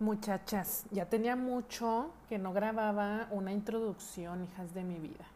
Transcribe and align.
Muchachas, 0.00 0.86
ya 0.90 1.04
tenía 1.04 1.36
mucho 1.36 2.10
que 2.30 2.38
no 2.38 2.54
grababa 2.54 3.26
una 3.30 3.52
introducción, 3.52 4.42
hijas 4.44 4.72
de 4.72 4.82
mi 4.82 4.98
vida. 4.98 5.26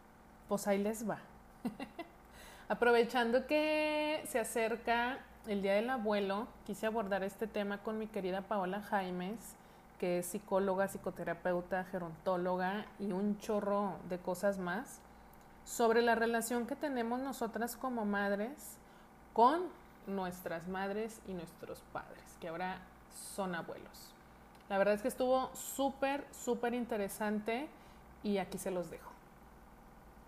Pues 0.49 0.65
ahí 0.65 0.79
les 0.79 1.07
va. 1.07 1.19
Aprovechando 2.67 3.45
que 3.45 4.23
se 4.27 4.39
acerca 4.39 5.19
el 5.45 5.61
Día 5.61 5.75
del 5.75 5.91
Abuelo, 5.91 6.47
quise 6.65 6.87
abordar 6.87 7.23
este 7.23 7.45
tema 7.45 7.83
con 7.83 7.99
mi 7.99 8.07
querida 8.07 8.41
Paola 8.41 8.81
Jaimes, 8.81 9.55
que 9.99 10.17
es 10.17 10.25
psicóloga, 10.25 10.87
psicoterapeuta, 10.87 11.83
gerontóloga 11.83 12.87
y 12.97 13.11
un 13.11 13.37
chorro 13.37 13.99
de 14.09 14.17
cosas 14.17 14.57
más, 14.57 14.99
sobre 15.63 16.01
la 16.01 16.15
relación 16.15 16.65
que 16.65 16.75
tenemos 16.75 17.19
nosotras 17.19 17.77
como 17.77 18.03
madres 18.03 18.79
con 19.31 19.61
nuestras 20.07 20.67
madres 20.67 21.21
y 21.27 21.35
nuestros 21.35 21.83
padres, 21.93 22.23
que 22.41 22.47
ahora 22.47 22.79
son 23.13 23.53
abuelos. 23.53 24.14
La 24.69 24.77
verdad 24.77 24.95
es 24.95 25.01
que 25.01 25.07
estuvo 25.07 25.53
súper, 25.53 26.23
súper 26.31 26.73
interesante 26.73 27.67
y 28.23 28.39
aquí 28.39 28.57
se 28.57 28.71
los 28.71 28.89
dejo. 28.89 29.11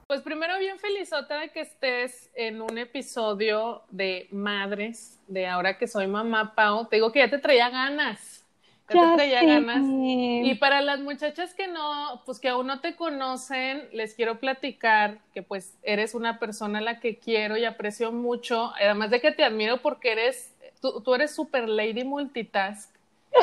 Pues 0.08 0.22
primero 0.22 0.58
bien 0.59 0.80
felizota 0.80 1.40
de 1.40 1.50
que 1.50 1.62
estés 1.62 2.30
en 2.34 2.62
un 2.62 2.78
episodio 2.78 3.81
de 3.90 4.28
Madres, 4.31 5.20
de 5.28 5.48
ahora 5.48 5.78
que 5.78 5.88
soy 5.88 6.08
mamá, 6.08 6.55
Pau. 6.55 6.88
Te 6.88 6.98
digo 6.98 7.12
que 7.12 7.20
ya 7.20 7.30
te 7.30 7.40
traía 7.40 7.70
ganas. 7.70 8.45
Ya, 8.90 9.02
te 9.02 9.16
traía 9.16 9.44
ganas. 9.44 9.84
Y 9.84 10.56
para 10.56 10.81
las 10.81 11.02
muchachas 11.02 11.54
que 11.54 11.67
no, 11.67 12.22
pues 12.26 12.40
que 12.40 12.48
aún 12.48 12.67
no 12.67 12.80
te 12.80 12.95
conocen, 12.95 13.90
les 13.92 14.14
quiero 14.14 14.40
platicar 14.40 15.20
que 15.34 15.44
pues 15.44 15.78
eres 15.81 16.14
una 16.16 16.40
persona 16.40 16.80
a 16.80 16.81
la 16.84 17.00
que 17.02 17.17
quiero 17.17 17.58
y 17.58 17.66
aprecio 17.66 18.14
mucho, 18.14 18.72
además 18.80 19.09
de 19.09 19.20
que 19.20 19.31
te 19.31 19.44
admiro 19.44 19.81
porque 19.81 20.14
eres, 20.14 20.56
tú, 20.80 21.02
tú 21.02 21.16
eres 21.16 21.36
super 21.36 21.67
lady 21.67 22.06
multitask 22.06 22.97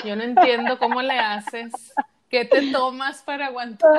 yo 0.04 0.16
no 0.16 0.22
entiendo 0.22 0.78
cómo 0.78 1.02
le 1.02 1.18
haces. 1.18 1.72
¿Qué 2.28 2.44
te 2.44 2.72
tomas 2.72 3.22
para 3.22 3.46
aguantar? 3.46 3.92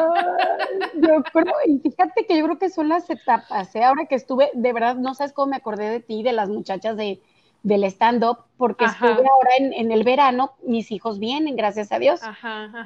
yo 0.96 1.24
creo, 1.32 1.54
y 1.68 1.80
fíjate 1.80 2.26
que 2.26 2.38
yo 2.38 2.44
creo 2.46 2.60
que 2.60 2.70
son 2.70 2.90
las 2.90 3.10
etapas, 3.10 3.74
¿eh? 3.76 3.84
Ahora 3.84 4.08
que 4.08 4.16
estuve, 4.16 4.50
de 4.54 4.74
verdad, 4.74 4.96
no 4.96 5.14
sabes 5.14 5.32
cómo 5.32 5.52
me 5.52 5.56
acordé 5.56 5.90
de 5.90 6.00
ti, 6.02 6.22
de 6.22 6.34
las 6.34 6.50
muchachas 6.50 6.98
de, 6.98 7.22
del 7.64 7.84
stand-up, 7.86 8.40
porque 8.58 8.86
estuve 8.86 9.10
ahora 9.10 9.50
en, 9.58 9.92
el 9.92 10.04
verano, 10.04 10.54
mis 10.64 10.92
hijos 10.92 11.18
vienen, 11.18 11.56
gracias 11.56 11.92
a 11.92 12.00
Dios. 12.00 12.22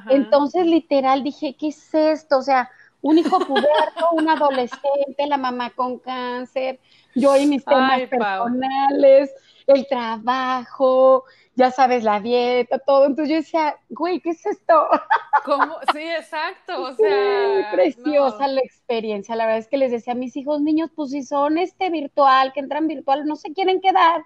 Entonces, 0.10 0.66
literal, 0.66 1.24
dije, 1.24 1.56
¿qué 1.60 1.68
es 1.70 1.94
esto? 1.94 2.38
O 2.38 2.42
sea, 2.42 2.70
un 3.02 3.18
hijo 3.18 3.40
puberto, 3.40 4.10
un 4.14 4.30
adolescente, 4.30 5.28
la 5.28 5.38
mamá 5.38 5.72
con 5.72 6.00
cáncer, 6.00 6.80
yo 7.16 7.36
y 7.36 7.46
mis 7.46 7.66
temas 7.66 8.02
personales, 8.08 9.34
el 9.74 9.88
trabajo, 9.88 11.26
ya 11.56 11.72
sabes, 11.72 12.04
la 12.04 12.20
dieta, 12.20 12.80
todo. 12.80 13.06
Entonces 13.06 13.30
yo 13.30 13.36
decía, 13.36 13.78
güey, 13.90 14.20
¿qué 14.20 14.32
es 14.32 14.46
esto? 14.46 14.88
¿Cómo? 15.46 15.78
Sí, 15.94 16.02
exacto. 16.02 16.82
O 16.82 16.94
sea, 16.94 17.70
preciosa 17.72 18.48
la 18.48 18.62
experiencia. 18.62 19.36
La 19.36 19.46
verdad 19.46 19.60
es 19.60 19.68
que 19.68 19.78
les 19.78 19.92
decía 19.92 20.14
a 20.14 20.16
mis 20.16 20.36
hijos, 20.36 20.62
niños, 20.62 20.90
pues 20.96 21.12
si 21.12 21.24
son 21.24 21.58
este 21.58 21.90
virtual, 21.90 22.54
que 22.54 22.62
entran 22.62 22.88
virtual, 22.88 23.26
no 23.26 23.36
se 23.36 23.54
quieren 23.54 23.82
quedar. 23.82 24.24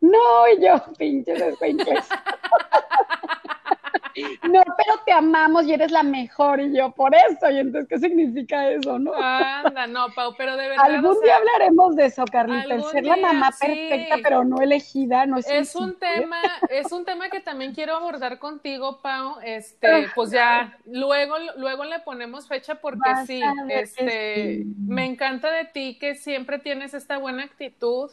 No, 0.00 0.48
y 0.56 0.64
yo, 0.64 0.74
pinches 0.98 1.56
pinches. 1.58 2.08
no, 4.42 4.62
pero 4.76 5.00
te 5.04 5.12
amamos 5.12 5.66
y 5.66 5.72
eres 5.72 5.90
la 5.90 6.02
mejor 6.02 6.60
y 6.60 6.76
yo 6.76 6.90
por 6.90 7.14
eso. 7.14 7.50
Y 7.50 7.58
entonces, 7.58 7.88
¿qué 7.88 7.98
significa 7.98 8.70
eso, 8.70 8.98
no? 8.98 9.12
Anda, 9.14 9.86
no, 9.86 10.08
Pau, 10.14 10.34
pero 10.36 10.56
de 10.56 10.68
verdad. 10.68 10.84
Algún 10.84 11.20
día 11.20 11.36
hablaremos 11.36 11.96
de 11.96 12.06
eso, 12.06 12.24
Carlita, 12.24 12.74
el 12.74 12.84
ser 12.84 13.04
la 13.04 13.16
mamá 13.16 13.50
perfecta, 13.58 14.16
pero 14.22 14.44
no 14.44 14.60
elegida, 14.60 15.26
no 15.26 15.38
es 15.38 15.48
Es 15.48 15.74
un 15.76 15.98
tema, 15.98 16.40
es 16.70 16.92
un 16.92 17.04
tema 17.04 17.28
que 17.28 17.40
también 17.40 17.74
quiero 17.74 17.96
abordar 17.96 18.38
contigo, 18.38 19.00
Pau. 19.02 19.36
Este, 19.42 20.08
pues 20.14 20.30
ya, 20.30 20.78
luego, 20.86 21.36
luego 21.56 21.84
le 21.84 22.00
ponemos 22.00 22.48
fecha 22.48 22.76
porque 22.76 23.10
sí, 23.26 23.42
este, 23.68 24.64
me 24.86 25.04
encanta 25.04 25.50
de 25.50 25.64
ti 25.64 25.98
que 25.98 26.14
siempre 26.14 26.58
tienes 26.58 26.94
esta 26.94 27.18
buena 27.18 27.44
actitud 27.44 28.10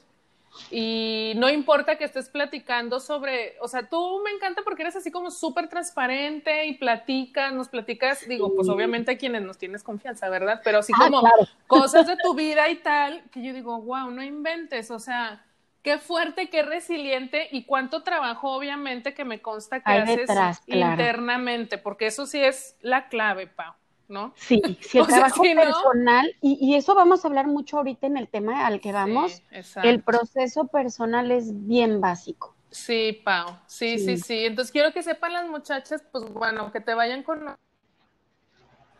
y 0.69 1.34
no 1.36 1.50
importa 1.50 1.97
que 1.97 2.03
estés 2.03 2.30
platicando 2.30 3.00
sobre, 3.00 3.56
o 3.62 3.68
sea, 3.68 3.88
tú 3.88 4.22
me 4.24 4.31
encanta 4.31 4.62
porque 4.64 4.84
eres 4.84 4.96
así 4.96 5.12
como 5.12 5.31
súper 5.31 5.68
transparente 5.68 6.66
y 6.66 6.74
platicas, 6.75 7.53
nos 7.53 7.69
platicas, 7.69 8.28
digo, 8.28 8.53
pues 8.56 8.69
obviamente 8.69 9.12
a 9.12 9.18
quienes 9.18 9.42
nos 9.44 9.58
tienes 9.58 9.84
confianza, 9.84 10.30
¿verdad? 10.30 10.62
Pero 10.63 10.80
así 10.80 10.94
ah, 10.96 11.06
como 11.06 11.22
cosas 11.68 12.08
de 12.08 12.18
tu 12.18 12.34
vida 12.34 12.69
y 12.69 12.75
tal, 12.78 13.24
que 13.31 13.44
yo 13.44 13.53
digo, 13.53 13.81
wow, 13.81 14.09
no 14.12 14.24
inventes, 14.24 14.92
o 14.92 15.00
sea, 15.00 15.46
qué 15.84 16.00
fuerte, 16.00 16.50
qué 16.50 16.63
resiliente 16.63 17.50
y 17.52 17.66
cuánto 17.66 18.03
trabajo, 18.03 18.52
obviamente, 18.52 19.13
que 19.13 19.25
me 19.25 19.42
consta 19.42 19.81
que 19.81 19.92
haces 19.92 20.30
internamente, 20.68 21.78
porque 21.78 22.08
eso 22.08 22.25
sí 22.25 22.44
es 22.44 22.78
la 22.81 23.09
clave, 23.09 23.47
Pau. 23.47 23.74
¿No? 24.08 24.34
Sí, 24.36 24.62
sí, 24.81 24.97
el 25.00 25.08
trabajo 25.08 25.44
personal, 25.44 26.36
y, 26.41 26.75
eso 26.75 26.96
vamos 26.96 27.24
a 27.24 27.28
hablar 27.28 27.47
mucho 27.47 27.78
ahorita 27.78 28.08
en 28.08 28.18
el 28.18 28.28
tema 28.28 28.66
al 28.66 28.81
que 28.81 28.91
vamos, 28.91 29.41
el 29.84 30.02
proceso 30.02 30.68
personal 30.68 31.31
es 31.31 31.66
bien 31.68 32.02
básico. 32.02 32.56
Sí, 32.69 33.22
Pau, 33.24 33.59
sí, 33.68 34.00
sí, 34.00 34.18
sí, 34.18 34.46
Entonces 34.46 34.72
quiero 34.72 34.92
que 34.92 35.03
sepan 35.03 35.34
las 35.34 35.47
muchachas, 35.47 36.03
pues 36.12 36.25
bueno, 36.34 36.72
que 36.72 36.80
te 36.80 36.96
vayan 36.96 37.22
con 37.22 37.56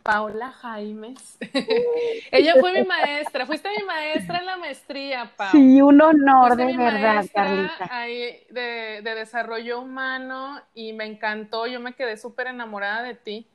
Paula 0.04 0.52
Jaimes. 0.52 1.38
Ella 2.30 2.54
fue 2.60 2.72
mi 2.72 2.86
maestra, 2.86 3.46
fuiste 3.46 3.70
mi 3.76 3.84
maestra 3.84 4.38
en 4.38 4.46
la 4.46 4.56
maestría, 4.58 5.32
Pau. 5.36 5.50
Sí, 5.50 5.82
un 5.82 6.00
honor, 6.00 6.54
de 6.54 6.76
verdad, 6.76 7.24
Carlita. 7.34 7.88
Ahí 7.90 8.46
de, 8.50 9.00
de 9.02 9.14
desarrollo 9.14 9.80
humano 9.80 10.60
y 10.74 10.92
me 10.92 11.06
encantó, 11.06 11.66
yo 11.66 11.80
me 11.80 11.94
quedé 11.94 12.16
súper 12.16 12.48
enamorada 12.48 13.02
de 13.02 13.14
ti. 13.14 13.48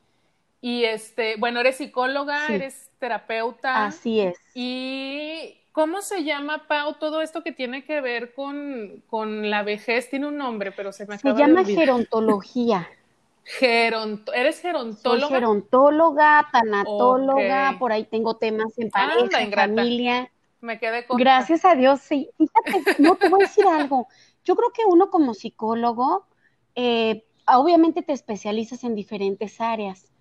Y 0.61 0.83
este, 0.83 1.35
bueno, 1.37 1.61
eres 1.61 1.77
psicóloga, 1.77 2.47
eres 2.47 2.89
terapeuta. 2.99 3.85
Así 3.85 4.19
es. 4.19 4.37
¿Y 4.53 5.57
cómo 5.71 6.01
se 6.01 6.23
llama, 6.23 6.67
Pau, 6.67 6.95
todo 6.99 7.21
esto 7.21 7.43
que 7.43 7.51
tiene 7.51 7.85
que 7.85 8.01
ver 8.01 8.33
con, 8.33 9.03
con 9.09 9.49
la 9.49 9.63
vejez? 9.63 10.09
Tiene 10.09 10.27
un 10.27 10.37
nombre, 10.37 10.71
pero 10.71 10.91
se 10.91 11.05
me 11.05 11.15
acaba 11.15 11.35
Se 11.35 11.41
llama 11.41 11.63
gerontología. 11.63 12.89
Geronto 13.43 14.31
¿Eres 14.31 14.61
gerontóloga? 14.61 15.27
Soy 15.27 15.35
gerontóloga, 15.35 16.49
tanatóloga, 16.51 17.77
por 17.79 17.91
ahí 17.91 18.03
tengo 18.03 18.35
temas 18.35 18.77
en 18.77 18.91
pareja, 18.91 19.41
en 19.41 19.51
familia. 19.51 20.31
Me 20.61 20.77
quedé 20.77 21.07
con. 21.07 21.17
Gracias 21.17 21.65
a 21.65 21.73
Dios, 21.73 22.01
sí. 22.01 22.29
Fíjate, 22.37 23.01
no 23.01 23.15
te 23.15 23.27
voy 23.27 23.41
a 23.41 23.47
decir 23.47 23.65
algo. 23.65 24.07
Yo 24.43 24.55
creo 24.55 24.69
que 24.71 24.83
uno 24.85 25.09
como 25.09 25.33
psicólogo, 25.33 26.27
eh, 26.75 27.25
obviamente 27.47 28.03
te 28.03 28.13
especializas 28.13 28.83
en 28.83 28.93
diferentes 28.93 29.59
áreas. 29.59 30.11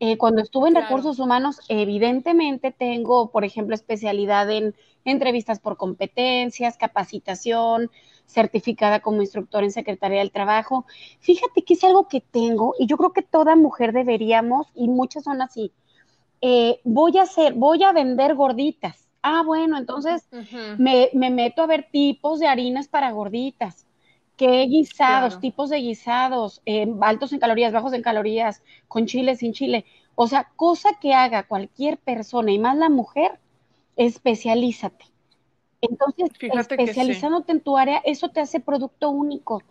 Eh, 0.00 0.16
cuando 0.16 0.40
estuve 0.42 0.68
en 0.68 0.76
recursos 0.76 1.18
humanos, 1.18 1.60
evidentemente 1.68 2.70
tengo, 2.70 3.30
por 3.30 3.44
ejemplo, 3.44 3.74
especialidad 3.74 4.48
en 4.50 4.74
entrevistas 5.04 5.58
por 5.58 5.76
competencias, 5.76 6.76
capacitación, 6.76 7.90
certificada 8.26 9.00
como 9.00 9.22
instructor 9.22 9.64
en 9.64 9.72
Secretaría 9.72 10.20
del 10.20 10.30
Trabajo. 10.30 10.86
Fíjate 11.18 11.62
que 11.62 11.74
es 11.74 11.82
algo 11.82 12.06
que 12.06 12.20
tengo 12.20 12.74
y 12.78 12.86
yo 12.86 12.96
creo 12.96 13.12
que 13.12 13.22
toda 13.22 13.56
mujer 13.56 13.92
deberíamos, 13.92 14.68
y 14.74 14.88
muchas 14.88 15.24
son 15.24 15.42
así, 15.42 15.72
eh, 16.40 16.80
voy 16.84 17.18
a 17.18 17.22
hacer, 17.22 17.54
voy 17.54 17.82
a 17.82 17.92
vender 17.92 18.36
gorditas. 18.36 19.08
Ah, 19.22 19.42
bueno, 19.44 19.76
entonces 19.78 20.28
me, 20.78 21.10
me, 21.12 21.30
meto 21.30 21.62
a 21.62 21.66
ver 21.66 21.88
tipos 21.90 22.38
de 22.38 22.46
harinas 22.46 22.86
para 22.86 23.10
gorditas 23.10 23.87
qué 24.38 24.64
guisados, 24.66 25.40
tipos 25.40 25.68
de 25.68 25.78
guisados, 25.78 26.62
eh, 26.64 26.86
altos 27.02 27.32
en 27.34 27.40
calorías, 27.40 27.72
bajos 27.72 27.92
en 27.92 28.02
calorías, 28.02 28.62
con 28.86 29.04
chile, 29.04 29.36
sin 29.36 29.52
chile. 29.52 29.84
O 30.14 30.28
sea, 30.28 30.50
cosa 30.56 30.90
que 31.00 31.12
haga 31.12 31.42
cualquier 31.42 31.98
persona 31.98 32.50
y 32.52 32.58
más 32.58 32.78
la 32.78 32.88
mujer, 32.88 33.38
especialízate. 33.96 35.04
Entonces, 35.80 36.30
especializándote 36.40 37.52
en 37.52 37.60
tu 37.60 37.76
área, 37.76 38.00
eso 38.04 38.28
te 38.28 38.40
hace 38.40 38.60
producto 38.60 39.10
único. 39.10 39.62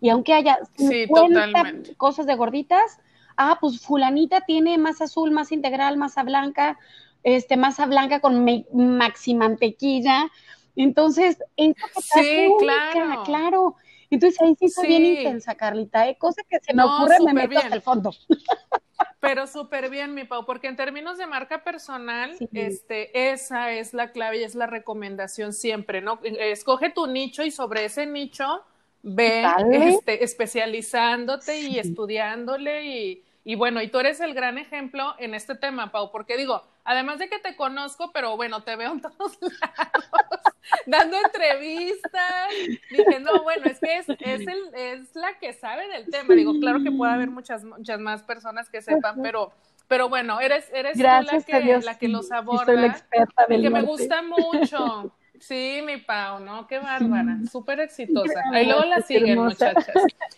Y 0.00 0.10
aunque 0.10 0.34
haya 0.34 0.58
50 0.76 1.94
cosas 1.96 2.26
de 2.26 2.34
gorditas, 2.34 2.98
ah, 3.36 3.58
pues 3.60 3.80
fulanita 3.80 4.42
tiene 4.42 4.78
masa 4.78 5.04
azul, 5.04 5.30
masa 5.30 5.54
integral, 5.54 5.96
masa 5.96 6.22
blanca, 6.22 6.78
este, 7.22 7.56
masa 7.56 7.86
blanca 7.86 8.20
con 8.20 8.46
maxi 8.72 9.34
mantequilla. 9.34 10.30
Entonces, 10.76 11.38
eso 11.56 11.74
te 12.14 12.22
sí, 12.22 12.52
claro. 12.58 13.22
claro. 13.24 13.76
Entonces 14.10 14.40
ahí 14.40 14.56
sí 14.58 14.68
soy 14.68 14.88
bien 14.88 15.04
intensa, 15.04 15.54
Carlita, 15.54 16.08
¿eh? 16.08 16.16
cosa 16.18 16.42
que 16.48 16.58
se 16.60 16.74
me 16.74 16.82
ocurre 16.82 17.16
me 17.24 17.32
meto 17.32 17.58
hasta 17.58 17.74
el 17.74 17.82
fondo. 17.82 18.10
Pero 19.20 19.46
súper 19.46 19.90
bien, 19.90 20.14
mi 20.14 20.24
Pau, 20.24 20.44
porque 20.44 20.66
en 20.66 20.76
términos 20.76 21.18
de 21.18 21.26
marca 21.26 21.62
personal, 21.62 22.34
este, 22.52 23.30
esa 23.30 23.70
es 23.72 23.94
la 23.94 24.12
clave 24.12 24.40
y 24.40 24.42
es 24.44 24.54
la 24.54 24.66
recomendación 24.66 25.52
siempre, 25.52 26.00
¿no? 26.00 26.20
Escoge 26.22 26.90
tu 26.90 27.06
nicho 27.06 27.42
y 27.44 27.50
sobre 27.50 27.84
ese 27.84 28.06
nicho 28.06 28.64
ve 29.02 29.44
este, 29.72 30.24
especializándote 30.24 31.60
y 31.60 31.78
estudiándole 31.78 32.86
y, 32.86 33.24
y 33.44 33.54
bueno, 33.54 33.80
y 33.80 33.88
tú 33.88 33.98
eres 33.98 34.20
el 34.20 34.34
gran 34.34 34.58
ejemplo 34.58 35.14
en 35.18 35.34
este 35.34 35.54
tema, 35.54 35.92
Pau, 35.92 36.10
porque 36.10 36.36
digo, 36.36 36.62
además 36.90 37.20
de 37.20 37.28
que 37.28 37.38
te 37.38 37.54
conozco, 37.54 38.10
pero 38.12 38.36
bueno, 38.36 38.62
te 38.62 38.74
veo 38.74 38.92
en 38.92 39.00
todos 39.00 39.38
lados, 39.40 40.42
dando 40.86 41.16
entrevistas. 41.24 42.48
Dije, 42.90 43.20
no, 43.20 43.44
bueno, 43.44 43.66
es 43.66 43.78
que 43.78 43.98
es, 43.98 44.08
es, 44.08 44.46
el, 44.46 44.74
es 44.74 45.14
la 45.14 45.38
que 45.38 45.52
sabe 45.52 45.86
del 45.86 46.10
tema. 46.10 46.34
Digo, 46.34 46.52
claro 46.58 46.82
que 46.82 46.90
puede 46.90 47.12
haber 47.12 47.30
muchas, 47.30 47.62
muchas 47.62 48.00
más 48.00 48.24
personas 48.24 48.68
que 48.68 48.82
sepan, 48.82 49.22
pero 49.22 49.52
pero 49.86 50.08
bueno, 50.08 50.40
eres, 50.40 50.70
eres 50.72 50.96
tú 50.96 51.02
la 51.02 51.24
que, 51.44 51.80
la 51.82 51.98
que 51.98 52.06
los 52.06 52.30
aborda. 52.30 52.64
Soy 52.64 52.76
la 52.76 52.86
experta 52.86 53.46
del 53.48 53.62
que 53.62 53.70
me 53.70 53.82
gusta 53.82 54.22
mucho. 54.22 55.12
Sí, 55.40 55.80
mi 55.84 55.96
Pau, 55.96 56.40
¿no? 56.40 56.66
Qué 56.66 56.78
bárbara, 56.78 57.38
súper 57.50 57.80
exitosa. 57.80 58.42
Ahí 58.52 58.66
luego 58.66 58.84
la 58.84 59.00
siguen, 59.00 59.38
muchachas. 59.38 59.88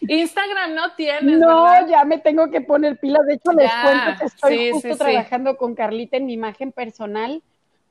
Instagram 0.01 0.75
no 0.75 0.95
tienes, 0.95 1.39
No, 1.39 1.89
ya 1.89 2.05
me 2.05 2.19
tengo 2.19 2.51
que 2.51 2.61
poner 2.61 2.99
pilas. 2.99 3.27
De 3.27 3.35
hecho, 3.35 3.53
les 3.53 3.71
cuento 3.71 4.19
que 4.19 4.27
estoy 4.27 4.71
justo 4.71 4.97
trabajando 4.97 5.57
con 5.57 5.75
Carlita 5.75 6.17
en 6.17 6.27
mi 6.27 6.33
imagen 6.33 6.73
personal 6.73 7.43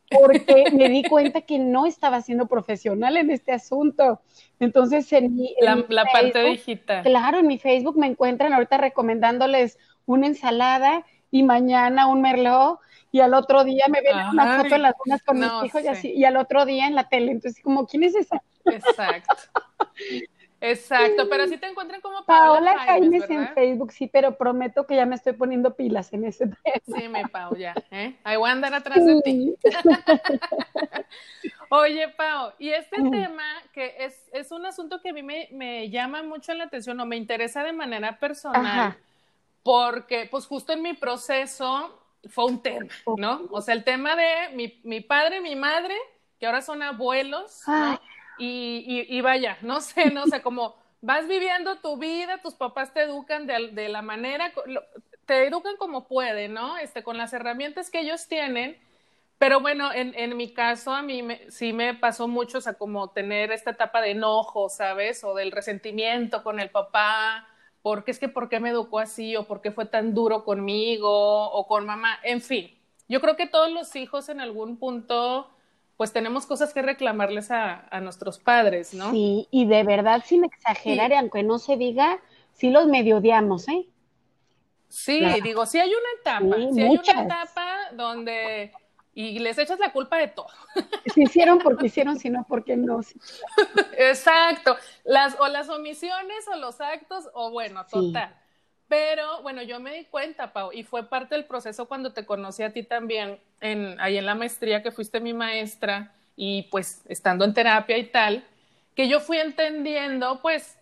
porque 0.10 0.66
me 0.74 0.90
di 0.90 1.04
cuenta 1.04 1.42
que 1.42 1.60
no 1.60 1.86
estaba 1.86 2.22
siendo 2.22 2.48
profesional 2.48 3.18
en 3.18 3.30
este 3.30 3.52
asunto. 3.52 4.22
Entonces, 4.60 5.12
en 5.14 5.36
mi, 5.36 5.56
la, 5.60 6.06
parte 6.06 6.44
digital. 6.44 7.04
Claro, 7.04 7.40
en 7.40 7.48
mi 7.48 7.58
Facebook 7.58 7.98
me 7.98 8.08
encuentran 8.08 8.54
ahorita 8.54 8.78
recomendándoles 8.78 9.78
una 10.06 10.28
ensalada 10.28 11.06
y 11.30 11.44
mañana 11.44 12.08
un 12.08 12.22
merlot 12.22 12.80
y 13.12 13.20
al 13.20 13.34
otro 13.34 13.64
día 13.64 13.86
me 13.90 14.02
ven 14.02 14.16
una 14.32 14.62
foto 14.62 14.76
en 14.76 14.82
las 14.84 14.96
lunas 15.04 15.24
con 15.24 15.40
mis 15.40 15.52
hijos 15.66 15.84
y 15.84 15.88
así, 15.88 16.14
y 16.14 16.26
al 16.26 16.38
otro 16.38 16.66
día 16.66 16.88
en 16.88 16.96
la 16.96 17.10
tele. 17.10 17.32
Entonces, 17.32 17.62
como, 17.62 17.86
¿quién 17.86 18.04
es 18.04 18.16
esa? 18.16 18.42
Exacto. 18.66 19.36
Exacto, 20.64 21.28
pero 21.28 21.48
sí 21.48 21.58
te 21.58 21.68
encuentran 21.68 22.02
como 22.02 22.24
Paola, 22.24 22.78
Jaime 22.78 23.20
en 23.28 23.48
Facebook, 23.56 23.92
sí, 23.92 24.06
pero 24.06 24.38
prometo 24.38 24.86
que 24.86 24.96
ya 24.96 25.08
me 25.08 25.16
estoy 25.16 25.34
poniendo 25.34 25.76
pilas 25.76 26.14
en 26.14 26.24
ese 26.24 26.46
tema. 26.46 26.60
Sí, 26.86 27.08
mi 27.08 27.24
Pau, 27.24 27.56
ya, 27.56 27.74
¿eh? 27.90 28.16
Ahí 28.24 28.38
voy 28.38 28.48
a 28.48 28.54
andar 28.54 28.76
atrás 28.76 29.04
de 29.04 29.22
ti. 29.24 29.56
Oye, 31.72 32.10
Pau, 32.10 32.52
y 32.60 32.70
este 32.70 32.98
tema 32.98 33.44
que 33.74 33.96
es, 33.98 34.30
es 34.34 34.52
un 34.52 34.64
asunto 34.68 35.02
que 35.02 35.10
a 35.10 35.14
mí 35.14 35.24
me, 35.24 35.50
me, 35.52 35.90
llama 35.90 36.22
mucho 36.22 36.54
la 36.54 36.66
atención 36.66 37.00
o 37.00 37.08
me 37.08 37.16
interesa 37.16 37.64
de 37.64 37.74
manera 37.74 38.20
personal, 38.20 38.96
porque 39.64 40.28
pues 40.30 40.46
justo 40.46 40.74
en 40.74 40.84
mi 40.84 40.94
proceso 40.94 42.01
fue 42.30 42.46
un 42.46 42.62
tema, 42.62 42.88
¿no? 43.18 43.48
O 43.52 43.62
sea, 43.62 43.74
el 43.74 43.84
tema 43.84 44.16
de 44.16 44.50
mi, 44.54 44.80
mi 44.84 45.02
padre, 45.02 45.42
mi 45.42 45.56
madre, 45.56 45.96
que 46.40 46.46
ahora 46.46 46.62
son 46.62 46.84
abuelos, 46.84 47.62
¿no? 47.68 48.00
Y, 48.38 49.06
y, 49.08 49.22
vaya, 49.22 49.58
no 49.62 49.82
sé, 49.82 50.10
no 50.10 50.26
sé, 50.26 50.42
como 50.42 50.76
vas 51.02 51.28
viviendo 51.28 51.78
tu 51.80 51.98
vida, 51.98 52.42
tus 52.42 52.56
papás 52.56 52.94
te 52.94 53.04
educan 53.04 53.46
de, 53.46 53.70
de 53.72 53.90
la 53.90 54.02
manera, 54.02 54.52
te 55.26 55.46
educan 55.46 55.78
como 55.78 56.08
pueden, 56.08 56.54
¿no? 56.54 56.78
Este, 56.78 57.04
con 57.04 57.18
las 57.18 57.34
herramientas 57.34 57.90
que 57.90 58.00
ellos 58.00 58.28
tienen. 58.28 58.78
Pero 59.38 59.60
bueno, 59.60 59.92
en, 59.92 60.14
en 60.16 60.38
mi 60.38 60.54
caso, 60.54 60.94
a 60.94 61.02
mí 61.02 61.24
me, 61.24 61.50
sí 61.50 61.74
me 61.74 61.96
pasó 61.96 62.28
mucho, 62.28 62.60
o 62.60 62.62
sea, 62.62 62.74
como 62.74 63.10
tener 63.10 63.52
esta 63.52 63.72
etapa 63.72 64.02
de 64.02 64.12
enojo, 64.12 64.70
¿sabes? 64.70 65.24
O 65.24 65.34
del 65.34 65.52
resentimiento 65.52 66.44
con 66.44 66.60
el 66.60 66.70
papá, 66.70 67.48
porque 67.82 68.12
es 68.12 68.20
que 68.20 68.30
por 68.30 68.50
qué 68.50 68.60
me 68.60 68.70
educó 68.70 69.00
así 69.00 69.36
o 69.36 69.48
por 69.48 69.62
qué 69.62 69.72
fue 69.72 69.86
tan 69.86 70.14
duro 70.14 70.44
conmigo 70.44 71.50
o 71.52 71.68
con 71.68 71.86
mamá, 71.86 72.20
en 72.24 72.42
fin. 72.42 72.78
Yo 73.08 73.22
creo 73.22 73.36
que 73.36 73.48
todos 73.48 73.72
los 73.72 73.96
hijos 73.96 74.30
en 74.30 74.40
algún 74.40 74.78
punto 74.78 75.50
pues 76.02 76.14
tenemos 76.14 76.48
cosas 76.48 76.74
que 76.74 76.82
reclamarles 76.82 77.52
a, 77.52 77.88
nuestros 78.02 78.40
padres, 78.40 78.92
¿no? 78.92 79.12
Sí, 79.12 79.48
y 79.52 79.66
de 79.66 79.84
verdad 79.84 80.24
sin 80.26 80.44
exagerar, 80.44 81.12
y 81.12 81.14
aunque 81.14 81.44
no 81.44 81.60
se 81.60 81.78
diga, 81.78 82.20
sí 82.54 82.72
los 82.72 82.88
medio 82.88 83.18
odiamos, 83.18 83.68
¿eh? 83.68 83.86
Sí, 84.88 85.22
digo, 85.44 85.68
sí 85.68 85.78
hay 85.78 85.92
una 85.92 86.20
etapa, 86.20 86.56
sí, 86.74 86.82
hay 86.82 86.98
una 86.98 87.22
etapa 87.22 87.78
donde 87.94 88.72
y 89.14 89.40
les 89.40 89.58
echas 89.58 89.80
la 89.80 89.92
culpa 89.92 90.18
de 90.18 90.28
todo. 90.28 90.48
Si 91.14 91.24
hicieron 91.24 91.60
porque 91.60 91.88
hicieron, 91.88 92.18
si 92.18 92.30
no 92.30 92.46
porque 92.48 92.78
no. 92.78 93.02
Exacto. 93.98 94.78
Las, 95.04 95.38
o 95.40 95.48
las 95.48 95.70
omisiones 95.70 96.48
o 96.48 96.56
los 96.56 96.80
actos, 96.80 97.30
o 97.34 97.52
bueno, 97.52 97.86
total. 97.88 98.34
Pero 98.88 99.42
bueno, 99.42 99.62
yo 99.62 99.80
me 99.80 99.94
di 99.94 100.06
cuenta, 100.06 100.54
Pau, 100.54 100.72
y 100.74 100.84
fue 100.84 101.08
parte 101.08 101.36
del 101.36 101.46
proceso 101.46 101.88
cuando 101.88 102.14
te 102.14 102.26
conocí 102.26 102.64
a 102.64 102.74
ti 102.74 102.84
también, 102.84 103.40
en, 103.60 104.00
ahí 104.00 104.18
en 104.18 104.26
la 104.26 104.36
maestría 104.36 104.84
que 104.84 104.92
fuiste 104.92 105.20
mi 105.20 105.34
maestra, 105.34 106.14
y 106.36 106.64
pues 106.64 107.02
estando 107.08 107.46
en 107.46 107.54
terapia 107.54 107.98
y 107.98 108.06
tal, 108.06 108.46
que 108.96 109.08
yo 109.08 109.20
fui 109.20 109.38
entendiendo 109.38 110.42
pues 110.42 110.78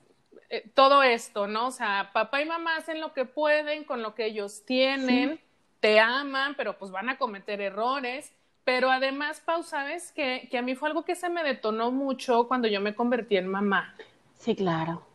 eh, 0.50 0.70
todo 0.74 1.04
esto, 1.04 1.48
¿no? 1.48 1.68
O 1.68 1.72
sea, 1.72 2.10
papá 2.14 2.42
y 2.42 2.46
mamá 2.46 2.78
hacen 2.78 3.00
lo 3.00 3.14
que 3.14 3.26
pueden 3.26 3.84
con 3.84 4.02
lo 4.02 4.16
que 4.16 4.26
ellos 4.26 4.66
tienen 4.66 5.40
te 5.80 6.00
aman, 6.00 6.56
pero 6.56 6.78
pues 6.78 6.92
van 6.92 7.10
a 7.10 7.18
cometer 7.18 7.62
errores. 7.62 8.34
Pero 8.64 8.92
además, 8.92 9.42
Pau, 9.44 9.64
¿sabes 9.64 10.12
que, 10.12 10.48
que 10.52 10.58
a 10.58 10.62
mí 10.62 10.76
fue 10.76 10.90
algo 10.90 11.04
que 11.04 11.16
se 11.16 11.30
me 11.30 11.44
detonó 11.44 11.92
mucho 11.92 12.48
cuando 12.48 12.68
yo 12.68 12.82
me 12.82 12.94
convertí 12.94 13.38
en 13.38 13.48
mamá? 13.48 13.96
Sí, 14.36 14.56
claro. 14.56 15.06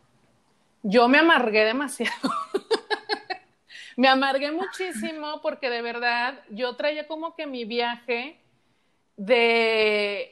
Yo 0.83 1.07
me 1.07 1.19
amargué 1.19 1.63
demasiado. 1.63 2.29
me 3.97 4.07
amargué 4.07 4.51
muchísimo 4.51 5.41
porque 5.41 5.69
de 5.69 5.81
verdad 5.81 6.43
yo 6.49 6.75
traía 6.75 7.07
como 7.07 7.35
que 7.35 7.47
mi 7.47 7.65
viaje 7.65 8.39
de... 9.15 10.31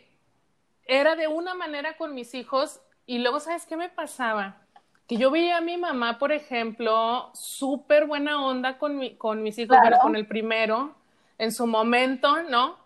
Era 0.86 1.16
de 1.16 1.28
una 1.28 1.54
manera 1.54 1.96
con 1.96 2.14
mis 2.14 2.34
hijos 2.34 2.82
y 3.06 3.20
luego, 3.20 3.40
¿sabes 3.40 3.66
qué 3.66 3.78
me 3.78 3.90
pasaba? 3.90 4.63
Que 5.08 5.18
yo 5.18 5.32
veía 5.32 5.58
a 5.58 5.62
mi 5.62 5.78
mamá, 5.78 6.18
por 6.18 6.32
ejemplo, 6.32 7.30
súper 7.34 8.06
buena 8.06 8.46
onda 8.46 8.78
con, 8.78 8.98
mi, 8.98 9.16
con 9.16 9.44
mis 9.44 9.58
hijos, 9.58 9.78
pero 9.84 9.98
con 10.00 10.16
el 10.16 10.26
primero, 10.28 10.96
en 11.38 11.52
su 11.52 11.68
momento, 11.68 12.44
¿no? 12.44 12.78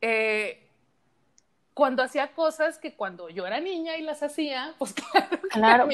Eh, 0.00 0.60
cuando 1.74 2.04
hacía 2.04 2.32
cosas 2.32 2.78
que 2.78 2.94
cuando 2.94 3.28
yo 3.28 3.46
era 3.46 3.58
niña 3.58 3.96
y 3.96 4.02
las 4.02 4.22
hacía, 4.22 4.74
pues 4.78 4.94
claro. 4.94 5.38
Claro, 5.50 5.88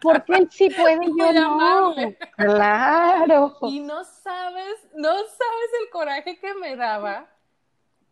por, 0.00 0.24
qué 0.24 0.46
sí 0.50 0.68
puede 0.70 0.98
yo 1.18 1.32
no? 1.32 1.94
Claro. 2.36 3.56
Y 3.62 3.80
no 3.80 4.04
sabes, 4.04 4.88
no 4.94 5.10
sabes 5.10 5.70
el 5.82 5.90
coraje 5.90 6.38
que 6.38 6.54
me 6.54 6.76
daba, 6.76 7.30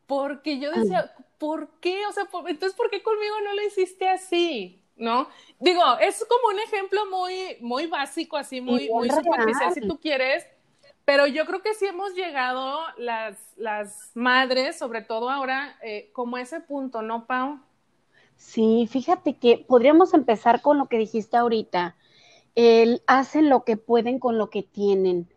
porque 0.06 0.58
yo 0.58 0.70
decía, 0.72 1.14
¿por 1.38 1.69
qué? 1.81 2.06
O 2.06 2.12
sea, 2.12 2.25
entonces, 2.46 2.75
¿por 2.75 2.90
qué 2.90 3.02
conmigo 3.02 3.34
no 3.44 3.54
lo 3.54 3.62
hiciste 3.62 4.08
así? 4.08 4.82
¿No? 4.96 5.28
Digo, 5.60 5.82
es 6.00 6.25
como 6.28 6.54
un 6.54 6.60
ejemplo 6.60 7.06
muy, 7.10 7.56
muy 7.60 7.87
básico, 7.87 8.37
así, 8.37 8.60
muy, 8.60 8.88
muy 8.88 9.10
superficial, 9.10 9.72
si 9.75 9.81
tú 9.82 9.98
quieres, 10.00 10.46
pero 11.04 11.26
yo 11.26 11.46
creo 11.46 11.62
que 11.62 11.75
sí 11.75 11.87
hemos 11.87 12.14
llegado 12.14 12.81
las, 12.98 13.38
las 13.56 14.10
madres, 14.14 14.76
sobre 14.76 15.02
todo 15.02 15.31
ahora, 15.31 15.76
eh, 15.82 16.10
como 16.12 16.37
ese 16.38 16.60
punto, 16.60 17.02
¿no, 17.02 17.26
Pau? 17.26 17.60
Sí, 18.37 18.88
fíjate 18.90 19.37
que 19.37 19.58
podríamos 19.58 20.14
empezar 20.14 20.60
con 20.62 20.78
lo 20.78 20.87
que 20.87 20.98
dijiste 20.98 21.37
ahorita. 21.37 21.96
El, 22.54 23.02
hacen 23.06 23.48
lo 23.48 23.64
que 23.64 23.76
pueden 23.76 24.19
con 24.19 24.38
lo 24.38 24.50
que 24.50 24.62
tienen. 24.62 25.28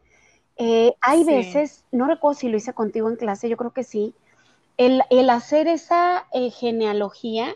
Eh, 0.57 0.95
hay 1.01 1.23
veces, 1.23 1.85
no 1.91 2.07
recuerdo 2.07 2.39
si 2.39 2.49
lo 2.49 2.57
hice 2.57 2.73
contigo 2.73 3.09
en 3.09 3.15
clase, 3.15 3.47
yo 3.47 3.55
creo 3.55 3.71
que 3.71 3.83
sí, 3.83 4.13
el, 4.77 5.03
el 5.09 5.29
hacer 5.29 5.67
esa 5.67 6.27
eh, 6.33 6.49
genealogía 6.49 7.55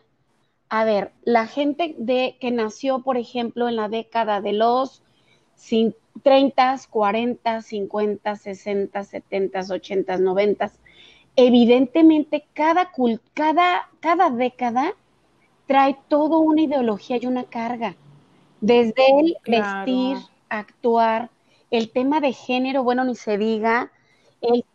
a 0.76 0.86
ver, 0.86 1.12
la 1.24 1.46
gente 1.46 1.94
de, 2.00 2.36
que 2.42 2.50
nació, 2.50 3.04
por 3.04 3.16
ejemplo, 3.18 3.70
en 3.70 3.76
la 3.76 3.90
década 3.90 4.42
de 4.42 4.54
los 4.54 5.04
30, 6.24 6.80
40, 6.90 7.62
50, 7.62 8.36
60, 8.36 9.04
70, 9.04 9.60
80, 9.70 10.18
90, 10.18 10.72
evidentemente 11.36 12.48
cada, 12.54 12.90
cada, 13.36 13.88
cada 14.00 14.32
década 14.32 14.96
trae 15.68 15.96
toda 16.08 16.40
una 16.40 16.64
ideología 16.64 17.20
y 17.22 17.28
una 17.28 17.44
carga. 17.44 17.96
Desde 18.60 19.20
el 19.20 19.38
vestir, 19.46 20.18
actuar, 20.50 21.30
el 21.70 21.92
tema 21.92 22.20
de 22.20 22.34
género, 22.34 22.84
bueno, 22.84 23.04
ni 23.04 23.14
se 23.14 23.38
diga, 23.38 23.92
el 24.42 24.66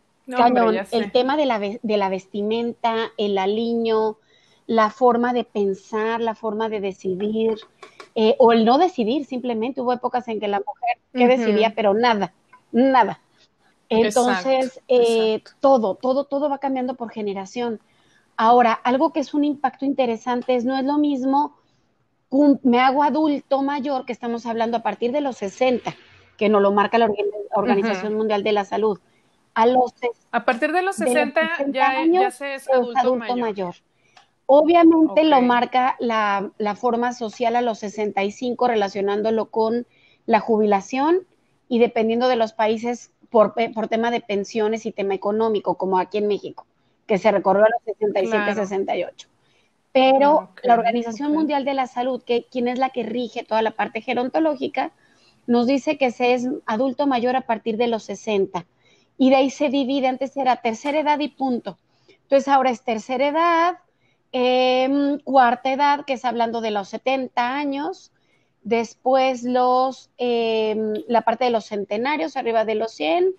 el 0.91 1.11
tema 1.11 1.35
de 1.35 1.45
la, 1.45 1.59
de 1.59 1.97
la 1.97 2.07
vestimenta, 2.07 3.11
el 3.17 3.37
aliño, 3.37 4.17
la 4.69 4.91
forma 4.91 5.33
de 5.33 5.45
pensar, 5.45 6.21
la 6.21 6.35
forma 6.35 6.69
de 6.69 6.79
decidir, 6.79 7.57
eh, 8.13 8.35
o 8.37 8.51
el 8.51 8.65
no 8.65 8.77
decidir 8.77 9.25
simplemente. 9.25 9.81
Hubo 9.81 9.93
épocas 9.93 10.27
en 10.27 10.39
que 10.39 10.47
la 10.47 10.59
mujer 10.59 10.99
que 11.11 11.27
decidía, 11.27 11.73
pero 11.73 11.95
nada, 11.95 12.35
nada. 12.71 13.19
Entonces, 13.89 14.79
eh, 14.87 15.41
todo, 15.59 15.95
todo, 15.95 16.25
todo 16.25 16.51
va 16.51 16.59
cambiando 16.59 16.93
por 16.93 17.09
generación. 17.09 17.79
Ahora, 18.37 18.73
algo 18.73 19.11
que 19.11 19.21
es 19.21 19.33
un 19.33 19.43
impacto 19.43 19.85
interesante 19.85 20.55
es, 20.55 20.65
no 20.65 20.77
es 20.77 20.85
lo 20.85 20.99
mismo, 20.99 21.57
me 22.61 22.79
hago 22.79 23.01
adulto 23.01 23.63
mayor, 23.63 24.05
que 24.05 24.13
estamos 24.13 24.45
hablando 24.45 24.77
a 24.77 24.83
partir 24.83 25.11
de 25.11 25.21
los 25.21 25.37
60, 25.37 25.95
que 26.37 26.47
nos 26.47 26.61
lo 26.61 26.71
marca 26.71 26.99
la 26.99 27.09
Organización 27.55 28.13
Mundial 28.13 28.43
de 28.43 28.51
la 28.51 28.65
Salud. 28.65 28.99
A, 29.55 29.65
los, 29.65 29.95
a 30.31 30.45
partir 30.45 30.71
de 30.71 30.83
los 30.83 30.95
60, 30.95 31.41
ya, 31.69 32.05
ya, 32.05 32.29
se 32.29 32.53
es 32.53 32.69
adulto, 32.69 33.35
mayor. 33.35 33.73
Obviamente 34.51 35.25
lo 35.25 35.43
marca 35.43 35.95
la, 35.99 36.75
forma 36.75 37.13
social 37.13 37.55
a 37.55 37.61
los 37.61 37.77
65 37.77 38.67
relacionándolo 38.67 39.51
con 39.51 39.85
la 40.25 40.39
jubilación 40.39 41.27
y 41.67 41.77
dependiendo 41.77 42.27
de 42.27 42.35
los 42.35 42.53
países 42.53 43.11
por, 43.29 43.53
por 43.75 43.87
tema 43.89 44.09
de 44.09 44.21
pensiones 44.21 44.87
y 44.87 44.91
tema 44.91 45.13
económico, 45.13 45.75
como 45.77 45.99
aquí 45.99 46.17
en 46.17 46.27
México, 46.27 46.65
que 47.05 47.19
se 47.19 47.29
recorrió 47.29 47.63
a 47.63 47.69
los 47.69 47.95
67, 47.95 48.55
68. 48.55 49.27
Pero 49.91 50.49
la 50.63 50.73
Organización 50.73 51.31
Mundial 51.31 51.63
de 51.63 51.75
la 51.75 51.85
Salud, 51.85 52.23
que 52.23 52.47
quien 52.49 52.67
es 52.67 52.79
la 52.79 52.89
que 52.89 53.03
rige 53.03 53.43
toda 53.43 53.61
la 53.61 53.75
parte 53.75 54.01
gerontológica, 54.01 54.93
nos 55.45 55.67
dice 55.67 55.99
que 55.99 56.09
se 56.09 56.33
es 56.33 56.49
adulto 56.65 57.05
mayor 57.05 57.35
a 57.35 57.41
partir 57.41 57.77
de 57.77 57.85
los 57.85 58.01
60. 58.01 58.65
Y 59.15 59.29
de 59.29 59.35
ahí 59.35 59.51
se 59.51 59.69
divide, 59.69 60.07
antes 60.07 60.35
era 60.35 60.55
tercera 60.55 61.01
edad 61.01 61.19
y 61.19 61.27
punto. 61.27 61.77
Entonces 62.23 62.47
ahora 62.47 62.71
es 62.71 62.81
tercera 62.81 63.27
edad, 63.27 63.77
em, 64.31 65.19
cuarta 65.19 65.71
edad, 65.71 66.05
que 66.05 66.13
es 66.13 66.25
hablando 66.25 66.61
de 66.61 66.71
los 66.71 66.89
70 66.89 67.55
años, 67.55 68.11
después 68.63 69.43
los, 69.43 70.09
em, 70.17 70.93
la 71.07 71.21
parte 71.21 71.45
de 71.45 71.51
los 71.51 71.65
centenarios, 71.65 72.37
arriba 72.37 72.65
de 72.65 72.75
los 72.75 72.91
100, 72.91 73.33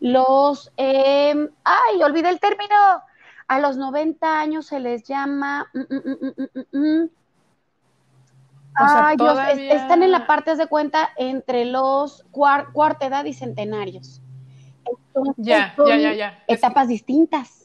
los, 0.00 0.72
em, 0.76 1.48
ay, 1.64 2.02
olvidé 2.02 2.30
el 2.30 2.40
término, 2.40 2.76
a 3.48 3.60
los 3.60 3.76
90 3.76 4.40
años 4.40 4.66
se 4.66 4.80
les 4.80 5.04
llama... 5.04 5.70
Mm, 5.74 5.80
mm, 5.80 6.78
mm, 6.78 7.10
Ay, 8.74 9.16
Dios, 9.16 9.38
están 9.58 10.02
en 10.02 10.10
la 10.12 10.26
parte 10.26 10.54
de 10.56 10.66
cuenta 10.66 11.10
entre 11.16 11.64
los 11.64 12.24
cuarta 12.30 13.06
edad 13.06 13.24
y 13.24 13.34
centenarios. 13.34 14.22
ya, 15.36 15.74
ya, 15.76 15.96
ya, 15.96 16.12
ya. 16.14 16.44
Etapas 16.46 16.88
distintas. 16.88 17.59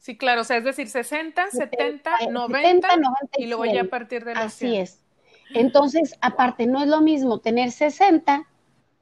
Sí, 0.00 0.16
claro, 0.16 0.40
o 0.40 0.44
sea, 0.44 0.56
es 0.56 0.64
decir, 0.64 0.88
60, 0.88 1.50
70, 1.50 2.10
90, 2.30 2.88
y, 3.36 3.46
luego 3.46 3.66
ya 3.66 3.82
a 3.82 3.84
partir 3.84 4.24
de 4.24 4.34
los 4.34 4.44
Así 4.44 4.76
es. 4.76 5.04
Entonces, 5.52 6.16
aparte, 6.22 6.66
no 6.66 6.80
es 6.80 6.88
lo 6.88 7.02
mismo 7.02 7.40
tener 7.40 7.70
60, 7.70 8.48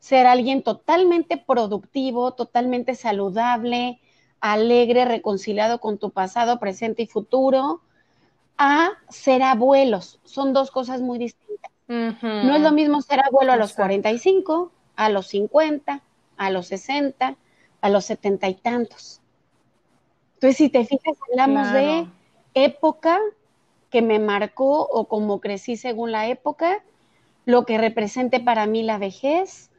ser 0.00 0.26
alguien 0.26 0.64
totalmente 0.64 1.37
productivo, 1.37 2.35
totalmente 2.35 2.97
saludable, 2.97 4.00
alegre, 4.40 5.05
reconciliado 5.05 5.81
con 5.81 5.99
tu 5.99 6.11
pasado, 6.11 6.59
presente 6.59 7.02
y 7.02 7.07
futuro, 7.07 7.81
a 8.57 8.90
ser 9.09 9.45
abuelos. 9.45 10.19
Son 10.25 10.52
dos 10.52 10.73
cosas 10.73 11.00
muy 11.00 11.19
distintas. 11.19 11.71
No 11.87 12.57
es 12.57 12.61
lo 12.61 12.73
mismo 12.73 13.02
ser 13.02 13.21
abuelo 13.21 13.52
a 13.52 13.57
los 13.57 13.73
45, 13.73 14.73
a 14.97 15.09
los 15.11 15.28
50, 15.28 16.02
a 16.37 16.50
los 16.50 16.67
60, 16.67 17.37
a 17.81 17.88
los 17.88 18.05
setenta 18.05 18.49
y 18.49 18.55
tantos. 18.55 19.18
Entonces, 20.38 20.57
si 20.57 20.68
te 20.68 20.85
fijas, 20.85 21.16
hablamos 21.33 21.73
de 21.73 22.07
época 22.54 23.18
que 23.90 24.02
me 24.02 24.21
marcó 24.21 24.83
o 24.83 25.09
como 25.09 25.40
crecí 25.40 25.76
según 25.76 26.12
la 26.12 26.28
época, 26.28 26.85
lo 27.45 27.66
que 27.66 27.76
represente 27.76 28.38
para 28.38 28.68
mí 28.68 28.85
la 28.85 28.99
vejez, 28.99 29.71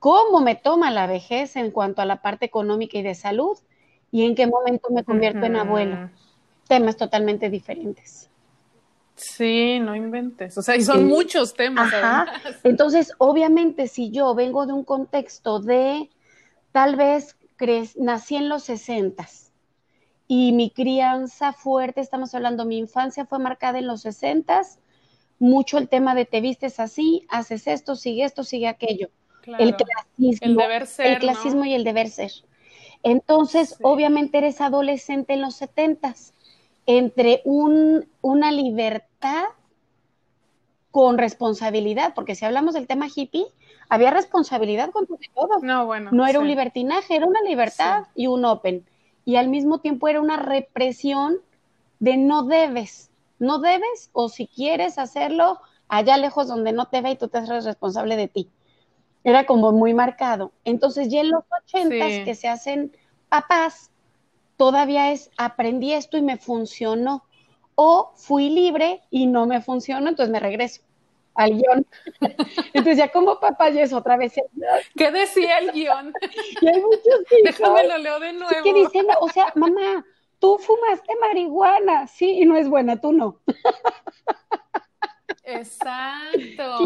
cómo 0.00 0.42
me 0.42 0.56
toma 0.56 0.90
la 0.90 1.06
vejez 1.06 1.56
en 1.56 1.70
cuanto 1.70 2.02
a 2.02 2.04
la 2.04 2.20
parte 2.20 2.44
económica 2.44 2.98
y 2.98 3.02
de 3.02 3.14
salud 3.14 3.56
y 4.12 4.26
en 4.26 4.34
qué 4.34 4.46
momento 4.46 4.90
me 4.90 5.04
convierto 5.04 5.46
en 5.46 5.56
abuelo. 5.56 6.10
Temas 6.68 6.98
totalmente 6.98 7.48
diferentes. 7.48 8.28
Sí, 9.16 9.78
no 9.78 9.96
inventes. 9.96 10.58
O 10.58 10.60
sea, 10.60 10.76
y 10.76 10.82
son 10.82 11.06
muchos 11.06 11.54
temas. 11.54 11.90
Entonces, 12.62 13.14
obviamente, 13.16 13.88
si 13.88 14.10
yo 14.10 14.34
vengo 14.34 14.66
de 14.66 14.74
un 14.74 14.84
contexto 14.84 15.60
de 15.60 16.10
tal 16.72 16.96
vez 16.96 17.36
nací 17.96 18.36
en 18.36 18.50
los 18.50 18.64
sesentas 18.64 19.43
y 20.26 20.52
mi 20.52 20.70
crianza 20.70 21.52
fuerte, 21.52 22.00
estamos 22.00 22.34
hablando, 22.34 22.64
mi 22.64 22.78
infancia 22.78 23.26
fue 23.26 23.38
marcada 23.38 23.78
en 23.78 23.86
los 23.86 24.02
sesentas, 24.02 24.78
mucho 25.38 25.78
el 25.78 25.88
tema 25.88 26.14
de 26.14 26.24
te 26.24 26.40
vistes 26.40 26.80
así, 26.80 27.26
haces 27.28 27.66
esto, 27.66 27.96
sigue 27.96 28.24
esto, 28.24 28.44
sigue 28.44 28.68
aquello. 28.68 29.10
El 29.58 29.76
clasismo, 29.76 30.38
el, 30.40 30.56
deber 30.56 30.86
ser, 30.86 31.06
el 31.06 31.18
clasismo 31.18 31.64
y 31.66 31.74
el 31.74 31.84
deber 31.84 32.08
ser. 32.08 32.32
Entonces, 33.02 33.76
obviamente 33.82 34.38
eres 34.38 34.62
adolescente 34.62 35.34
en 35.34 35.42
los 35.42 35.56
setentas, 35.56 36.32
entre 36.86 37.42
un, 37.44 38.08
una 38.22 38.50
libertad 38.52 39.44
con 40.90 41.18
responsabilidad, 41.18 42.14
porque 42.14 42.34
si 42.34 42.46
hablamos 42.46 42.72
del 42.72 42.86
tema 42.86 43.08
hippie, 43.14 43.46
había 43.90 44.10
responsabilidad 44.10 44.90
con 44.90 45.06
todo. 45.06 45.18
No, 45.60 45.84
bueno. 45.84 46.10
No 46.12 46.26
era 46.26 46.38
un 46.38 46.46
libertinaje, 46.46 47.16
era 47.16 47.26
una 47.26 47.42
libertad 47.42 48.04
y 48.14 48.28
un 48.28 48.46
open 48.46 48.86
y 49.24 49.36
al 49.36 49.48
mismo 49.48 49.78
tiempo 49.78 50.08
era 50.08 50.20
una 50.20 50.36
represión 50.36 51.38
de 51.98 52.16
no 52.16 52.44
debes, 52.44 53.10
no 53.38 53.58
debes 53.58 54.10
o 54.12 54.28
si 54.28 54.46
quieres 54.46 54.98
hacerlo 54.98 55.60
allá 55.88 56.16
lejos 56.16 56.48
donde 56.48 56.72
no 56.72 56.86
te 56.86 57.00
ve 57.00 57.12
y 57.12 57.16
tú 57.16 57.28
te 57.28 57.38
haces 57.38 57.64
responsable 57.64 58.16
de 58.16 58.28
ti. 58.28 58.48
Era 59.22 59.46
como 59.46 59.72
muy 59.72 59.94
marcado. 59.94 60.52
Entonces 60.64 61.08
ya 61.08 61.20
en 61.20 61.30
los 61.30 61.44
ochentas 61.62 62.24
que 62.24 62.34
se 62.34 62.48
hacen 62.48 62.92
papás, 63.28 63.90
todavía 64.56 65.12
es 65.12 65.30
aprendí 65.36 65.92
esto 65.92 66.16
y 66.16 66.22
me 66.22 66.36
funcionó. 66.36 67.24
O 67.76 68.12
fui 68.14 68.50
libre 68.50 69.02
y 69.10 69.26
no 69.26 69.46
me 69.46 69.60
funcionó, 69.60 70.08
entonces 70.08 70.32
me 70.32 70.38
regreso 70.38 70.82
al 71.34 71.54
guion. 71.54 71.86
Entonces 72.72 72.98
ya 72.98 73.08
como 73.08 73.40
papá 73.40 73.70
ya 73.70 73.82
es 73.82 73.92
otra 73.92 74.16
vez. 74.16 74.34
¿Qué 74.96 75.10
decía 75.10 75.58
el 75.58 75.72
guion? 75.72 76.12
Y 76.60 76.68
hay 76.68 76.80
muchos 76.80 77.20
Déjame 77.44 77.86
lo 77.86 77.98
leo 77.98 78.20
de 78.20 78.32
nuevo. 78.32 78.62
Que 78.62 78.72
dicen, 78.72 79.06
o 79.20 79.28
sea, 79.28 79.52
mamá, 79.54 80.04
tú 80.38 80.58
fumaste 80.58 81.14
marihuana, 81.20 82.06
sí, 82.06 82.38
y 82.40 82.44
no 82.44 82.56
es 82.56 82.68
buena, 82.68 83.00
tú 83.00 83.12
no. 83.12 83.40
Exacto. 85.44 86.78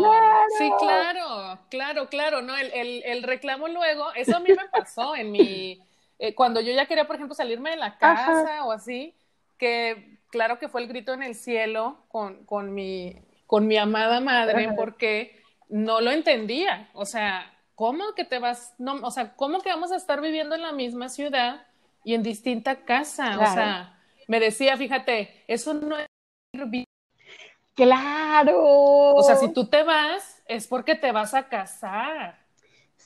Sí, 0.58 0.70
claro, 0.78 1.58
claro, 1.70 2.08
claro, 2.08 2.42
no, 2.42 2.56
el, 2.56 2.72
el, 2.72 3.02
el, 3.04 3.22
reclamo 3.22 3.68
luego, 3.68 4.12
eso 4.14 4.36
a 4.36 4.40
mí 4.40 4.48
me 4.48 4.68
pasó 4.68 5.14
en 5.14 5.30
mi, 5.30 5.80
eh, 6.18 6.34
cuando 6.34 6.60
yo 6.60 6.72
ya 6.72 6.86
quería, 6.86 7.06
por 7.06 7.16
ejemplo, 7.16 7.36
salirme 7.36 7.70
de 7.70 7.76
la 7.76 7.98
casa 7.98 8.64
o 8.64 8.72
así, 8.72 9.14
que 9.58 10.18
claro 10.30 10.58
que 10.58 10.68
fue 10.68 10.82
el 10.82 10.88
grito 10.88 11.12
en 11.12 11.22
el 11.22 11.34
cielo 11.36 11.98
con, 12.08 12.44
con 12.44 12.74
mi 12.74 13.16
con 13.48 13.66
mi 13.66 13.78
amada 13.78 14.20
madre 14.20 14.72
porque 14.76 15.42
no 15.70 16.02
lo 16.02 16.12
entendía. 16.12 16.90
O 16.92 17.06
sea, 17.06 17.50
¿cómo 17.74 18.14
que 18.14 18.24
te 18.24 18.38
vas? 18.38 18.74
No, 18.76 18.96
o 18.96 19.10
sea, 19.10 19.34
¿cómo 19.36 19.60
que 19.60 19.70
vamos 19.70 19.90
a 19.90 19.96
estar 19.96 20.20
viviendo 20.20 20.54
en 20.54 20.60
la 20.60 20.72
misma 20.72 21.08
ciudad 21.08 21.66
y 22.04 22.12
en 22.12 22.22
distinta 22.22 22.84
casa? 22.84 23.38
O 23.40 23.46
sea, 23.54 23.98
me 24.28 24.38
decía, 24.38 24.76
fíjate, 24.76 25.44
eso 25.48 25.72
no 25.72 25.98
es 25.98 26.06
Claro. 27.74 28.60
O 29.14 29.22
sea, 29.22 29.36
si 29.36 29.50
tú 29.52 29.66
te 29.66 29.82
vas, 29.82 30.42
es 30.46 30.66
porque 30.66 30.94
te 30.94 31.10
vas 31.10 31.32
a 31.32 31.48
casar 31.48 32.37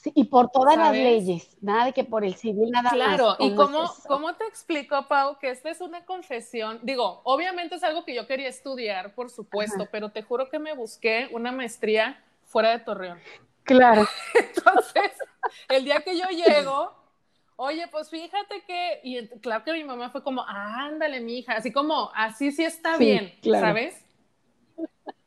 y 0.04 0.24
por 0.24 0.50
todas 0.50 0.76
las 0.76 0.92
leyes, 0.92 1.56
nada 1.60 1.86
de 1.86 1.92
que 1.92 2.04
por 2.04 2.24
el 2.24 2.34
civil 2.34 2.70
nada 2.70 2.90
más. 2.90 2.92
Claro, 2.94 3.36
¿y 3.38 3.54
cómo, 3.54 3.92
cómo 4.08 4.34
te 4.34 4.44
explico, 4.46 5.06
Pau, 5.06 5.38
que 5.38 5.50
esta 5.50 5.70
es 5.70 5.80
una 5.80 6.04
confesión? 6.04 6.80
Digo, 6.82 7.20
obviamente 7.24 7.76
es 7.76 7.84
algo 7.84 8.04
que 8.04 8.14
yo 8.14 8.26
quería 8.26 8.48
estudiar, 8.48 9.14
por 9.14 9.30
supuesto, 9.30 9.88
pero 9.92 10.10
te 10.10 10.22
juro 10.22 10.48
que 10.48 10.58
me 10.58 10.74
busqué 10.74 11.28
una 11.32 11.52
maestría 11.52 12.22
fuera 12.44 12.70
de 12.70 12.80
Torreón. 12.80 13.18
Claro. 13.62 14.06
Entonces, 14.34 15.12
el 15.68 15.84
día 15.84 16.00
que 16.00 16.18
yo 16.18 16.26
llego, 16.28 16.92
oye, 17.56 17.86
pues 17.88 18.10
fíjate 18.10 18.62
que, 18.66 19.00
y 19.04 19.28
claro 19.38 19.64
que 19.64 19.72
mi 19.72 19.84
mamá 19.84 20.10
fue 20.10 20.22
como, 20.22 20.44
ándale, 20.46 21.20
mi 21.20 21.38
hija, 21.38 21.54
así 21.54 21.72
como, 21.72 22.10
así 22.14 22.50
sí 22.50 22.64
está 22.64 22.96
bien, 22.96 23.32
¿sabes? 23.42 24.04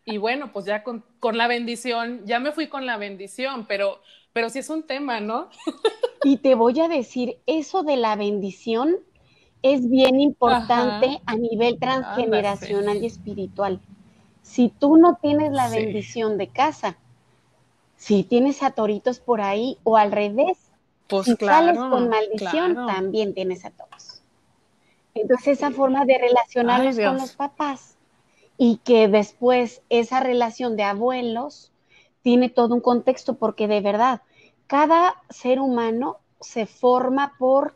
Y 0.03 0.17
bueno, 0.17 0.51
pues 0.51 0.65
ya 0.65 0.83
con, 0.83 1.03
con 1.19 1.37
la 1.37 1.47
bendición, 1.47 2.21
ya 2.25 2.39
me 2.39 2.51
fui 2.51 2.67
con 2.67 2.85
la 2.85 2.97
bendición, 2.97 3.65
pero 3.65 4.01
pero 4.35 4.49
sí 4.49 4.59
es 4.59 4.69
un 4.69 4.83
tema, 4.83 5.21
¿no? 5.21 5.47
y 6.25 6.35
te 6.35 6.55
voy 6.55 6.77
a 6.81 6.89
decir, 6.89 7.37
eso 7.45 7.83
de 7.83 7.95
la 7.95 8.17
bendición 8.17 8.97
es 9.61 9.89
bien 9.89 10.19
importante 10.19 11.21
a 11.25 11.37
nivel 11.37 11.79
transgeneracional 11.79 13.01
y 13.01 13.05
espiritual. 13.05 13.79
Si 14.41 14.67
tú 14.67 14.97
no 14.97 15.17
tienes 15.21 15.53
la 15.53 15.69
bendición 15.69 16.37
de 16.37 16.49
casa, 16.49 16.97
si 17.95 18.25
tienes 18.25 18.61
a 18.61 18.71
toritos 18.71 19.21
por 19.21 19.39
ahí 19.39 19.77
o 19.85 19.95
al 19.95 20.11
revés, 20.11 20.57
pues 21.07 21.27
si 21.27 21.35
sales 21.37 21.77
con 21.77 22.09
maldición, 22.09 22.75
también 22.87 23.33
tienes 23.33 23.63
a 23.63 23.69
todos. 23.69 24.21
Entonces 25.13 25.59
esa 25.59 25.71
forma 25.71 26.03
de 26.03 26.17
relacionarnos 26.17 26.97
con 26.97 27.15
los 27.15 27.31
papás 27.37 27.95
y 28.57 28.81
que 28.83 29.07
después 29.07 29.81
esa 29.87 30.19
relación 30.19 30.75
de 30.75 30.83
abuelos 30.83 31.71
tiene 32.25 32.49
todo 32.49 32.73
un 32.73 32.81
contexto 32.81 33.35
porque 33.35 33.67
de 33.67 33.81
verdad, 33.81 34.23
cada 34.65 35.21
ser 35.29 35.59
humano 35.59 36.17
se 36.41 36.65
forma 36.65 37.35
por 37.37 37.75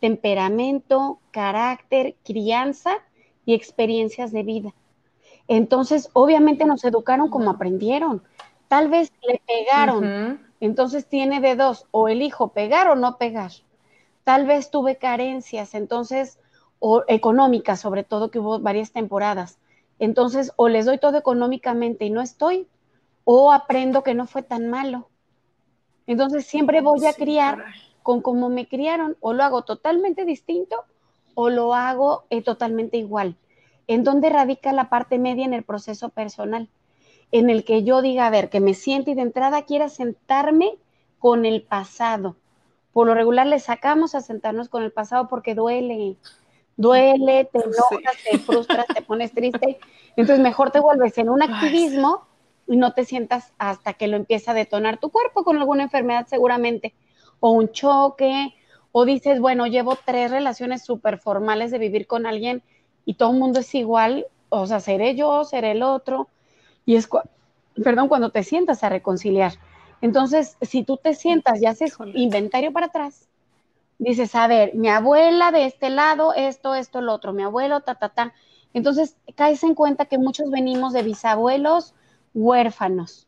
temperamento, 0.00 1.18
carácter, 1.32 2.16
crianza 2.24 2.92
y 3.44 3.52
experiencias 3.52 4.32
de 4.32 4.42
vida. 4.42 4.74
Entonces, 5.48 6.08
obviamente 6.14 6.64
nos 6.64 6.82
educaron 6.82 7.28
como 7.28 7.50
aprendieron. 7.50 8.22
Tal 8.68 8.88
vez 8.88 9.12
le 9.20 9.42
pegaron, 9.46 10.48
entonces 10.60 11.04
tiene 11.06 11.42
de 11.42 11.54
dos, 11.54 11.86
o 11.90 12.08
elijo 12.08 12.54
pegar 12.54 12.88
o 12.88 12.94
no 12.94 13.18
pegar. 13.18 13.50
Tal 14.24 14.46
vez 14.46 14.70
tuve 14.70 14.96
carencias, 14.96 15.74
entonces, 15.74 16.38
o 16.78 17.04
económicas, 17.06 17.80
sobre 17.80 18.02
todo 18.02 18.30
que 18.30 18.38
hubo 18.38 18.60
varias 18.60 18.92
temporadas. 18.92 19.58
Entonces, 19.98 20.52
o 20.56 20.68
les 20.68 20.86
doy 20.86 20.96
todo 20.96 21.18
económicamente 21.18 22.06
y 22.06 22.10
no 22.10 22.22
estoy, 22.22 22.66
o 23.24 23.52
aprendo 23.52 24.02
que 24.02 24.14
no 24.14 24.26
fue 24.26 24.42
tan 24.42 24.68
malo. 24.68 25.08
Entonces 26.06 26.46
siempre 26.46 26.80
voy 26.80 27.06
a 27.06 27.12
criar 27.12 27.64
con 28.02 28.22
cómo 28.22 28.48
me 28.48 28.66
criaron, 28.66 29.16
o 29.20 29.32
lo 29.32 29.44
hago 29.44 29.62
totalmente 29.62 30.24
distinto 30.24 30.84
o 31.34 31.50
lo 31.50 31.74
hago 31.74 32.24
eh, 32.30 32.42
totalmente 32.42 32.96
igual. 32.96 33.36
¿En 33.86 34.04
dónde 34.04 34.30
radica 34.30 34.72
la 34.72 34.88
parte 34.88 35.18
media 35.18 35.44
en 35.44 35.54
el 35.54 35.62
proceso 35.62 36.08
personal? 36.08 36.68
En 37.32 37.50
el 37.50 37.64
que 37.64 37.84
yo 37.84 38.02
diga, 38.02 38.26
a 38.26 38.30
ver, 38.30 38.50
que 38.50 38.60
me 38.60 38.74
siente 38.74 39.12
y 39.12 39.14
de 39.14 39.22
entrada 39.22 39.62
quiera 39.62 39.88
sentarme 39.88 40.78
con 41.18 41.44
el 41.44 41.62
pasado. 41.62 42.36
Por 42.92 43.06
lo 43.06 43.14
regular 43.14 43.46
le 43.46 43.60
sacamos 43.60 44.14
a 44.14 44.20
sentarnos 44.20 44.68
con 44.68 44.82
el 44.82 44.92
pasado 44.92 45.28
porque 45.28 45.54
duele, 45.54 46.16
duele, 46.76 47.48
te 47.52 47.58
enojas, 47.58 48.16
te 48.28 48.38
frustras, 48.38 48.86
te 48.86 49.02
pones 49.02 49.32
triste. 49.32 49.78
Entonces 50.16 50.42
mejor 50.42 50.70
te 50.70 50.80
vuelves 50.80 51.16
en 51.18 51.28
un 51.28 51.42
activismo 51.42 52.26
no 52.76 52.92
te 52.92 53.04
sientas 53.04 53.52
hasta 53.58 53.94
que 53.94 54.06
lo 54.06 54.16
empieza 54.16 54.52
a 54.52 54.54
detonar 54.54 54.98
tu 54.98 55.10
cuerpo 55.10 55.44
con 55.44 55.58
alguna 55.58 55.82
enfermedad 55.82 56.26
seguramente, 56.28 56.94
o 57.40 57.50
un 57.50 57.72
choque, 57.72 58.54
o 58.92 59.04
dices, 59.04 59.40
bueno, 59.40 59.66
llevo 59.66 59.96
tres 60.04 60.30
relaciones 60.30 60.84
súper 60.84 61.18
formales 61.18 61.70
de 61.70 61.78
vivir 61.78 62.06
con 62.06 62.26
alguien 62.26 62.62
y 63.04 63.14
todo 63.14 63.32
el 63.32 63.38
mundo 63.38 63.60
es 63.60 63.74
igual, 63.74 64.26
o 64.48 64.66
sea, 64.66 64.80
seré 64.80 65.14
yo, 65.14 65.44
seré 65.44 65.72
el 65.72 65.82
otro, 65.82 66.28
y 66.86 66.96
es, 66.96 67.08
perdón, 67.82 68.08
cuando 68.08 68.30
te 68.30 68.42
sientas 68.42 68.82
a 68.84 68.88
reconciliar. 68.88 69.52
Entonces, 70.00 70.56
si 70.60 70.82
tú 70.82 70.96
te 70.96 71.14
sientas 71.14 71.60
y 71.60 71.66
haces 71.66 71.96
inventario 72.14 72.72
para 72.72 72.86
atrás, 72.86 73.28
dices, 73.98 74.34
a 74.34 74.46
ver, 74.46 74.74
mi 74.74 74.88
abuela 74.88 75.52
de 75.52 75.66
este 75.66 75.90
lado, 75.90 76.32
esto, 76.34 76.74
esto, 76.74 77.00
el 77.00 77.08
otro, 77.08 77.32
mi 77.32 77.42
abuelo, 77.42 77.80
ta, 77.80 77.96
ta, 77.96 78.08
ta. 78.08 78.32
Entonces, 78.72 79.16
caes 79.34 79.62
en 79.62 79.74
cuenta 79.74 80.06
que 80.06 80.18
muchos 80.18 80.50
venimos 80.50 80.92
de 80.92 81.02
bisabuelos 81.02 81.94
huérfanos, 82.34 83.26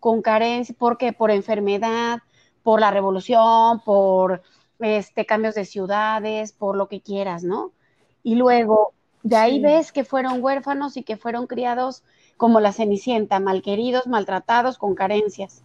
con 0.00 0.22
carencia, 0.22 0.74
¿por 0.78 0.98
qué? 0.98 1.12
Por 1.12 1.30
enfermedad, 1.30 2.20
por 2.62 2.80
la 2.80 2.90
revolución, 2.90 3.80
por 3.84 4.42
este, 4.78 5.26
cambios 5.26 5.54
de 5.54 5.64
ciudades, 5.64 6.52
por 6.52 6.76
lo 6.76 6.88
que 6.88 7.00
quieras, 7.00 7.44
¿no? 7.44 7.72
Y 8.22 8.34
luego, 8.34 8.92
de 9.22 9.36
ahí 9.36 9.60
ves 9.60 9.92
que 9.92 10.04
fueron 10.04 10.42
huérfanos 10.42 10.96
y 10.96 11.02
que 11.02 11.16
fueron 11.16 11.46
criados 11.46 12.02
como 12.36 12.60
la 12.60 12.72
Cenicienta, 12.72 13.40
malqueridos, 13.40 14.06
maltratados, 14.06 14.78
con 14.78 14.94
carencias. 14.94 15.62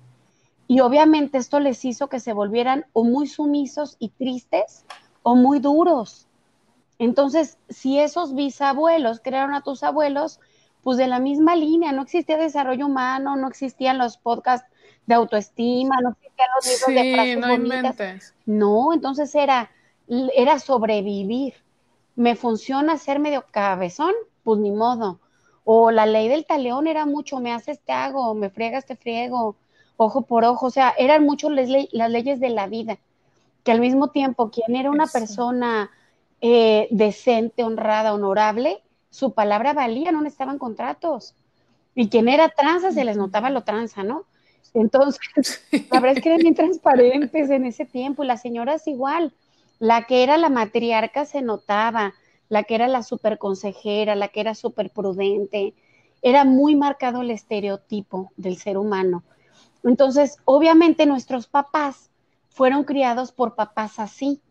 Y 0.68 0.80
obviamente 0.80 1.38
esto 1.38 1.60
les 1.60 1.84
hizo 1.86 2.08
que 2.08 2.20
se 2.20 2.34
volvieran 2.34 2.86
o 2.94 3.04
muy 3.04 3.28
sumisos 3.28 3.96
y 4.00 4.10
tristes 4.10 4.86
o 5.22 5.36
muy 5.36 5.60
duros. 5.60 6.28
Entonces, 7.00 7.58
si 7.70 8.00
esos 8.00 8.34
bisabuelos 8.34 9.20
crearon 9.20 9.54
a 9.56 9.62
tus 9.62 9.84
abuelos, 9.84 10.40
pues 10.84 10.98
de 10.98 11.08
la 11.08 11.20
misma 11.20 11.56
línea, 11.56 11.94
no 11.94 12.04
existía 12.04 12.38
desarrollo 12.38 12.86
humano, 12.88 13.36
no 13.38 13.48
existían 13.48 13.98
los 13.98 14.18
podcasts 14.18 14.68
de 15.06 15.16
autoestima, 15.16 15.96
no 16.02 16.10
existían 16.12 16.50
los 16.56 16.66
libros 16.66 17.04
de 17.04 17.13
frases 17.13 17.38
no 17.38 17.48
bonitas. 17.48 18.34
No, 18.46 18.94
entonces 18.94 19.34
era, 19.34 19.72
era 20.36 20.60
sobrevivir. 20.60 21.56
Me 22.16 22.36
funciona 22.36 22.98
ser 22.98 23.20
medio 23.20 23.46
cabezón, 23.50 24.13
pues 24.44 24.60
ni 24.60 24.72
modo. 24.72 25.20
O 25.63 25.90
la 25.92 26.06
ley 26.06 26.28
del 26.28 26.46
taleón 26.46 26.88
era 26.88 27.06
mucho, 27.06 27.40
me 27.40 27.54
haces 27.54 27.80
te 27.80 27.94
hago, 27.94 28.34
me 28.36 28.50
friegas 28.50 28.86
te 28.86 28.98
friego, 28.98 29.56
ojo 29.96 30.24
por 30.24 30.44
ojo, 30.44 30.68
o 30.68 30.72
sea, 30.72 30.94
eran 30.98 31.24
mucho 31.24 31.50
las, 31.50 31.70
leyes 31.70 32.40
de 32.42 32.50
la 32.50 32.68
vida, 32.68 32.98
que 33.63 33.72
al 33.72 33.80
mismo 33.80 34.10
tiempo 34.10 34.52
quien 34.52 34.75
era 34.75 34.92
una 34.92 35.08
persona 35.08 35.90
eh, 36.42 36.88
decente, 36.92 37.63
honrada, 37.63 38.13
honorable, 38.13 38.83
su 39.13 39.34
palabra 39.34 39.74
valía, 39.74 40.12
no 40.12 40.22
necesitaban 40.22 40.58
contratos. 40.58 41.36
Y 41.93 42.10
quien 42.10 42.27
era 42.27 42.50
tranza 42.50 42.91
se 42.91 43.05
les 43.05 43.15
notaba 43.15 43.51
lo 43.51 43.63
tranza, 43.63 44.01
¿no? 44.01 44.25
Entonces, 44.74 45.63
la 45.91 46.00
verdad 46.00 46.17
es 46.17 46.24
que 46.24 46.29
eran 46.29 46.41
bien 46.41 46.55
transparentes 46.55 47.51
en 47.51 47.65
ese 47.65 47.86
tiempo, 47.86 48.24
y 48.24 48.27
las 48.27 48.41
señoras 48.41 48.88
igual, 48.88 49.32
la 49.77 50.08
que 50.08 50.24
era 50.24 50.38
la 50.38 50.50
matriarca 50.50 51.25
se 51.25 51.43
notaba, 51.43 52.15
la 52.50 52.63
que 52.63 52.74
era 52.74 52.88
la 52.88 53.03
super 53.03 53.38
consejera, 53.38 54.15
la 54.15 54.29
que 54.29 54.41
era 54.41 54.55
súper 54.55 54.89
prudente, 54.89 55.75
era 56.24 56.43
muy 56.43 56.75
marcado 56.75 57.22
el 57.22 57.29
estereotipo 57.29 58.32
del 58.36 58.58
ser 58.58 58.79
humano. 58.79 59.24
Entonces, 59.84 60.38
obviamente 60.46 61.05
nuestros 61.05 61.46
papás 61.46 62.10
fueron 62.50 62.84
criados 62.84 63.32
por 63.32 63.53
papás 63.53 64.00
así, 64.00 64.41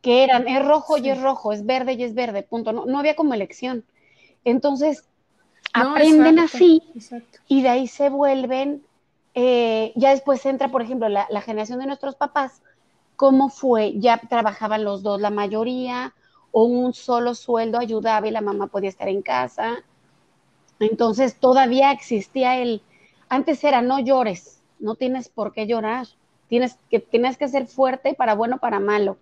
que 0.00 0.22
eran, 0.22 0.46
es 0.46 0.64
rojo 0.64 0.96
y 0.96 1.10
es 1.10 1.20
rojo, 1.20 1.52
es 1.52 1.66
verde 1.66 1.94
y 1.94 2.04
es 2.04 2.14
verde, 2.14 2.44
punto. 2.44 2.70
No, 2.70 2.86
no 2.86 3.00
había 3.00 3.16
como 3.16 3.34
elección. 3.34 3.84
Entonces, 4.46 5.04
aprenden 5.72 6.38
así 6.38 6.80
y 7.48 7.62
de 7.62 7.68
ahí 7.68 7.88
se 7.88 8.10
vuelven, 8.10 8.86
eh, 9.34 9.92
ya 9.96 10.10
después 10.10 10.46
entra, 10.46 10.68
por 10.68 10.82
ejemplo, 10.82 11.08
la, 11.08 11.26
la, 11.30 11.40
generación 11.40 11.80
de 11.80 11.86
nuestros 11.86 12.14
papás, 12.14 12.62
¿cómo 13.16 13.48
fue? 13.48 13.98
Ya 13.98 14.18
trabajaban 14.18 14.84
los 14.84 15.02
dos, 15.02 15.20
la 15.20 15.30
mayoría, 15.30 16.14
o 16.52 16.62
un 16.62 16.94
solo 16.94 17.34
sueldo 17.34 17.80
ayudaba 17.80 18.28
y 18.28 18.30
la 18.30 18.40
mamá 18.40 18.68
podía 18.68 18.88
estar 18.88 19.08
en 19.08 19.20
casa. 19.20 19.82
Entonces, 20.78 21.34
todavía 21.34 21.90
existía 21.90 22.56
el, 22.58 22.82
antes 23.28 23.64
era 23.64 23.82
no 23.82 23.98
llores, 23.98 24.62
no 24.78 24.94
tienes 24.94 25.28
por 25.28 25.52
qué 25.52 25.66
llorar, 25.66 26.06
tienes 26.48 26.78
que, 26.88 27.00
tienes 27.00 27.36
que 27.36 27.48
ser 27.48 27.66
fuerte 27.66 28.14
para 28.14 28.36
bueno, 28.36 28.58
para 28.58 28.78
malo. 28.78 29.16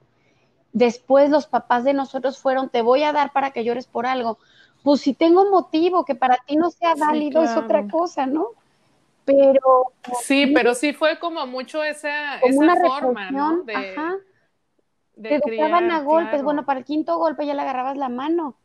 Después 0.74 1.30
los 1.30 1.46
papás 1.46 1.82
de 1.84 1.94
nosotros 1.94 2.36
fueron, 2.36 2.68
te 2.68 2.82
voy 2.82 3.04
a 3.04 3.12
dar 3.14 3.32
para 3.32 3.52
que 3.52 3.64
llores 3.64 3.86
por 3.86 4.04
algo. 4.04 4.38
Pues 4.84 5.00
si 5.00 5.14
tengo 5.14 5.50
motivo, 5.50 6.04
que 6.04 6.14
para 6.14 6.36
ti 6.46 6.56
no 6.56 6.70
sea 6.70 6.94
válido 6.94 7.42
es 7.42 7.56
otra 7.56 7.88
cosa, 7.88 8.26
¿no? 8.26 8.48
Pero... 9.24 9.92
Sí, 10.20 10.48
pero 10.54 10.74
sí 10.74 10.92
fue 10.92 11.18
como 11.18 11.46
mucho 11.46 11.82
esa, 11.82 12.36
esa 12.36 12.76
forma, 12.76 13.30
¿no? 13.30 13.62
De, 13.62 13.74
ajá. 13.74 14.16
te 15.20 15.36
educaban 15.36 15.90
a 15.90 16.02
golpes, 16.02 16.42
bueno, 16.42 16.66
para 16.66 16.80
el 16.80 16.84
quinto 16.84 17.16
golpe 17.16 17.46
ya 17.46 17.54
le 17.54 17.62
agarrabas 17.62 17.96
la 17.96 18.10
mano. 18.10 18.58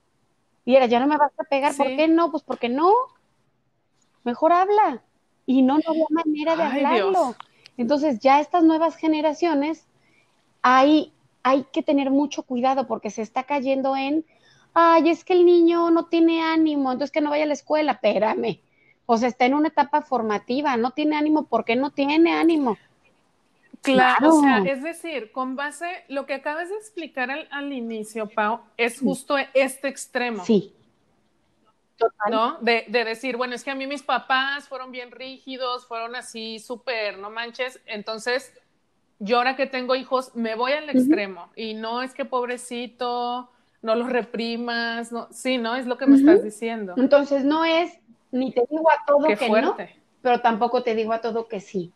Y 0.65 0.75
era, 0.75 0.87
ya 0.87 0.99
no 0.99 1.07
me 1.07 1.15
vas 1.15 1.31
a 1.37 1.45
pegar, 1.45 1.73
¿por 1.73 1.87
qué 1.87 2.09
no? 2.09 2.31
Pues 2.31 2.43
porque 2.43 2.67
no. 2.67 2.91
Mejor 4.25 4.51
habla 4.51 5.01
y 5.45 5.61
no, 5.61 5.75
había 5.87 6.05
manera 6.09 6.57
de 6.57 6.63
hablarlo. 6.63 7.33
Entonces 7.77 8.19
ya 8.19 8.41
estas 8.41 8.63
nuevas 8.63 8.97
generaciones, 8.97 9.87
hay, 10.61 11.13
hay 11.43 11.63
que 11.71 11.81
tener 11.81 12.11
mucho 12.11 12.43
cuidado 12.43 12.87
porque 12.87 13.09
se 13.09 13.21
está 13.21 13.43
cayendo 13.43 13.95
en, 13.95 14.25
ay, 14.73 15.09
es 15.09 15.23
que 15.23 15.33
el 15.33 15.45
niño 15.45 15.91
no 15.91 16.05
tiene 16.05 16.41
ánimo, 16.41 16.91
entonces 16.91 17.11
que 17.11 17.21
no 17.21 17.29
vaya 17.29 17.43
a 17.43 17.47
la 17.47 17.53
escuela, 17.53 17.93
espérame. 17.93 18.59
O 19.05 19.17
sea, 19.17 19.27
está 19.27 19.45
en 19.45 19.55
una 19.55 19.69
etapa 19.69 20.01
formativa, 20.01 20.77
no 20.77 20.91
tiene 20.91 21.15
ánimo 21.15 21.47
porque 21.47 21.75
no 21.75 21.91
tiene 21.91 22.33
ánimo. 22.33 22.77
Claro, 23.81 24.35
o 24.35 24.41
sea, 24.41 24.59
es 24.59 24.83
decir, 24.83 25.31
con 25.31 25.55
base, 25.55 26.03
lo 26.09 26.25
que 26.25 26.33
acabas 26.33 26.69
de 26.69 26.75
explicar 26.75 27.31
al, 27.31 27.47
al 27.49 27.71
inicio, 27.71 28.27
Pau, 28.27 28.59
es 28.75 28.99
justo 28.99 29.35
este 29.53 29.87
extremo. 29.87 30.43
Sí. 30.43 30.75
¿no? 32.29 32.57
De, 32.61 32.85
decir, 32.89 33.37
bueno, 33.37 33.55
es 33.55 33.63
que 33.63 33.71
a 33.71 33.75
mí 33.75 33.87
mis 33.87 34.03
papás 34.03 34.67
fueron 34.67 34.91
bien 34.91 35.11
rígidos, 35.11 35.85
fueron 35.87 36.15
así 36.15 36.59
súper, 36.59 37.17
no 37.17 37.29
manches, 37.29 37.79
entonces 37.85 38.53
yo 39.19 39.37
ahora 39.37 39.55
que 39.55 39.65
tengo 39.65 39.95
hijos 39.95 40.35
me 40.35 40.55
voy 40.55 40.71
al 40.71 40.89
extremo 40.89 41.49
y 41.55 41.73
no 41.73 42.01
es 42.01 42.13
que 42.13 42.25
pobrecito, 42.25 43.49
no 43.81 43.95
los 43.95 44.09
reprimas, 44.09 45.11
no, 45.11 45.27
sí, 45.31 45.57
¿no? 45.57 45.75
Es 45.75 45.85
lo 45.85 45.97
que 45.97 46.05
me 46.05 46.17
estás 46.17 46.43
diciendo. 46.43 46.95
Entonces 46.97 47.43
no 47.43 47.65
es, 47.65 47.97
ni 48.31 48.51
te 48.51 48.63
digo 48.69 48.89
a 48.89 49.05
todo 49.05 49.27
que 49.27 49.49
no, 49.61 49.75
pero 50.21 50.41
tampoco 50.41 50.83
te 50.83 50.95
digo 50.95 51.13
a 51.13 51.21
todo 51.21 51.47
que 51.47 51.59
sí. 51.59 51.91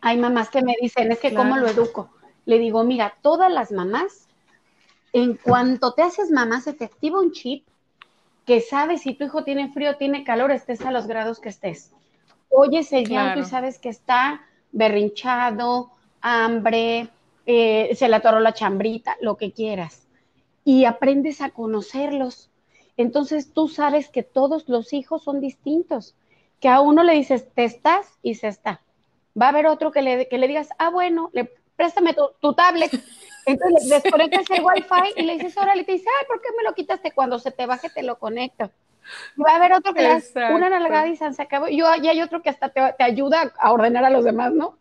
Hay 0.00 0.16
mamás 0.18 0.50
que 0.50 0.62
me 0.62 0.74
dicen, 0.80 1.12
es 1.12 1.18
que 1.18 1.34
¿cómo 1.34 1.56
lo 1.56 1.66
educo? 1.66 2.10
Le 2.46 2.58
digo, 2.58 2.84
mira, 2.84 3.14
todas 3.22 3.50
las 3.50 3.72
mamás, 3.72 4.28
en 5.12 5.34
cuanto 5.36 5.92
te 5.92 6.02
haces 6.02 6.30
mamá, 6.30 6.60
se 6.60 6.72
te 6.72 6.84
activa 6.84 7.20
un 7.20 7.32
chip 7.32 7.66
que 8.44 8.60
sabes 8.60 9.02
si 9.02 9.14
tu 9.14 9.24
hijo 9.24 9.44
tiene 9.44 9.72
frío, 9.72 9.96
tiene 9.96 10.24
calor, 10.24 10.50
estés 10.50 10.82
a 10.82 10.90
los 10.90 11.06
grados 11.06 11.40
que 11.40 11.48
estés. 11.48 11.92
Oyes 12.50 12.92
el 12.92 13.08
llanto 13.08 13.40
y 13.40 13.44
sabes 13.44 13.78
que 13.78 13.88
está 13.88 14.42
berrinchado, 14.72 15.90
hambre, 16.20 17.08
eh, 17.46 17.94
se 17.94 18.08
le 18.08 18.16
atoró 18.16 18.40
la 18.40 18.52
chambrita, 18.52 19.16
lo 19.20 19.36
que 19.36 19.52
quieras. 19.52 20.03
Y 20.64 20.84
aprendes 20.84 21.40
a 21.40 21.50
conocerlos. 21.50 22.50
Entonces 22.96 23.52
tú 23.52 23.68
sabes 23.68 24.08
que 24.08 24.22
todos 24.22 24.68
los 24.68 24.92
hijos 24.92 25.22
son 25.24 25.40
distintos, 25.40 26.14
que 26.60 26.68
a 26.68 26.80
uno 26.80 27.02
le 27.02 27.14
dices, 27.14 27.48
te 27.54 27.64
estás 27.64 28.18
y 28.22 28.36
se 28.36 28.48
está. 28.48 28.80
Va 29.40 29.46
a 29.46 29.48
haber 29.50 29.66
otro 29.66 29.90
que 29.90 30.00
le, 30.00 30.28
que 30.28 30.38
le 30.38 30.48
digas, 30.48 30.68
ah, 30.78 30.90
bueno, 30.90 31.30
le, 31.32 31.52
préstame 31.76 32.14
tu, 32.14 32.30
tu 32.40 32.54
tablet 32.54 32.90
entonces 33.46 33.88
desconectas 33.88 34.48
el 34.50 34.62
wifi 34.64 35.12
y 35.16 35.22
le 35.22 35.34
dices, 35.34 35.56
órale, 35.56 35.84
te 35.84 35.92
dice, 35.92 36.08
ay, 36.20 36.26
¿por 36.26 36.40
qué 36.40 36.48
me 36.56 36.62
lo 36.62 36.74
quitaste? 36.74 37.12
Cuando 37.12 37.38
se 37.38 37.50
te 37.50 37.66
baje 37.66 37.90
te 37.90 38.02
lo 38.02 38.18
conecto. 38.18 38.70
va 39.44 39.52
a 39.52 39.56
haber 39.56 39.72
otro 39.72 39.92
que 39.92 40.02
le 40.02 40.08
das 40.08 40.32
una 40.34 40.68
nalgada 40.70 41.08
y 41.08 41.16
se 41.16 41.42
acabó. 41.42 41.68
Y, 41.68 41.80
hay 41.82 42.22
otro 42.22 42.42
que 42.42 42.50
hasta 42.50 42.70
te, 42.70 43.02
ayuda 43.02 43.52
a 43.58 43.72
ordenar 43.72 44.04
a 44.04 44.10
los 44.10 44.24
demás, 44.24 44.52
¿no? 44.52 44.78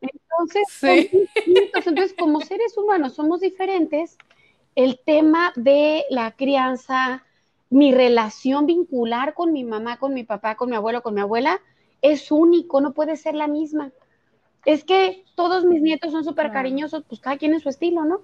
Entonces, 0.00 0.64
sí. 0.68 1.28
entonces, 1.46 2.14
como 2.18 2.40
seres 2.40 2.76
humanos 2.76 3.14
somos 3.14 3.40
diferentes, 3.40 4.18
el 4.76 5.00
tema 5.04 5.52
de 5.56 6.04
la 6.10 6.32
crianza, 6.32 7.24
mi 7.70 7.92
relación 7.92 8.66
vincular 8.66 9.34
con 9.34 9.52
mi 9.52 9.64
mamá, 9.64 9.98
con 9.98 10.14
mi 10.14 10.22
papá, 10.22 10.54
con 10.54 10.70
mi 10.70 10.76
abuelo, 10.76 11.02
con 11.02 11.14
mi 11.14 11.22
abuela, 11.22 11.60
es 12.02 12.30
único, 12.30 12.80
no 12.80 12.92
puede 12.92 13.16
ser 13.16 13.34
la 13.34 13.48
misma. 13.48 13.90
es 14.66 14.84
que 14.84 15.24
todos 15.34 15.64
mis 15.64 15.80
nietos 15.80 16.12
son 16.12 16.24
súper 16.24 16.52
cariñosos, 16.52 17.04
pues 17.08 17.20
cada 17.20 17.38
quien 17.38 17.54
en 17.54 17.60
su 17.60 17.68
estilo, 17.68 18.04
¿no? 18.04 18.20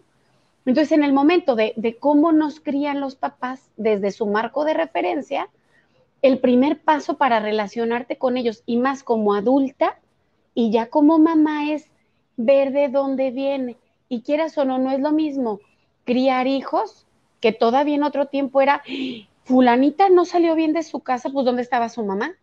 Entonces, 0.67 0.93
en 0.93 1.05
el 1.05 1.12
momento 1.12 1.57
de, 1.57 1.73
de, 1.77 1.97
cómo 1.97 2.33
nos 2.33 2.61
crían 2.61 3.01
los 3.01 3.17
papás 3.17 3.71
desde 3.77 4.11
su 4.11 4.27
marco 4.27 4.65
de 4.65 4.75
referencia, 4.75 5.49
el 6.21 6.38
primer 6.38 6.81
paso 6.81 7.17
para 7.17 7.41
relacionarte 7.41 8.19
con 8.19 8.37
ellos 8.37 8.62
y 8.67 8.77
más 8.77 9.03
como 9.03 9.35
adulta 9.35 9.99
y 10.55 10.71
ya 10.71 10.87
como 10.87 11.19
mamá 11.19 11.71
es 11.71 11.91
ver 12.37 12.73
de 12.73 12.88
dónde 12.88 13.31
viene. 13.31 13.77
Y 14.09 14.23
quieras 14.23 14.59
o 14.59 14.65
no, 14.65 14.79
no 14.79 14.91
es 14.91 15.01
lo 15.01 15.12
mismo 15.12 15.61
criar 16.05 16.47
hijos 16.47 17.07
que 17.41 17.53
todavía 17.53 17.95
en 17.95 18.05
otro 18.05 18.27
tiempo 18.27 18.61
era, 18.61 18.83
fulanita 19.45 20.09
no 20.09 20.25
salió 20.25 20.55
bien 20.55 20.73
de 20.73 20.83
su 20.83 21.01
casa, 21.01 21.31
pues 21.31 21.45
¿dónde 21.45 21.62
estaba 21.62 21.88
su 21.88 22.05
mamá? 22.05 22.35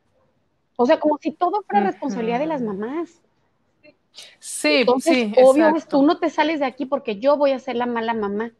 O 0.75 0.85
sea, 0.85 0.99
como 0.99 1.17
si 1.17 1.31
todo 1.31 1.63
fuera 1.63 1.85
responsabilidad 1.85 2.39
de 2.39 2.47
las 2.47 2.61
mamás. 2.61 3.21
Sí, 4.39 4.77
Entonces, 4.81 5.13
sí. 5.15 5.33
Obvio, 5.43 5.73
tú 5.89 6.03
no 6.03 6.19
te 6.19 6.29
sales 6.29 6.59
de 6.59 6.65
aquí 6.65 6.85
porque 6.85 7.19
yo 7.19 7.37
voy 7.37 7.51
a 7.51 7.59
ser 7.59 7.75
la 7.75 7.85
mala 7.85 8.13
mamá. 8.13 8.51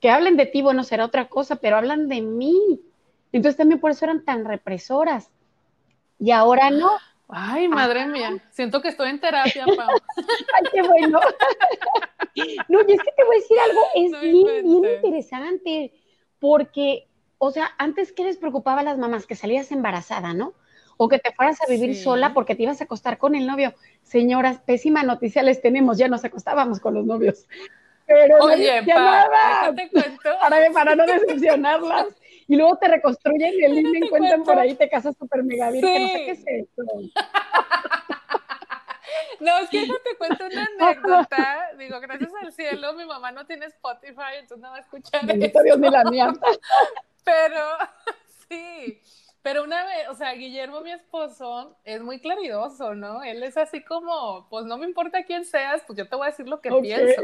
Que 0.00 0.10
hablen 0.10 0.36
de 0.36 0.46
ti, 0.46 0.62
bueno, 0.62 0.84
será 0.84 1.04
otra 1.04 1.28
cosa, 1.28 1.56
pero 1.56 1.76
hablan 1.76 2.08
de 2.08 2.22
mí. 2.22 2.80
Entonces 3.32 3.56
también 3.56 3.80
por 3.80 3.90
eso 3.90 4.04
eran 4.04 4.24
tan 4.24 4.44
represoras. 4.44 5.30
Y 6.18 6.30
ahora 6.30 6.70
no. 6.70 6.90
Ay, 7.32 7.68
madre 7.68 8.06
mía, 8.06 8.36
siento 8.50 8.80
que 8.82 8.88
estoy 8.88 9.10
en 9.10 9.20
terapia, 9.20 9.64
Pau. 9.64 9.76
Ay, 10.54 10.64
qué 10.72 10.82
bueno. 10.82 11.20
no, 12.68 12.80
y 12.86 12.92
es 12.92 13.02
que 13.02 13.12
te 13.16 13.24
voy 13.24 13.36
a 13.36 13.40
decir 13.40 13.58
algo, 13.58 13.80
es 13.94 14.20
bien, 14.20 14.64
bien 14.64 14.94
interesante, 14.96 15.92
porque, 16.38 17.08
o 17.38 17.50
sea, 17.50 17.70
antes, 17.78 18.12
¿qué 18.12 18.24
les 18.24 18.36
preocupaba 18.36 18.80
a 18.80 18.84
las 18.84 18.98
mamás? 18.98 19.26
Que 19.26 19.36
salías 19.36 19.70
embarazada, 19.72 20.34
¿no? 20.34 20.54
O 20.96 21.08
que 21.08 21.18
te 21.18 21.32
fueras 21.32 21.60
a 21.62 21.66
vivir 21.66 21.96
sola 21.96 22.34
porque 22.34 22.54
te 22.54 22.64
ibas 22.64 22.80
a 22.80 22.84
acostar 22.84 23.16
con 23.16 23.34
el 23.34 23.46
novio. 23.46 23.74
Señoras, 24.02 24.58
pésima 24.58 25.02
noticia 25.02 25.42
les 25.42 25.62
tenemos, 25.62 25.96
ya 25.96 26.08
nos 26.08 26.24
acostábamos 26.24 26.80
con 26.80 26.94
los 26.94 27.06
novios. 27.06 27.46
Pero 28.06 28.38
Oye, 28.40 28.82
pa, 28.92 29.72
te 29.74 29.88
cuento. 29.88 30.30
Para, 30.40 30.70
para 30.72 30.96
no 30.96 31.06
decepcionarlas 31.06 32.08
y 32.50 32.56
luego 32.56 32.76
te 32.78 32.88
reconstruyen 32.88 33.54
y 33.54 33.62
el 33.64 33.74
link 33.76 33.88
me 33.92 33.98
encuentran 33.98 34.42
por 34.42 34.58
ahí, 34.58 34.74
te 34.74 34.88
casas 34.88 35.16
súper 35.16 35.44
mega 35.44 35.70
virgen, 35.70 36.02
no 36.02 36.08
sé 36.08 36.14
qué 36.14 36.30
es 36.32 36.44
esto. 36.46 36.82
No, 39.40 39.58
es 39.58 39.70
que 39.70 39.86
no 39.86 39.94
te 40.04 40.16
cuento 40.18 40.44
una 40.44 40.68
anécdota. 40.78 41.70
Digo, 41.78 41.98
gracias 41.98 42.30
al 42.42 42.52
cielo, 42.52 42.92
mi 42.92 43.06
mamá 43.06 43.32
no 43.32 43.46
tiene 43.46 43.66
Spotify, 43.66 44.34
entonces 44.38 44.58
no 44.58 44.70
va 44.70 44.76
a 44.76 44.80
escuchar 44.80 45.24
Bendito 45.24 45.62
Dios 45.62 45.78
ni 45.78 45.88
la 45.88 46.04
mía. 46.04 46.30
Pero, 47.24 47.64
sí. 48.50 49.00
Pero 49.40 49.64
una 49.64 49.86
vez, 49.86 50.08
o 50.10 50.14
sea, 50.14 50.34
Guillermo, 50.34 50.82
mi 50.82 50.92
esposo, 50.92 51.78
es 51.84 52.02
muy 52.02 52.20
claridoso, 52.20 52.94
¿no? 52.94 53.22
Él 53.22 53.42
es 53.42 53.56
así 53.56 53.82
como, 53.82 54.46
pues 54.50 54.66
no 54.66 54.76
me 54.76 54.84
importa 54.84 55.24
quién 55.24 55.46
seas, 55.46 55.82
pues 55.86 55.98
yo 55.98 56.06
te 56.06 56.16
voy 56.16 56.26
a 56.26 56.30
decir 56.30 56.46
lo 56.46 56.60
que 56.60 56.70
pienso. 56.82 57.22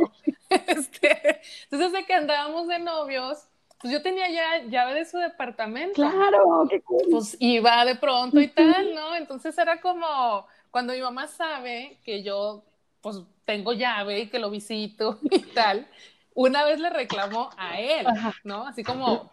Este, 0.48 1.40
entonces, 1.64 1.92
de 1.92 2.06
que 2.06 2.14
andábamos 2.14 2.66
de 2.68 2.78
novios, 2.78 3.46
pues 3.78 3.92
yo 3.92 4.02
tenía 4.02 4.30
ya 4.30 4.64
llave 4.64 4.94
de 4.94 5.04
su 5.04 5.18
departamento. 5.18 5.94
Claro, 5.94 6.66
qué 6.68 6.80
cool. 6.82 7.02
Pues 7.10 7.36
iba 7.40 7.84
de 7.84 7.96
pronto 7.96 8.40
y 8.40 8.48
tal, 8.48 8.94
¿no? 8.94 9.14
Entonces 9.14 9.56
era 9.58 9.80
como 9.80 10.46
cuando 10.70 10.92
mi 10.92 11.00
mamá 11.00 11.26
sabe 11.26 11.98
que 12.04 12.22
yo 12.22 12.64
pues 13.00 13.18
tengo 13.44 13.72
llave 13.72 14.20
y 14.20 14.26
que 14.28 14.38
lo 14.38 14.50
visito 14.50 15.18
y 15.30 15.38
tal, 15.38 15.86
una 16.34 16.64
vez 16.64 16.80
le 16.80 16.90
reclamó 16.90 17.50
a 17.56 17.80
él, 17.80 18.06
¿no? 18.44 18.66
Así 18.66 18.82
como, 18.82 19.30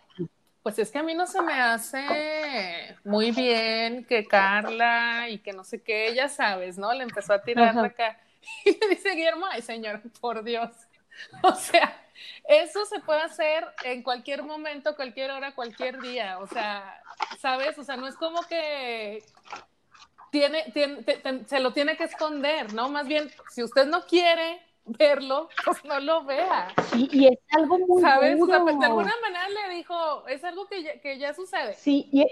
pues 0.62 0.80
es 0.80 0.92
que 0.92 1.00
a 1.00 1.04
mí 1.04 1.14
no 1.14 1.28
se 1.28 1.42
me 1.42 1.54
hace 1.54 2.96
muy 3.04 3.32
bien 3.32 4.06
que 4.06 4.26
Carla 4.26 5.28
y 5.30 5.40
que 5.40 5.52
no 5.52 5.64
sé 5.64 5.82
qué, 5.82 6.14
ya 6.16 6.30
sabes, 6.30 6.78
¿no? 6.78 6.94
Le 6.94 7.04
empezó 7.04 7.34
a 7.34 7.42
tirar 7.42 7.78
acá. 7.78 8.20
Y 8.66 8.78
le 8.78 8.90
dice 8.90 9.12
Guillermo, 9.12 9.46
ay 9.50 9.62
señor, 9.62 10.02
por 10.20 10.44
Dios. 10.44 10.70
O 11.44 11.54
sea, 11.56 12.02
eso 12.48 12.86
se 12.86 13.00
puede 13.00 13.22
hacer 13.22 13.66
en 13.84 14.04
cualquier 14.04 14.44
momento, 14.44 14.96
cualquier 14.96 15.32
hora, 15.32 15.56
cualquier 15.56 16.00
día. 16.02 16.40
O 16.40 16.48
sea, 16.48 17.02
¿sabes? 17.40 17.78
O 17.78 17.84
sea, 17.84 17.98
no 17.98 18.08
es 18.08 18.16
como 18.16 18.42
que 18.44 19.24
tiene, 20.32 20.72
tiene 20.74 21.04
se 21.48 21.60
lo 21.60 21.74
tiene 21.74 21.96
que 21.96 22.06
esconder, 22.06 22.74
¿no? 22.74 22.90
Más 22.90 23.08
bien, 23.08 23.30
si 23.52 23.64
usted 23.64 23.86
no 23.86 24.06
quiere 24.06 24.60
verlo, 24.86 25.50
pues 25.66 25.84
no 25.86 26.00
lo 26.00 26.24
vea. 26.24 26.74
y 26.94 27.28
es 27.28 27.40
algo 27.52 27.80
muy 27.80 28.02
¿Sabes? 28.02 28.42
O 28.42 28.46
sea, 28.46 28.62
pues, 28.62 28.80
de 28.80 28.86
alguna 28.86 29.14
manera 29.22 29.48
le 29.50 29.76
dijo, 29.76 30.28
es 30.28 30.44
algo 30.44 30.68
que 30.68 30.84
ya, 30.84 31.00
que 31.00 31.18
ya 31.18 31.34
sucede. 31.34 31.74
Sí, 31.76 32.10
y 32.12 32.26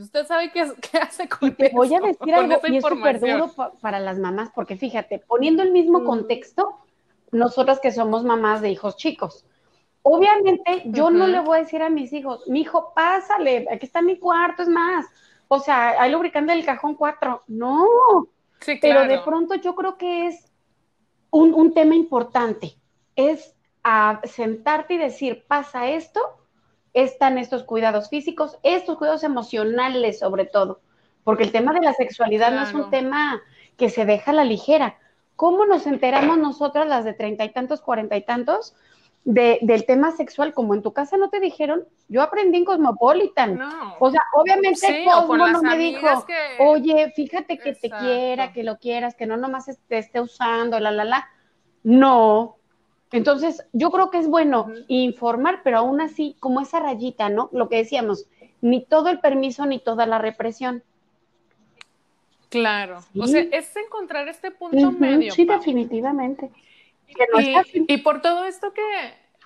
usted 0.00 0.26
sabe 0.26 0.50
qué, 0.52 0.70
qué 0.90 0.98
hace 0.98 1.28
con 1.28 1.54
Te 1.54 1.70
voy 1.70 1.94
a 1.94 2.00
decir 2.00 2.34
algo, 2.34 2.60
y 2.68 2.76
es 2.76 2.84
súper 2.84 3.20
duro 3.20 3.52
para 3.80 4.00
las 4.00 4.18
mamás, 4.18 4.50
porque 4.54 4.76
fíjate, 4.76 5.18
poniendo 5.18 5.62
el 5.62 5.72
mismo 5.72 6.00
mm. 6.00 6.06
contexto, 6.06 6.78
nosotras 7.32 7.80
que 7.80 7.92
somos 7.92 8.24
mamás 8.24 8.60
de 8.60 8.70
hijos 8.70 8.96
chicos. 8.96 9.44
Obviamente, 10.02 10.84
yo 10.86 11.10
no 11.10 11.26
le 11.26 11.40
voy 11.40 11.58
a 11.58 11.62
decir 11.62 11.82
a 11.82 11.90
mis 11.90 12.12
hijos, 12.12 12.46
mi 12.46 12.60
hijo, 12.60 12.92
pásale, 12.94 13.66
aquí 13.70 13.84
está 13.84 14.00
mi 14.00 14.18
cuarto, 14.18 14.62
es 14.62 14.68
más. 14.68 15.06
O 15.48 15.58
sea, 15.60 16.00
hay 16.00 16.10
lubricante 16.10 16.52
del 16.52 16.64
cajón 16.64 16.94
cuatro. 16.94 17.42
No. 17.46 17.86
Sí, 18.60 18.78
Pero 18.80 19.06
de 19.06 19.18
pronto 19.20 19.54
yo 19.54 19.74
creo 19.74 19.96
que 19.96 20.26
es 20.28 20.50
un, 21.30 21.74
tema 21.74 21.94
importante. 21.94 22.76
Es 23.16 23.54
a 23.82 24.20
sentarte 24.24 24.94
y 24.94 24.98
decir, 24.98 25.44
pasa 25.46 25.88
esto, 25.88 26.20
están 26.92 27.38
estos 27.38 27.64
cuidados 27.64 28.08
físicos, 28.08 28.58
estos 28.62 28.98
cuidados 28.98 29.24
emocionales 29.24 30.18
sobre 30.18 30.44
todo. 30.44 30.80
Porque 31.24 31.44
el 31.44 31.52
tema 31.52 31.72
de 31.72 31.80
la 31.80 31.92
sexualidad 31.94 32.52
no 32.52 32.62
es 32.62 32.74
un 32.74 32.90
tema 32.90 33.40
que 33.76 33.90
se 33.90 34.04
deja 34.04 34.30
a 34.30 34.34
la 34.34 34.44
ligera. 34.44 34.98
¿Cómo 35.38 35.66
nos 35.66 35.86
enteramos 35.86 36.36
nosotras, 36.36 36.88
las 36.88 37.04
de 37.04 37.12
treinta 37.12 37.44
y 37.44 37.52
tantos, 37.52 37.80
cuarenta 37.80 38.16
y 38.16 38.22
tantos, 38.22 38.74
de, 39.22 39.60
del 39.62 39.86
tema 39.86 40.10
sexual? 40.10 40.52
Como 40.52 40.74
en 40.74 40.82
tu 40.82 40.92
casa 40.92 41.16
no 41.16 41.30
te 41.30 41.38
dijeron, 41.38 41.84
yo 42.08 42.22
aprendí 42.22 42.58
en 42.58 42.64
Cosmopolitan. 42.64 43.56
No. 43.56 43.94
O 44.00 44.10
sea, 44.10 44.20
obviamente 44.34 45.04
Cosmo 45.04 45.36
no 45.36 45.62
me 45.62 45.78
dijo, 45.78 46.08
oye, 46.58 47.12
fíjate 47.14 47.56
que 47.56 47.72
te 47.76 47.88
quiera, 47.88 48.52
que 48.52 48.64
lo 48.64 48.78
quieras, 48.78 49.14
que 49.14 49.26
no 49.26 49.36
nomás 49.36 49.66
te 49.86 49.98
esté 49.98 50.20
usando, 50.20 50.80
la, 50.80 50.90
la, 50.90 51.04
la. 51.04 51.28
No. 51.84 52.56
Entonces, 53.12 53.64
yo 53.72 53.92
creo 53.92 54.10
que 54.10 54.18
es 54.18 54.26
bueno 54.26 54.66
informar, 54.88 55.60
pero 55.62 55.78
aún 55.78 56.00
así, 56.00 56.34
como 56.40 56.60
esa 56.60 56.80
rayita, 56.80 57.28
¿no? 57.28 57.48
Lo 57.52 57.68
que 57.68 57.76
decíamos, 57.76 58.26
ni 58.60 58.84
todo 58.84 59.08
el 59.08 59.20
permiso 59.20 59.66
ni 59.66 59.78
toda 59.78 60.04
la 60.04 60.18
represión. 60.18 60.82
Claro, 62.48 63.04
o 63.18 63.26
sea, 63.26 63.42
es 63.52 63.76
encontrar 63.76 64.28
este 64.28 64.50
punto 64.50 64.92
medio. 64.92 65.32
Sí, 65.32 65.44
definitivamente. 65.44 66.50
y, 67.72 67.96
por 67.98 68.22
todo 68.22 68.44
esto 68.44 68.72
que, 68.72 68.82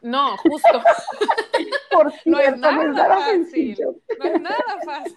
no, 0.03 0.37
justo. 0.37 0.69
por 1.93 2.13
no 2.25 2.41
es 2.41 2.59
nada 2.59 3.17
fácil. 3.17 3.79
No 4.19 4.25
es 4.25 4.41
nada 4.41 4.79
fácil. 4.85 5.17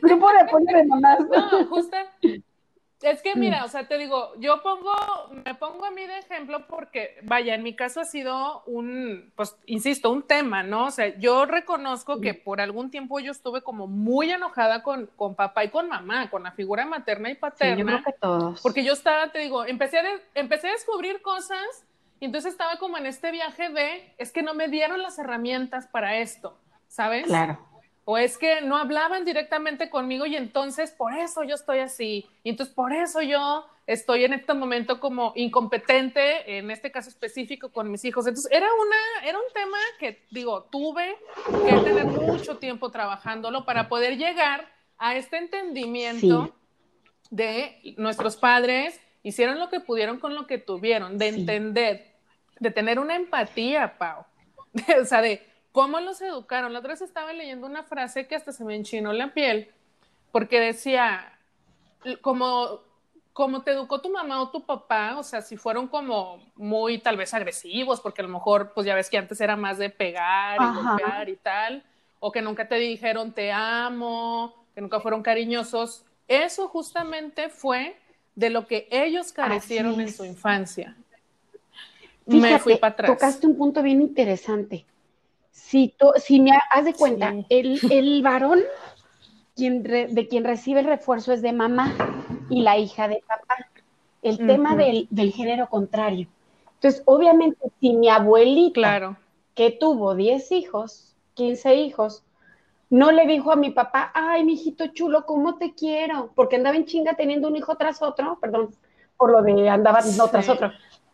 Grupo 0.00 0.30
de 0.32 0.40
apoyo 0.40 0.66
de 0.66 0.84
mamás. 0.84 1.18
No, 1.28 1.66
justo, 1.66 1.96
es 3.02 3.22
que 3.22 3.34
mira, 3.34 3.62
mm. 3.62 3.64
o 3.64 3.68
sea, 3.68 3.88
te 3.88 3.96
digo, 3.96 4.32
yo 4.38 4.62
pongo, 4.62 4.92
me 5.44 5.54
pongo 5.54 5.86
a 5.86 5.90
mí 5.90 6.06
de 6.06 6.18
ejemplo 6.18 6.66
porque, 6.66 7.18
vaya, 7.22 7.54
en 7.54 7.62
mi 7.62 7.74
caso 7.74 8.00
ha 8.00 8.04
sido 8.04 8.62
un, 8.66 9.32
pues, 9.36 9.56
insisto, 9.66 10.10
un 10.10 10.22
tema, 10.22 10.62
¿no? 10.62 10.86
O 10.86 10.90
sea, 10.90 11.16
yo 11.18 11.46
reconozco 11.46 12.20
que 12.20 12.34
por 12.34 12.60
algún 12.60 12.90
tiempo 12.90 13.18
yo 13.18 13.32
estuve 13.32 13.62
como 13.62 13.86
muy 13.86 14.30
enojada 14.30 14.82
con, 14.82 15.06
con 15.16 15.34
papá 15.34 15.64
y 15.64 15.70
con 15.70 15.88
mamá, 15.88 16.28
con 16.28 16.42
la 16.42 16.52
figura 16.52 16.84
materna 16.84 17.30
y 17.30 17.36
paterna. 17.36 17.74
Sí, 17.74 17.80
yo 17.80 17.86
creo 17.86 18.02
que 18.02 18.20
todos. 18.20 18.60
Porque 18.60 18.84
yo 18.84 18.92
estaba, 18.92 19.32
te 19.32 19.38
digo, 19.38 19.64
empecé 19.64 19.98
a, 19.98 20.04
empecé 20.34 20.68
a 20.68 20.72
descubrir 20.72 21.22
cosas 21.22 21.86
y 22.20 22.26
entonces 22.26 22.52
estaba 22.52 22.76
como 22.76 22.98
en 22.98 23.06
este 23.06 23.30
viaje 23.30 23.70
de, 23.70 24.14
es 24.18 24.30
que 24.30 24.42
no 24.42 24.52
me 24.52 24.68
dieron 24.68 25.00
las 25.00 25.18
herramientas 25.18 25.86
para 25.86 26.18
esto, 26.18 26.58
¿sabes? 26.88 27.24
Claro 27.24 27.69
o 28.04 28.18
es 28.18 28.38
que 28.38 28.60
no 28.60 28.76
hablaban 28.76 29.24
directamente 29.24 29.90
conmigo 29.90 30.26
y 30.26 30.36
entonces 30.36 30.90
por 30.90 31.14
eso 31.14 31.42
yo 31.44 31.54
estoy 31.54 31.78
así, 31.78 32.26
y 32.42 32.50
entonces 32.50 32.74
por 32.74 32.92
eso 32.92 33.22
yo 33.22 33.66
estoy 33.86 34.24
en 34.24 34.32
este 34.32 34.54
momento 34.54 35.00
como 35.00 35.32
incompetente, 35.34 36.58
en 36.58 36.70
este 36.70 36.92
caso 36.92 37.08
específico 37.08 37.72
con 37.72 37.90
mis 37.90 38.04
hijos. 38.04 38.24
Entonces 38.26 38.50
era, 38.52 38.66
una, 38.66 39.28
era 39.28 39.36
un 39.36 39.52
tema 39.52 39.78
que, 39.98 40.24
digo, 40.30 40.62
tuve 40.70 41.16
que 41.66 41.76
tener 41.76 42.04
mucho 42.04 42.58
tiempo 42.58 42.90
trabajándolo 42.90 43.64
para 43.64 43.88
poder 43.88 44.16
llegar 44.16 44.70
a 44.96 45.16
este 45.16 45.38
entendimiento 45.38 46.54
de 47.30 47.94
nuestros 47.96 48.36
padres 48.36 49.00
hicieron 49.22 49.58
lo 49.58 49.68
que 49.68 49.80
pudieron 49.80 50.18
con 50.18 50.34
lo 50.34 50.46
que 50.46 50.58
tuvieron, 50.58 51.18
de 51.18 51.28
entender, 51.28 52.14
de 52.60 52.70
tener 52.70 52.98
una 52.98 53.16
empatía, 53.16 53.98
Pau. 53.98 54.24
o 55.02 55.04
sea, 55.04 55.20
de 55.20 55.42
cómo 55.72 56.00
los 56.00 56.20
educaron. 56.20 56.72
La 56.72 56.80
otra 56.80 56.92
vez 56.92 57.02
estaba 57.02 57.32
leyendo 57.32 57.66
una 57.66 57.82
frase 57.82 58.26
que 58.26 58.34
hasta 58.34 58.52
se 58.52 58.64
me 58.64 58.74
enchinó 58.74 59.12
la 59.12 59.32
piel, 59.32 59.70
porque 60.32 60.60
decía, 60.60 61.38
como, 62.20 62.80
como 63.32 63.62
te 63.62 63.72
educó 63.72 64.00
tu 64.00 64.10
mamá 64.10 64.40
o 64.42 64.50
tu 64.50 64.64
papá, 64.64 65.16
o 65.18 65.22
sea, 65.22 65.42
si 65.42 65.56
fueron 65.56 65.88
como 65.88 66.42
muy 66.56 66.98
tal 66.98 67.16
vez 67.16 67.34
agresivos, 67.34 68.00
porque 68.00 68.22
a 68.22 68.24
lo 68.24 68.30
mejor, 68.30 68.72
pues 68.74 68.86
ya 68.86 68.94
ves 68.94 69.10
que 69.10 69.18
antes 69.18 69.40
era 69.40 69.56
más 69.56 69.78
de 69.78 69.90
pegar 69.90 70.58
y 70.60 70.76
golpear 70.76 71.28
y 71.28 71.36
tal, 71.36 71.84
o 72.18 72.32
que 72.32 72.42
nunca 72.42 72.68
te 72.68 72.76
dijeron 72.76 73.32
te 73.32 73.52
amo, 73.52 74.66
que 74.74 74.80
nunca 74.80 75.00
fueron 75.00 75.22
cariñosos, 75.22 76.04
eso 76.28 76.68
justamente 76.68 77.48
fue 77.48 77.96
de 78.34 78.50
lo 78.50 78.66
que 78.66 78.88
ellos 78.90 79.32
carecieron 79.32 80.00
en 80.00 80.12
su 80.12 80.24
infancia. 80.24 80.96
me 82.26 82.58
fui 82.58 82.76
para 82.76 82.92
atrás. 82.92 83.10
Tocaste 83.10 83.46
un 83.46 83.56
punto 83.56 83.82
bien 83.82 84.00
interesante. 84.00 84.86
Si, 85.62 85.94
si 86.16 86.40
me 86.40 86.50
haz 86.70 86.84
de 86.84 86.94
cuenta, 86.94 87.32
el, 87.48 88.22
varón 88.22 88.60
quien 89.54 89.82
de 89.82 90.26
quien 90.28 90.44
recibe 90.44 90.80
el 90.80 90.86
refuerzo 90.86 91.32
es 91.32 91.42
de 91.42 91.52
mamá 91.52 91.94
y 92.48 92.62
la 92.62 92.76
hija 92.76 93.06
de 93.06 93.22
papá. 93.26 93.68
El 94.22 94.38
tema 94.38 94.74
del, 94.74 95.06
del, 95.10 95.32
género 95.32 95.68
contrario. 95.68 96.26
Entonces, 96.74 97.02
obviamente, 97.06 97.70
si 97.80 97.94
mi 97.94 98.08
abuelita, 98.08 98.74
claro. 98.74 99.16
que 99.54 99.70
tuvo 99.70 100.14
10 100.14 100.50
hijos, 100.52 101.14
15 101.34 101.74
hijos, 101.76 102.24
no 102.90 103.12
le 103.12 103.26
dijo 103.26 103.52
a 103.52 103.56
mi 103.56 103.70
papá, 103.70 104.10
ay, 104.12 104.44
mi 104.44 104.54
hijito 104.54 104.88
chulo, 104.88 105.24
¿cómo 105.24 105.56
te 105.56 105.74
quiero? 105.74 106.32
Porque 106.34 106.56
andaba 106.56 106.76
en 106.76 106.86
chinga 106.86 107.14
teniendo 107.14 107.48
un 107.48 107.56
hijo 107.56 107.76
tras 107.76 108.02
otro, 108.02 108.38
perdón, 108.40 108.74
por 109.16 109.30
lo 109.30 109.42
de 109.42 109.68
andaba 109.68 110.00
no 110.16 110.28
tras 110.28 110.48
otro. 110.48 110.72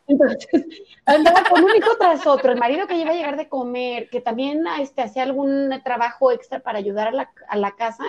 Entonces, 0.09 0.49
andaba 1.07 1.43
con 1.49 1.65
un 1.65 1.71
hijo 1.77 1.97
tras 1.99 2.27
otro, 2.27 2.53
el 2.53 2.59
marido 2.59 2.87
que 2.87 2.97
iba 2.97 3.11
a 3.11 3.15
llegar 3.15 3.37
de 3.37 3.49
comer, 3.49 4.09
que 4.11 4.21
también 4.21 4.65
este, 4.81 5.03
hacía 5.03 5.23
algún 5.23 5.71
trabajo 5.85 6.31
extra 6.31 6.61
para 6.61 6.79
ayudar 6.79 7.09
a 7.49 7.57
la, 7.57 7.73
casa. 7.73 8.05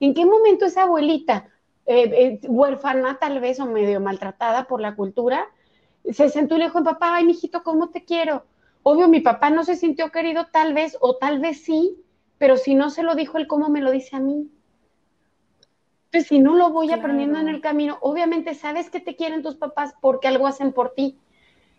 ¿En 0.00 0.14
qué 0.14 0.24
momento 0.24 0.66
esa 0.66 0.82
abuelita, 0.82 1.48
eh, 1.86 2.38
eh, 2.42 2.46
huérfana 2.46 3.18
tal 3.18 3.40
vez 3.40 3.60
o 3.60 3.66
medio 3.66 4.00
maltratada 4.00 4.66
por 4.66 4.80
la 4.80 4.94
cultura, 4.94 5.48
se 6.10 6.28
sentó 6.28 6.56
y 6.56 6.58
le 6.58 6.64
dijo, 6.66 6.82
papá, 6.82 7.16
ay, 7.16 7.24
mijito, 7.24 7.62
¿cómo 7.62 7.90
te 7.90 8.04
quiero? 8.04 8.44
Obvio, 8.82 9.08
mi 9.08 9.20
papá 9.20 9.50
no 9.50 9.64
se 9.64 9.76
sintió 9.76 10.10
querido 10.10 10.46
tal 10.50 10.72
vez, 10.72 10.96
o 11.00 11.16
tal 11.16 11.40
vez 11.40 11.62
sí, 11.62 12.02
pero 12.38 12.56
si 12.56 12.74
no 12.74 12.90
se 12.90 13.02
lo 13.02 13.14
dijo 13.14 13.36
él, 13.36 13.46
¿cómo 13.46 13.68
me 13.68 13.82
lo 13.82 13.90
dice 13.90 14.16
a 14.16 14.20
mí? 14.20 14.50
Pues 16.10 16.26
si 16.26 16.40
no 16.40 16.56
lo 16.56 16.70
voy 16.70 16.90
aprendiendo 16.90 17.38
en 17.38 17.48
el 17.48 17.60
camino, 17.60 17.98
obviamente 18.00 18.54
sabes 18.54 18.90
que 18.90 18.98
te 18.98 19.14
quieren 19.14 19.42
tus 19.42 19.56
papás 19.56 19.94
porque 20.00 20.26
algo 20.26 20.46
hacen 20.46 20.72
por 20.72 20.94
ti. 20.94 21.18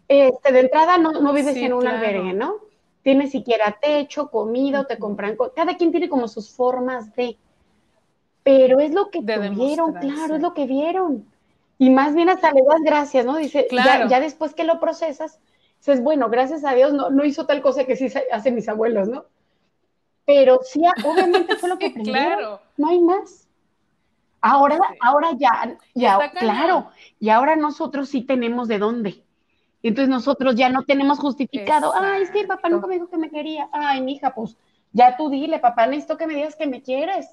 Este, 0.07 0.51
de 0.51 0.59
entrada 0.59 0.97
no, 0.97 1.11
no 1.11 1.33
vives 1.33 1.55
en 1.55 1.73
un 1.73 1.87
albergue, 1.87 2.33
¿no? 2.33 2.55
Tienes 3.03 3.31
siquiera 3.31 3.77
techo, 3.81 4.29
comida, 4.29 4.85
te 4.85 4.99
compran, 4.99 5.37
cada 5.55 5.77
quien 5.77 5.91
tiene 5.91 6.09
como 6.09 6.27
sus 6.27 6.51
formas 6.51 7.15
de, 7.15 7.37
pero 8.43 8.79
es 8.79 8.93
lo 8.93 9.09
que 9.09 9.21
vieron, 9.21 9.93
claro, 9.93 10.35
es 10.35 10.41
lo 10.41 10.53
que 10.53 10.65
vieron. 10.65 11.25
Y 11.77 11.89
más 11.89 12.13
bien 12.13 12.29
hasta 12.29 12.51
le 12.51 12.61
das 12.61 12.81
gracias, 12.83 13.25
¿no? 13.25 13.37
Dice, 13.37 13.67
ya, 13.71 14.07
ya, 14.07 14.19
después 14.19 14.53
que 14.53 14.65
lo 14.65 14.79
procesas, 14.79 15.39
dices, 15.77 16.03
bueno, 16.03 16.29
gracias 16.29 16.63
a 16.63 16.75
Dios 16.75 16.93
no, 16.93 17.09
no 17.09 17.25
hizo 17.25 17.47
tal 17.47 17.61
cosa 17.61 17.85
que 17.85 17.95
sí 17.95 18.07
hacen 18.31 18.53
mis 18.53 18.69
abuelos, 18.69 19.07
¿no? 19.07 19.25
pero 20.25 20.59
sí, 20.63 20.81
obviamente 21.03 21.55
fue 21.57 21.69
lo 21.69 21.77
que 21.77 21.93
claro. 22.03 22.61
no 22.77 22.89
hay 22.89 22.99
más. 22.99 23.47
Ahora, 24.39 24.79
ahora 25.01 25.31
ya, 25.37 25.77
ya, 25.93 26.31
claro, 26.31 26.89
y 27.19 27.29
ahora 27.29 27.55
nosotros 27.55 28.09
sí 28.09 28.21
tenemos 28.23 28.67
de 28.67 28.79
dónde. 28.79 29.23
Entonces 29.83 30.09
nosotros 30.09 30.55
ya 30.55 30.69
no 30.69 30.83
tenemos 30.83 31.19
justificado, 31.19 31.93
ay, 31.95 32.23
es 32.23 32.31
que 32.31 32.45
papá 32.45 32.69
nunca 32.69 32.87
me 32.87 32.95
dijo 32.95 33.09
que 33.09 33.17
me 33.17 33.31
quería, 33.31 33.67
ay, 33.71 34.01
mija, 34.01 34.33
pues 34.33 34.55
ya 34.91 35.17
tú 35.17 35.29
dile, 35.29 35.59
papá, 35.59 35.87
necesito 35.87 36.17
que 36.17 36.27
me 36.27 36.35
digas 36.35 36.55
que 36.55 36.67
me 36.67 36.83
quieres. 36.83 37.27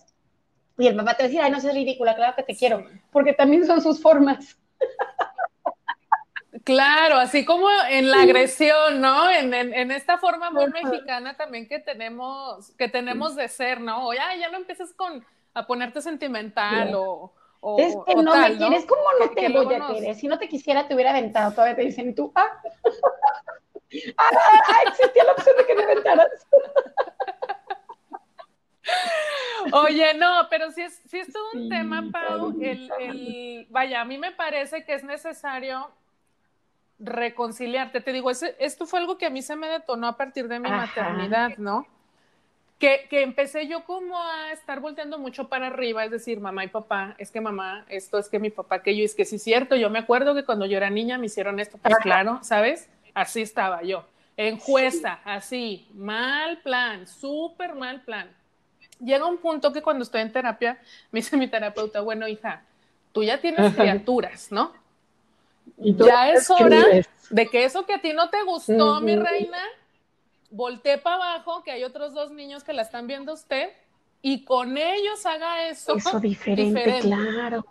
Y 0.78 0.86
el 0.86 0.96
papá 0.96 1.14
te 1.14 1.22
va 1.22 1.24
a 1.24 1.28
decir, 1.28 1.42
ay, 1.42 1.50
no 1.50 1.60
seas 1.60 1.74
ridícula, 1.74 2.14
claro 2.14 2.34
que 2.36 2.44
te 2.44 2.56
quiero, 2.56 2.84
porque 3.10 3.34
también 3.34 3.66
son 3.66 3.82
sus 3.82 4.00
formas. 4.00 4.58
Claro, 6.64 7.16
así 7.16 7.46
como 7.46 7.66
en 7.88 8.10
la 8.10 8.22
agresión, 8.22 9.00
¿no? 9.00 9.30
En, 9.30 9.90
esta 9.90 10.18
forma 10.18 10.50
muy 10.50 10.66
mexicana 10.66 11.34
también 11.34 11.66
que 11.66 11.78
tenemos, 11.78 12.72
que 12.76 12.88
tenemos 12.88 13.36
de 13.36 13.48
ser, 13.48 13.80
¿no? 13.80 14.06
O 14.06 14.12
ya, 14.12 14.36
ya 14.36 14.50
no 14.50 14.58
empieces 14.58 14.92
con 14.92 15.24
a 15.54 15.66
ponerte 15.66 16.02
sentimental 16.02 16.92
o, 16.94 17.32
Es 17.78 17.96
que 18.06 18.14
no 18.14 18.36
me 18.36 18.56
quieres, 18.56 18.86
¿cómo 18.86 19.02
no 19.18 19.30
te 19.30 19.48
voy 19.48 19.74
a 19.74 19.86
querer? 19.88 20.14
Si 20.14 20.28
no 20.28 20.38
te 20.38 20.48
quisiera, 20.48 20.86
te 20.86 20.94
hubiera 20.94 21.10
aventado, 21.10 21.52
todavía 21.52 21.76
te 21.76 21.82
dicen 21.82 22.14
tú, 22.14 22.30
ah, 22.34 22.62
ah, 24.16 24.30
ah 24.68 24.82
existía 24.86 25.24
la 25.24 25.32
opción 25.32 25.56
de 25.56 25.66
que 25.66 25.74
me 25.74 25.82
aventaras. 25.82 26.46
Oye, 29.72 30.14
no, 30.14 30.46
pero 30.48 30.70
si 30.70 30.82
es, 30.82 31.02
si 31.06 31.18
es 31.18 31.32
todo 31.32 31.44
un 31.54 31.68
tema, 31.68 32.04
Pau. 32.12 32.54
El, 32.60 32.90
el, 33.00 33.66
vaya, 33.70 34.00
a 34.00 34.04
mí 34.04 34.18
me 34.18 34.32
parece 34.32 34.84
que 34.84 34.94
es 34.94 35.04
necesario 35.04 35.90
reconciliarte. 36.98 38.00
Te 38.00 38.12
digo, 38.12 38.30
esto 38.30 38.86
fue 38.86 39.00
algo 39.00 39.18
que 39.18 39.26
a 39.26 39.30
mí 39.30 39.42
se 39.42 39.56
me 39.56 39.68
detonó 39.68 40.06
a 40.06 40.16
partir 40.16 40.48
de 40.48 40.60
mi 40.60 40.70
maternidad, 40.70 41.56
¿no? 41.58 41.86
Que, 42.78 43.06
que, 43.10 43.22
empecé 43.22 43.66
yo 43.66 43.84
como 43.84 44.16
a 44.16 44.52
estar 44.52 44.78
volteando 44.78 45.18
mucho 45.18 45.48
para 45.48 45.66
arriba, 45.66 46.04
es 46.04 46.12
decir, 46.12 46.38
mamá 46.38 46.64
y 46.64 46.68
papá, 46.68 47.16
es 47.18 47.32
que 47.32 47.40
mamá, 47.40 47.84
esto 47.88 48.18
es 48.18 48.28
que 48.28 48.38
mi 48.38 48.50
papá, 48.50 48.82
que 48.82 48.96
yo, 48.96 49.04
es 49.04 49.16
que 49.16 49.24
sí 49.24 49.36
es 49.36 49.42
cierto, 49.42 49.74
yo 49.74 49.90
me 49.90 49.98
acuerdo 49.98 50.32
que 50.32 50.44
cuando 50.44 50.64
yo 50.64 50.76
era 50.76 50.88
niña 50.88 51.18
me 51.18 51.26
hicieron 51.26 51.58
esto, 51.58 51.76
pues 51.78 51.96
claro, 51.96 52.38
¿sabes? 52.42 52.88
Así 53.14 53.42
estaba 53.42 53.82
yo, 53.82 54.04
en 54.36 54.58
jueza, 54.58 55.18
así, 55.24 55.88
mal 55.92 56.58
plan, 56.58 57.08
súper 57.08 57.74
mal 57.74 58.02
plan. 58.02 58.30
Llega 59.00 59.26
un 59.26 59.38
punto 59.38 59.72
que 59.72 59.82
cuando 59.82 60.04
estoy 60.04 60.20
en 60.20 60.32
terapia, 60.32 60.78
me 61.10 61.18
dice 61.18 61.36
mi 61.36 61.48
terapeuta, 61.48 62.00
bueno, 62.00 62.28
hija, 62.28 62.62
tú 63.12 63.24
ya 63.24 63.40
tienes 63.40 63.74
criaturas, 63.74 64.52
¿no? 64.52 64.72
ya 65.76 66.30
es 66.30 66.50
hora 66.50 66.84
de 67.30 67.46
que 67.46 67.64
eso 67.64 67.84
que 67.86 67.94
a 67.94 68.00
ti 68.00 68.12
no 68.12 68.30
te 68.30 68.42
gustó, 68.42 69.00
mi 69.00 69.16
reina, 69.16 69.58
voltee 70.50 70.98
para 70.98 71.16
abajo, 71.16 71.62
que 71.62 71.70
hay 71.70 71.84
otros 71.84 72.14
dos 72.14 72.30
niños 72.30 72.64
que 72.64 72.72
la 72.72 72.82
están 72.82 73.06
viendo 73.06 73.32
usted, 73.32 73.70
y 74.22 74.44
con 74.44 74.76
ellos 74.76 75.24
haga 75.26 75.68
eso. 75.68 75.96
Eso 75.96 76.20
diferente, 76.20 77.00
claro. 77.02 77.64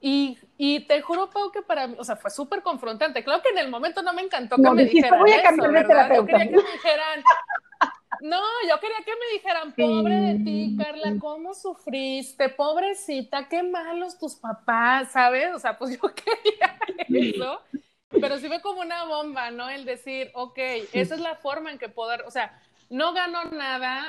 Y, 0.00 0.38
y, 0.58 0.80
te 0.80 1.00
juro, 1.00 1.30
Pau, 1.30 1.50
que 1.50 1.62
para 1.62 1.86
mí, 1.86 1.96
o 1.98 2.04
sea, 2.04 2.16
fue 2.16 2.30
súper 2.30 2.62
confrontante. 2.62 3.24
Claro 3.24 3.42
que 3.42 3.48
en 3.48 3.58
el 3.58 3.70
momento 3.70 4.02
no 4.02 4.12
me 4.12 4.20
encantó 4.20 4.56
que 4.56 4.70
me 4.70 4.84
dijeran 4.84 5.18
voy. 5.18 5.30
Yo 5.30 5.36
quería 5.36 5.52
que 5.52 6.52
me 6.52 6.72
dijeran, 6.72 7.22
no, 8.20 8.40
yo 8.68 8.80
quería 8.80 8.98
que 9.02 9.12
me 9.12 9.32
dijeran, 9.32 9.72
pobre 9.72 10.14
de 10.20 10.44
ti, 10.44 10.76
Carla, 10.76 11.14
¿cómo 11.18 11.54
sufriste? 11.54 12.50
Pobrecita, 12.50 13.48
qué 13.48 13.62
malos 13.62 14.18
tus 14.18 14.34
papás, 14.34 15.12
¿sabes? 15.12 15.54
O 15.54 15.58
sea, 15.58 15.78
pues 15.78 15.98
yo 16.02 16.14
quería 16.14 16.78
eso. 17.08 17.60
Pero 18.20 18.38
sí 18.38 18.48
fue 18.48 18.60
como 18.60 18.80
una 18.80 19.04
bomba, 19.04 19.50
¿no? 19.50 19.68
El 19.68 19.84
decir, 19.84 20.30
ok, 20.34 20.58
esa 20.92 21.14
es 21.14 21.20
la 21.20 21.36
forma 21.36 21.72
en 21.72 21.78
que 21.78 21.88
poder, 21.88 22.22
o 22.26 22.30
sea, 22.30 22.60
no 22.90 23.12
gano 23.12 23.44
nada 23.44 24.04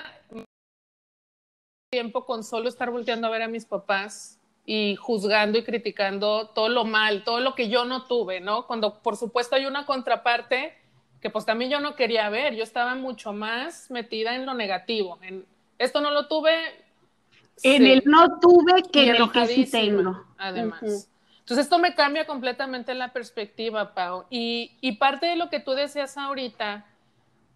tiempo 1.91 2.25
con 2.25 2.43
solo 2.43 2.67
estar 2.67 2.91
volteando 2.91 3.27
a 3.27 3.29
ver 3.29 3.41
a 3.41 3.47
mis 3.47 3.65
papás 3.65 4.39
y 4.65 4.95
juzgando 4.95 5.57
y 5.57 5.63
criticando 5.63 6.49
todo 6.49 6.69
lo 6.69 6.83
mal, 6.83 7.23
todo 7.23 7.39
lo 7.39 7.55
que 7.55 7.69
yo 7.69 7.85
no 7.85 8.05
tuve, 8.05 8.41
¿no? 8.41 8.67
Cuando 8.67 9.01
por 9.01 9.15
supuesto 9.15 9.55
hay 9.55 9.65
una 9.65 9.85
contraparte 9.85 10.73
que 11.21 11.29
pues 11.29 11.45
también 11.45 11.71
yo 11.71 11.79
no 11.79 11.95
quería 11.95 12.29
ver, 12.29 12.55
yo 12.55 12.63
estaba 12.63 12.95
mucho 12.95 13.31
más 13.33 13.89
metida 13.89 14.35
en 14.35 14.45
lo 14.45 14.53
negativo, 14.53 15.17
en 15.21 15.45
esto 15.77 16.01
no 16.01 16.11
lo 16.11 16.27
tuve. 16.27 16.53
En 17.63 17.85
el 17.85 18.03
no 18.05 18.39
tuve 18.39 18.83
que 18.91 19.09
en 19.09 19.15
el 19.15 19.31
que 19.31 19.47
sí 19.47 19.65
tengo. 19.65 20.25
Además. 20.37 21.09
Entonces 21.45 21.65
esto 21.65 21.77
me 21.77 21.93
cambia 21.93 22.25
completamente 22.25 22.95
la 22.95 23.13
perspectiva, 23.13 23.93
Pau. 23.93 24.25
Y, 24.31 24.71
y 24.81 24.93
parte 24.93 25.27
de 25.27 25.35
lo 25.35 25.51
que 25.51 25.59
tú 25.59 25.73
decías 25.73 26.17
ahorita, 26.17 26.87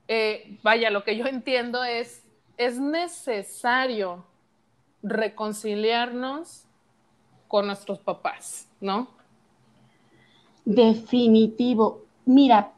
eh, 0.07 0.59
vaya, 0.61 0.91
lo 0.91 1.03
que 1.03 1.17
yo 1.17 1.25
entiendo 1.25 1.83
es, 1.83 2.23
es 2.57 2.79
necesario 2.79 4.25
reconciliarnos 5.01 6.65
con 7.47 7.65
nuestros 7.65 7.97
papás, 7.97 8.69
¿no? 8.79 9.07
Definitivo. 10.65 12.03
Mira, 12.25 12.73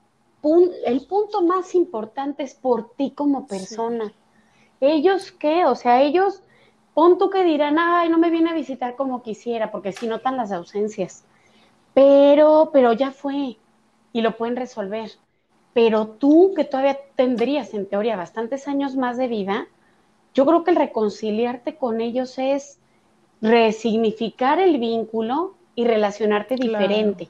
el 0.85 1.05
punto 1.07 1.41
más 1.41 1.75
importante 1.75 2.43
es 2.43 2.53
por 2.53 2.93
ti 2.95 3.11
como 3.11 3.47
persona. 3.47 4.13
¿Ellos 4.79 5.33
qué? 5.33 5.65
O 5.65 5.75
sea, 5.75 6.01
ellos, 6.01 6.41
pon 6.93 7.17
tú 7.17 7.29
que 7.29 7.43
dirán, 7.43 7.77
ay, 7.79 8.09
no 8.09 8.17
me 8.17 8.29
viene 8.29 8.51
a 8.51 8.53
visitar 8.53 8.95
como 8.95 9.23
quisiera, 9.23 9.71
porque 9.71 9.91
si 9.91 10.07
notan 10.07 10.37
las 10.37 10.51
ausencias. 10.51 11.25
Pero, 11.93 12.69
pero 12.73 12.93
ya 12.93 13.11
fue 13.11 13.57
y 14.13 14.21
lo 14.21 14.37
pueden 14.37 14.55
resolver. 14.55 15.11
Pero 15.73 16.07
tú, 16.07 16.53
que 16.55 16.63
todavía 16.65 16.97
tendrías 17.15 17.73
en 17.73 17.85
teoría 17.85 18.17
bastantes 18.17 18.67
años 18.67 18.95
más 18.95 19.17
de 19.17 19.27
vida, 19.27 19.67
yo 20.33 20.45
creo 20.45 20.63
que 20.63 20.71
el 20.71 20.77
reconciliarte 20.77 21.75
con 21.75 22.01
ellos 22.01 22.37
es 22.37 22.79
resignificar 23.41 24.59
el 24.59 24.77
vínculo 24.77 25.55
y 25.75 25.85
relacionarte 25.85 26.55
diferente. 26.55 27.29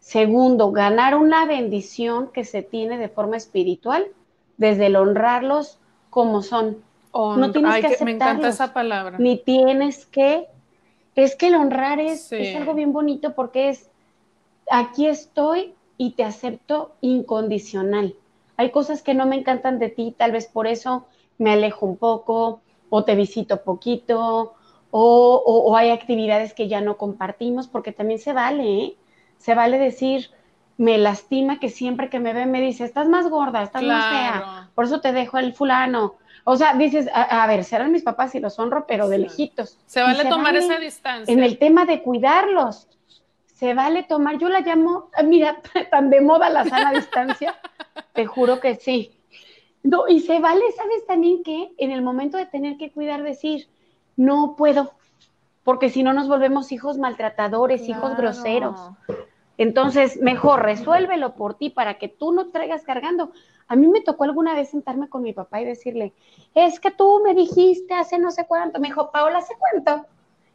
Segundo, 0.00 0.72
ganar 0.72 1.14
una 1.16 1.46
bendición 1.46 2.30
que 2.32 2.44
se 2.44 2.62
tiene 2.62 2.98
de 2.98 3.08
forma 3.08 3.36
espiritual 3.36 4.06
desde 4.56 4.86
el 4.86 4.96
honrarlos 4.96 5.78
como 6.10 6.42
son. 6.42 6.82
No 7.12 7.52
tienes 7.52 7.80
que 7.80 7.86
aceptarlos. 7.86 8.04
Me 8.04 8.12
encanta 8.12 8.48
esa 8.48 8.72
palabra. 8.72 9.18
Ni 9.18 9.38
tienes 9.38 10.06
que. 10.06 10.46
Es 11.14 11.34
que 11.34 11.48
el 11.48 11.56
honrar 11.56 11.98
es, 11.98 12.30
es 12.32 12.54
algo 12.56 12.74
bien 12.74 12.92
bonito 12.92 13.34
porque 13.34 13.70
es 13.70 13.90
aquí 14.70 15.06
estoy 15.06 15.74
y 15.96 16.12
te 16.12 16.24
acepto 16.24 16.92
incondicional. 17.00 18.14
Hay 18.56 18.70
cosas 18.70 19.02
que 19.02 19.14
no 19.14 19.26
me 19.26 19.36
encantan 19.36 19.78
de 19.78 19.88
ti, 19.88 20.14
tal 20.16 20.32
vez 20.32 20.46
por 20.46 20.66
eso 20.66 21.06
me 21.38 21.52
alejo 21.52 21.86
un 21.86 21.96
poco, 21.96 22.60
o 22.90 23.04
te 23.04 23.14
visito 23.14 23.62
poquito, 23.62 24.54
o, 24.90 25.76
hay 25.76 25.90
actividades 25.90 26.54
que 26.54 26.68
ya 26.68 26.80
no 26.80 26.96
compartimos, 26.96 27.68
porque 27.68 27.92
también 27.92 28.18
se 28.18 28.32
vale, 28.32 28.84
¿eh? 28.84 28.96
Se 29.36 29.54
vale 29.54 29.78
decir, 29.78 30.30
me 30.76 30.98
lastima 30.98 31.60
que 31.60 31.68
siempre 31.68 32.08
que 32.08 32.20
me 32.20 32.32
ve 32.32 32.46
me 32.46 32.60
dice, 32.60 32.84
estás 32.84 33.08
más 33.08 33.28
gorda, 33.28 33.62
estás 33.62 33.82
más 33.82 34.08
fea, 34.08 34.70
por 34.74 34.86
eso 34.86 35.00
te 35.00 35.12
dejo 35.12 35.38
el 35.38 35.52
fulano. 35.52 36.14
O 36.50 36.56
sea, 36.56 36.72
dices, 36.72 37.10
a, 37.12 37.46
ver, 37.46 37.62
serán 37.62 37.92
mis 37.92 38.02
papás 38.02 38.34
y 38.34 38.40
los 38.40 38.58
honro, 38.58 38.86
pero 38.86 39.06
de 39.10 39.18
lejitos. 39.18 39.78
Se 39.84 40.00
vale 40.00 40.24
tomar 40.24 40.56
esa 40.56 40.78
distancia. 40.78 41.30
En 41.30 41.42
el 41.42 41.58
tema 41.58 41.84
de 41.84 42.02
cuidarlos, 42.02 42.88
se 43.44 43.74
vale 43.74 44.02
tomar, 44.04 44.38
yo 44.38 44.48
la 44.48 44.60
llamo, 44.60 45.10
mira, 45.24 45.60
tan 45.90 46.08
de 46.08 46.22
moda 46.22 46.48
la 46.48 46.64
sana 46.64 46.92
distancia, 46.92 47.54
te 48.14 48.24
juro 48.24 48.60
que 48.60 48.76
sí. 48.76 49.12
No, 49.82 50.08
y 50.08 50.20
se 50.20 50.38
vale, 50.38 50.62
¿sabes 50.74 51.06
también 51.06 51.42
que 51.42 51.70
en 51.76 51.90
el 51.90 52.00
momento 52.00 52.38
de 52.38 52.46
tener 52.46 52.78
que 52.78 52.92
cuidar, 52.92 53.22
decir, 53.22 53.68
no 54.16 54.54
puedo, 54.56 54.94
porque 55.64 55.90
si 55.90 56.02
no 56.02 56.14
nos 56.14 56.28
volvemos 56.28 56.72
hijos 56.72 56.96
maltratadores, 56.96 57.86
hijos 57.90 58.16
groseros. 58.16 58.80
Entonces, 59.58 60.16
mejor 60.22 60.62
resuélvelo 60.62 61.34
por 61.34 61.54
ti 61.54 61.68
para 61.68 61.98
que 61.98 62.08
tú 62.08 62.32
no 62.32 62.50
traigas 62.50 62.84
cargando. 62.84 63.32
A 63.66 63.74
mí 63.76 63.88
me 63.88 64.00
tocó 64.00 64.24
alguna 64.24 64.54
vez 64.54 64.70
sentarme 64.70 65.08
con 65.08 65.22
mi 65.22 65.32
papá 65.32 65.60
y 65.60 65.64
decirle, 65.64 66.14
es 66.54 66.78
que 66.78 66.92
tú 66.92 67.20
me 67.24 67.34
dijiste 67.34 67.92
hace 67.92 68.18
no 68.18 68.30
sé 68.30 68.46
cuánto. 68.46 68.78
Me 68.78 68.88
dijo, 68.88 69.10
Paola, 69.10 69.38
¿hace 69.38 69.54
cuánto? 69.58 70.06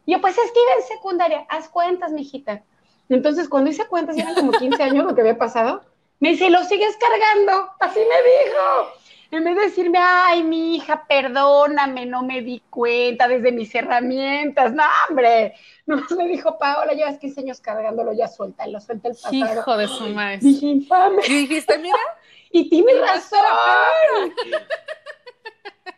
Yo, 0.06 0.20
pues 0.20 0.36
es 0.36 0.50
que 0.52 0.60
iba 0.60 0.74
en 0.76 0.96
secundaria, 0.96 1.46
haz 1.48 1.68
cuentas, 1.68 2.12
mijita. 2.12 2.62
Entonces, 3.10 3.48
cuando 3.48 3.70
hice 3.70 3.86
cuentas, 3.86 4.16
eran 4.16 4.34
como 4.34 4.52
15 4.52 4.82
años 4.82 5.04
lo 5.04 5.14
que 5.14 5.20
había 5.20 5.38
pasado, 5.38 5.82
me 6.20 6.30
dice, 6.30 6.48
lo 6.48 6.64
sigues 6.64 6.96
cargando. 6.96 7.70
Así 7.80 8.00
me 8.00 8.04
dijo. 8.04 9.03
En 9.34 9.42
vez 9.42 9.56
de 9.56 9.62
decirme, 9.62 9.98
ay, 10.00 10.44
mi 10.44 10.76
hija, 10.76 11.06
perdóname, 11.08 12.06
no 12.06 12.22
me 12.22 12.40
di 12.40 12.62
cuenta 12.70 13.26
desde 13.26 13.50
mis 13.50 13.74
herramientas. 13.74 14.72
No, 14.72 14.84
hombre. 15.08 15.54
No 15.86 15.96
me 16.16 16.28
dijo, 16.28 16.58
Paola, 16.58 16.94
llevas 16.94 17.18
15 17.18 17.40
años 17.42 17.60
cargándolo, 17.60 18.14
ya 18.14 18.26
suelta, 18.26 18.66
lo 18.66 18.80
suelta 18.80 19.08
el 19.08 19.14
pasado. 19.14 19.34
Hijo 19.34 19.76
de 19.76 19.86
su 19.86 20.08
madre. 20.08 20.38
Dije, 20.40 20.64
infame. 20.64 21.20
Y 21.26 21.46
dijiste, 21.46 21.76
mira. 21.76 21.98
y 22.52 22.70
tienes 22.70 23.00
razón. 23.02 23.40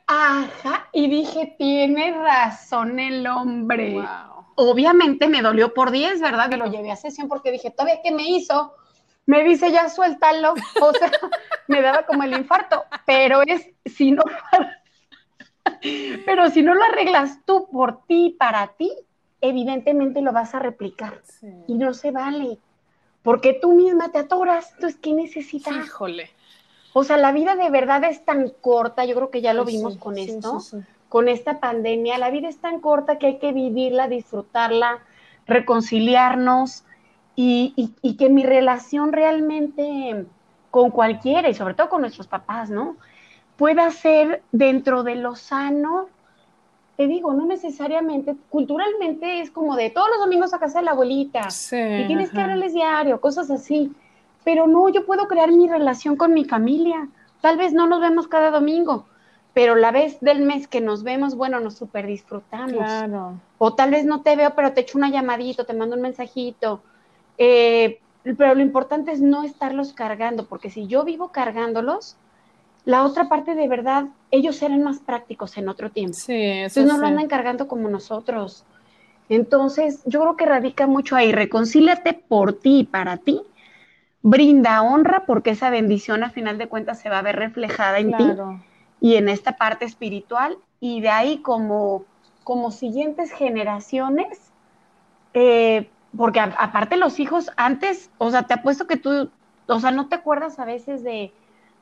Ajá. 0.09 0.89
Y 0.93 1.09
dije, 1.09 1.55
tiene 1.57 2.19
razón 2.21 2.99
el 2.99 3.29
hombre. 3.29 4.03
Obviamente 4.57 5.29
me 5.29 5.41
dolió 5.41 5.73
por 5.73 5.93
10, 5.93 6.21
¿verdad? 6.21 6.51
Y 6.51 6.57
lo 6.57 6.67
llevé 6.67 6.91
a 6.91 6.97
sesión 6.97 7.29
porque 7.29 7.53
dije, 7.53 7.71
¿todavía 7.71 8.01
qué 8.03 8.11
me 8.11 8.25
hizo? 8.25 8.75
Me 9.27 9.43
dice 9.43 9.73
ya 9.73 9.89
suéltalo, 9.89 10.55
o 10.81 10.93
sea, 10.93 11.11
me 11.69 11.83
daba 11.83 12.07
como 12.07 12.23
el 12.23 12.33
infarto, 12.33 12.85
pero 13.05 13.43
es 13.43 13.69
si 13.85 14.13
no, 14.13 14.23
pero 16.25 16.49
si 16.51 16.63
no 16.63 16.75
lo 16.75 16.85
arreglas 16.85 17.41
tú 17.45 17.69
por 17.71 18.07
ti, 18.07 18.37
para 18.39 18.69
ti, 18.69 18.93
evidentemente 19.41 20.23
lo 20.23 20.33
vas 20.33 20.55
a 20.55 20.61
replicar. 20.61 21.23
Y 21.67 21.75
no 21.75 21.93
se 21.93 22.13
vale, 22.13 22.59
porque 23.23 23.59
tú 23.61 23.75
misma 23.75 24.11
te 24.11 24.19
atoras, 24.19 24.73
entonces, 24.75 24.99
¿qué 25.01 25.13
necesitas? 25.13 25.75
Híjole. 25.75 26.31
O 26.93 27.05
sea, 27.05 27.19
la 27.19 27.33
vida 27.33 27.57
de 27.57 27.69
verdad 27.69 28.05
es 28.05 28.25
tan 28.25 28.49
corta, 28.49 29.05
yo 29.05 29.15
creo 29.17 29.31
que 29.31 29.43
ya 29.43 29.53
lo 29.53 29.67
vimos 29.67 29.99
con 29.99 30.17
esto, 30.17 30.63
con 31.11 31.29
esta 31.29 31.61
pandemia, 31.61 32.17
la 32.17 32.31
vida 32.31 32.49
es 32.49 32.59
tan 32.59 32.81
corta 32.81 33.19
que 33.19 33.27
hay 33.27 33.39
que 33.39 33.53
vivirla, 33.53 34.09
disfrutarla, 34.09 35.01
reconciliarnos, 35.47 36.86
y, 37.37 38.17
que 38.19 38.31
mi 38.31 38.45
relación 38.45 39.13
realmente 39.13 40.25
con 40.71 40.91
cualquiera 40.91 41.49
y 41.49 41.55
sobre 41.55 41.75
todo 41.75 41.89
con 41.89 42.01
nuestros 42.01 42.27
papás, 42.27 42.71
¿no? 42.71 42.97
Pueda 43.57 43.91
ser 43.91 44.43
dentro 44.53 45.03
de 45.03 45.17
lo 45.17 45.37
sano, 45.37 46.09
te 46.97 47.07
digo, 47.07 47.35
no 47.35 47.45
necesariamente, 47.45 48.35
culturalmente 48.49 49.41
es 49.41 49.51
como 49.51 49.77
de 49.77 49.91
todos 49.91 50.09
los 50.09 50.19
domingos 50.19 50.55
a 50.55 50.59
casa 50.59 50.79
de 50.79 50.87
la 50.87 50.93
abuelita 50.93 51.49
y 51.73 52.07
tienes 52.07 52.31
que 52.31 52.41
hablarles 52.41 52.73
diario, 52.73 53.21
cosas 53.21 53.51
así, 53.51 53.93
pero 54.45 54.67
no, 54.67 54.89
yo 54.89 55.05
puedo 55.05 55.29
crear 55.29 55.53
mi 55.53 55.69
relación 55.69 56.17
con 56.17 56.33
mi 56.33 56.47
familia, 56.47 57.09
tal 57.43 57.59
vez 57.59 57.75
no 57.75 57.87
nos 57.87 58.01
vemos 58.01 58.29
cada 58.29 58.51
domingo, 58.51 59.07
pero 59.53 59.75
la 59.75 59.91
vez 59.91 60.21
del 60.21 60.43
mes 60.43 60.69
que 60.69 60.81
nos 60.81 61.03
vemos, 61.03 61.35
bueno, 61.35 61.61
nos 61.61 61.75
super 61.77 62.07
disfrutamos. 62.07 62.77
Claro. 62.77 63.41
O 63.57 63.73
tal 63.73 63.91
vez 63.91 64.05
no 64.05 64.21
te 64.21 64.37
veo, 64.37 64.55
pero 64.55 64.73
te 64.73 64.83
echo 64.83 64.99
una 64.99 65.09
llamadito, 65.09 65.65
te 65.65 65.73
mando 65.73 65.97
un 65.97 66.03
mensajito, 66.03 66.83
eh, 67.39 68.01
pero 68.23 68.55
lo 68.55 68.63
importante 68.63 69.13
es 69.13 69.21
no 69.21 69.45
estarlos 69.45 69.93
cargando, 69.93 70.47
porque 70.47 70.71
si 70.71 70.87
yo 70.87 71.05
vivo 71.05 71.29
cargándolos, 71.29 72.17
la 72.85 73.05
otra 73.05 73.29
parte 73.29 73.55
de 73.55 73.69
verdad, 73.69 74.07
ellos 74.31 74.57
serán 74.57 74.83
más 74.83 74.99
prácticos 75.01 75.57
en 75.59 75.69
otro 75.69 75.91
tiempo. 75.91 76.15
Sí, 76.15 76.33
eso 76.35 76.81
Entonces 76.81 76.87
no 76.87 76.99
lo 76.99 77.07
andan 77.07 77.29
cargando 77.29 77.67
como 77.67 77.89
nosotros. 77.89 78.65
Entonces, 79.29 80.03
yo 80.07 80.21
creo 80.21 80.37
que 80.37 80.47
radica 80.47 80.87
mucho 80.87 81.17
ahí. 81.17 81.33
Reconcíliate 81.33 82.15
por 82.15 82.53
ti 82.53 82.81
y 82.81 82.85
para 82.85 83.17
ti. 83.17 83.43
Brinda 84.23 84.83
honra 84.83 85.25
porque 85.27 85.51
esa 85.51 85.71
bendición 85.71 86.23
a 86.23 86.31
final 86.31 86.59
de 86.59 86.69
cuentas 86.69 87.01
se 87.01 87.09
va 87.09 87.19
a 87.19 87.23
ver 87.23 87.37
reflejada 87.37 87.99
en 87.99 88.17
ti 88.17 88.27
y 89.01 89.17
en 89.17 89.29
esta 89.29 89.57
parte 89.57 89.85
espiritual. 89.85 90.57
Y 90.79 91.01
de 91.01 91.09
ahí 91.09 91.39
como, 91.39 92.05
como 92.45 92.71
siguientes 92.71 93.33
generaciones, 93.33 94.53
eh, 95.35 95.89
porque 96.17 96.41
aparte 96.41 96.97
los 96.97 97.19
hijos 97.21 97.51
antes, 97.57 98.11
o 98.19 98.31
sea, 98.31 98.45
te 98.45 98.55
apuesto 98.55 98.87
que 98.87 98.97
tú, 98.97 99.31
o 99.67 99.81
sea, 99.81 99.91
no 99.91 100.09
te 100.09 100.17
acuerdas 100.17 100.59
a 100.59 100.65
veces 100.65 101.03
de, 101.03 101.33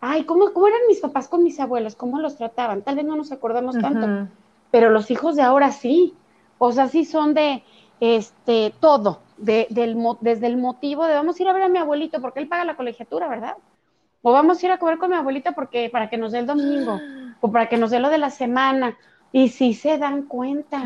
ay, 0.00 0.24
¿cómo, 0.24 0.52
cómo 0.52 0.68
eran 0.68 0.80
mis 0.88 1.00
papás 1.00 1.28
con 1.28 1.42
mis 1.42 1.60
abuelos? 1.60 1.96
¿Cómo 1.96 2.18
los 2.18 2.36
trataban? 2.36 2.82
Tal 2.82 2.96
vez 2.96 3.04
no 3.04 3.16
nos 3.16 3.32
acordamos 3.32 3.78
tanto, 3.78 4.28
pero 4.70 4.90
los 4.90 5.10
hijos 5.10 5.36
de 5.36 5.42
ahora 5.42 5.72
sí, 5.72 6.14
o 6.58 6.72
sea, 6.72 6.88
sí 6.88 7.04
son 7.04 7.34
de, 7.34 7.62
este, 8.00 8.74
todo, 8.80 9.20
de, 9.36 9.66
del, 9.70 9.96
desde 10.20 10.46
el 10.46 10.56
motivo 10.56 11.06
de 11.06 11.14
vamos 11.14 11.38
a 11.38 11.42
ir 11.42 11.48
a 11.48 11.52
ver 11.52 11.62
a 11.62 11.68
mi 11.68 11.78
abuelito 11.78 12.20
porque 12.20 12.40
él 12.40 12.48
paga 12.48 12.64
la 12.64 12.76
colegiatura, 12.76 13.28
¿verdad? 13.28 13.56
O 14.22 14.32
vamos 14.32 14.62
a 14.62 14.66
ir 14.66 14.72
a 14.72 14.78
comer 14.78 14.98
con 14.98 15.10
mi 15.10 15.16
abuelita 15.16 15.52
porque, 15.52 15.90
para 15.90 16.08
que 16.08 16.16
nos 16.16 16.32
dé 16.32 16.38
el 16.38 16.46
domingo, 16.46 16.98
o 17.40 17.52
para 17.52 17.68
que 17.68 17.76
nos 17.76 17.90
dé 17.90 18.00
lo 18.00 18.08
de 18.08 18.18
la 18.18 18.30
semana, 18.30 18.96
y 19.34 19.48
si 19.48 19.74
se 19.74 19.98
dan 19.98 20.22
cuenta. 20.22 20.80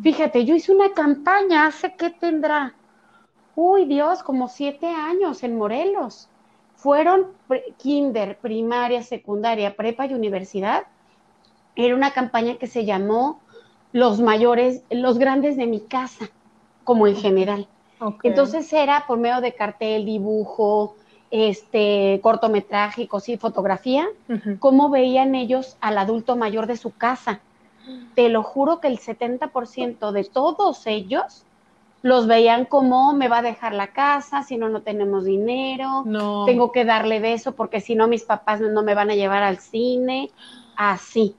Fíjate, 0.00 0.44
yo 0.44 0.54
hice 0.54 0.72
una 0.72 0.92
campaña 0.92 1.66
hace 1.66 1.96
que 1.96 2.10
tendrá, 2.10 2.76
uy 3.56 3.86
Dios, 3.86 4.22
como 4.22 4.46
siete 4.46 4.86
años 4.86 5.42
en 5.42 5.58
Morelos. 5.58 6.28
Fueron 6.76 7.26
kinder, 7.76 8.38
primaria, 8.38 9.02
secundaria, 9.02 9.74
prepa 9.74 10.06
y 10.06 10.14
universidad. 10.14 10.84
Era 11.74 11.96
una 11.96 12.12
campaña 12.12 12.56
que 12.56 12.68
se 12.68 12.84
llamó 12.84 13.40
Los 13.92 14.20
mayores, 14.20 14.84
los 14.88 15.18
grandes 15.18 15.56
de 15.56 15.66
mi 15.66 15.80
casa, 15.80 16.30
como 16.84 17.08
en 17.08 17.16
general. 17.16 17.66
Entonces 18.22 18.72
era 18.72 19.06
por 19.08 19.18
medio 19.18 19.40
de 19.40 19.56
cartel, 19.56 20.04
dibujo, 20.04 20.94
este 21.32 22.20
cortometraje, 22.22 23.08
y 23.26 23.36
fotografía, 23.38 24.06
cómo 24.60 24.88
veían 24.88 25.34
ellos 25.34 25.76
al 25.80 25.98
adulto 25.98 26.36
mayor 26.36 26.68
de 26.68 26.76
su 26.76 26.92
casa 26.92 27.40
te 28.14 28.28
lo 28.28 28.42
juro 28.42 28.80
que 28.80 28.88
el 28.88 28.98
70% 28.98 30.12
de 30.12 30.24
todos 30.24 30.86
ellos 30.86 31.44
los 32.02 32.26
veían 32.26 32.66
como 32.66 33.12
me 33.14 33.28
va 33.28 33.38
a 33.38 33.42
dejar 33.42 33.74
la 33.74 33.88
casa, 33.88 34.42
si 34.42 34.56
no, 34.56 34.68
no 34.68 34.82
tenemos 34.82 35.24
dinero, 35.24 36.04
no. 36.04 36.44
tengo 36.44 36.70
que 36.70 36.84
darle 36.84 37.20
beso 37.20 37.52
porque 37.56 37.80
si 37.80 37.94
no, 37.94 38.06
mis 38.06 38.22
papás 38.22 38.60
no 38.60 38.82
me 38.82 38.94
van 38.94 39.10
a 39.10 39.14
llevar 39.14 39.42
al 39.42 39.58
cine, 39.58 40.30
así. 40.76 41.34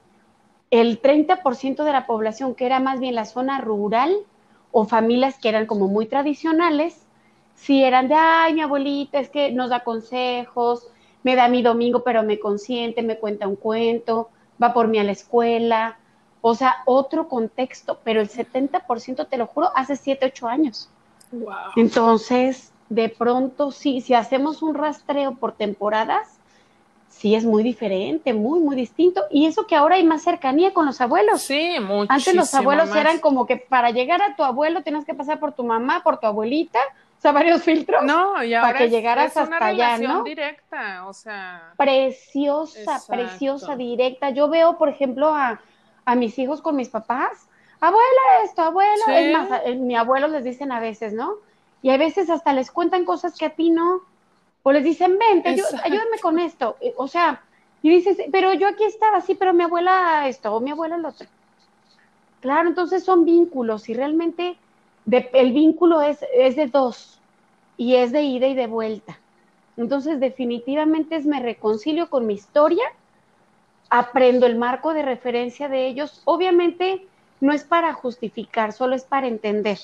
El 0.70 1.00
30% 1.00 1.84
de 1.84 1.92
la 1.92 2.06
población, 2.06 2.54
que 2.54 2.66
era 2.66 2.80
más 2.80 3.00
bien 3.00 3.14
la 3.14 3.24
zona 3.24 3.60
rural 3.60 4.14
o 4.70 4.84
familias 4.84 5.38
que 5.38 5.48
eran 5.48 5.66
como 5.66 5.88
muy 5.88 6.06
tradicionales, 6.06 7.06
si 7.54 7.82
eran 7.82 8.08
de, 8.08 8.14
ay, 8.14 8.54
mi 8.54 8.60
abuelita 8.60 9.18
es 9.18 9.30
que 9.30 9.50
nos 9.50 9.70
da 9.70 9.80
consejos, 9.80 10.86
me 11.22 11.34
da 11.34 11.48
mi 11.48 11.62
domingo, 11.62 12.04
pero 12.04 12.22
me 12.22 12.38
consiente, 12.38 13.02
me 13.02 13.18
cuenta 13.18 13.48
un 13.48 13.56
cuento, 13.56 14.28
va 14.62 14.72
por 14.72 14.88
mí 14.88 14.98
a 14.98 15.04
la 15.04 15.12
escuela, 15.12 15.98
o 16.48 16.54
sea, 16.54 16.82
otro 16.86 17.28
contexto, 17.28 17.98
pero 18.04 18.20
el 18.20 18.28
70%, 18.28 19.28
te 19.28 19.36
lo 19.36 19.46
juro, 19.46 19.70
hace 19.74 19.96
7, 19.96 20.26
8 20.26 20.48
años. 20.48 20.88
Wow. 21.30 21.52
Entonces, 21.76 22.72
de 22.88 23.08
pronto, 23.08 23.70
sí, 23.70 24.00
si 24.00 24.14
hacemos 24.14 24.62
un 24.62 24.74
rastreo 24.74 25.34
por 25.34 25.52
temporadas, 25.52 26.38
sí 27.08 27.34
es 27.34 27.44
muy 27.44 27.62
diferente, 27.62 28.32
muy, 28.32 28.60
muy 28.60 28.76
distinto. 28.76 29.24
Y 29.30 29.46
eso 29.46 29.66
que 29.66 29.76
ahora 29.76 29.96
hay 29.96 30.04
más 30.04 30.22
cercanía 30.22 30.72
con 30.72 30.86
los 30.86 31.00
abuelos. 31.00 31.42
Sí, 31.42 31.76
mucho. 31.80 32.12
Antes 32.12 32.34
los 32.34 32.54
abuelos 32.54 32.94
eran 32.94 33.18
como 33.18 33.46
que 33.46 33.56
para 33.56 33.90
llegar 33.90 34.22
a 34.22 34.36
tu 34.36 34.44
abuelo 34.44 34.82
tienes 34.82 35.04
que 35.04 35.14
pasar 35.14 35.40
por 35.40 35.52
tu 35.52 35.64
mamá, 35.64 36.02
por 36.02 36.18
tu 36.18 36.26
abuelita, 36.26 36.78
o 37.18 37.20
sea, 37.20 37.32
varios 37.32 37.62
filtros. 37.62 38.04
No, 38.04 38.42
y 38.44 38.54
ahora 38.54 38.68
para 38.68 38.78
que 38.78 38.90
llegaras 38.90 39.36
hasta 39.36 39.66
allá, 39.66 39.98
¿no? 39.98 40.22
directa, 40.22 41.06
o 41.06 41.12
sea. 41.12 41.74
Preciosa, 41.76 43.02
preciosa, 43.08 43.74
directa. 43.74 44.30
Yo 44.30 44.48
veo, 44.48 44.78
por 44.78 44.88
ejemplo, 44.88 45.34
a 45.34 45.60
a 46.08 46.14
mis 46.14 46.38
hijos 46.38 46.62
con 46.62 46.74
mis 46.74 46.88
papás, 46.88 47.48
abuela 47.80 48.42
esto, 48.42 48.62
abuelo, 48.62 49.04
es 49.08 49.36
más, 49.36 49.50
mi 49.76 49.94
abuelo 49.94 50.26
les 50.28 50.42
dicen 50.42 50.72
a 50.72 50.80
veces, 50.80 51.12
¿no? 51.12 51.34
Y 51.82 51.90
a 51.90 51.98
veces 51.98 52.30
hasta 52.30 52.54
les 52.54 52.70
cuentan 52.70 53.04
cosas 53.04 53.36
que 53.36 53.44
a 53.44 53.50
ti 53.50 53.68
no, 53.68 54.00
o 54.62 54.72
les 54.72 54.84
dicen, 54.84 55.18
ven, 55.18 55.44
ayúdame 55.46 56.18
con 56.22 56.38
esto, 56.38 56.76
o 56.96 57.08
sea, 57.08 57.42
y 57.82 57.90
dices, 57.90 58.16
pero 58.32 58.54
yo 58.54 58.68
aquí 58.68 58.84
estaba 58.84 59.18
así, 59.18 59.34
pero 59.34 59.52
mi 59.52 59.64
abuela 59.64 60.26
esto, 60.28 60.54
o 60.54 60.60
mi 60.60 60.70
abuela 60.70 60.96
lo 60.96 61.10
otro. 61.10 61.28
Claro, 62.40 62.70
entonces 62.70 63.04
son 63.04 63.26
vínculos 63.26 63.90
y 63.90 63.94
realmente 63.94 64.56
el 65.10 65.52
vínculo 65.52 66.00
es, 66.00 66.24
es 66.34 66.56
de 66.56 66.68
dos 66.68 67.20
y 67.76 67.96
es 67.96 68.12
de 68.12 68.22
ida 68.22 68.46
y 68.46 68.54
de 68.54 68.66
vuelta. 68.66 69.18
Entonces 69.76 70.20
definitivamente 70.20 71.16
es 71.16 71.26
me 71.26 71.40
reconcilio 71.40 72.08
con 72.08 72.26
mi 72.26 72.32
historia, 72.32 72.84
aprendo 73.90 74.46
el 74.46 74.56
marco 74.56 74.94
de 74.94 75.02
referencia 75.02 75.68
de 75.68 75.86
ellos. 75.86 76.22
Obviamente 76.24 77.06
no 77.40 77.52
es 77.52 77.64
para 77.64 77.92
justificar, 77.92 78.72
solo 78.72 78.94
es 78.94 79.04
para 79.04 79.26
entender. 79.26 79.78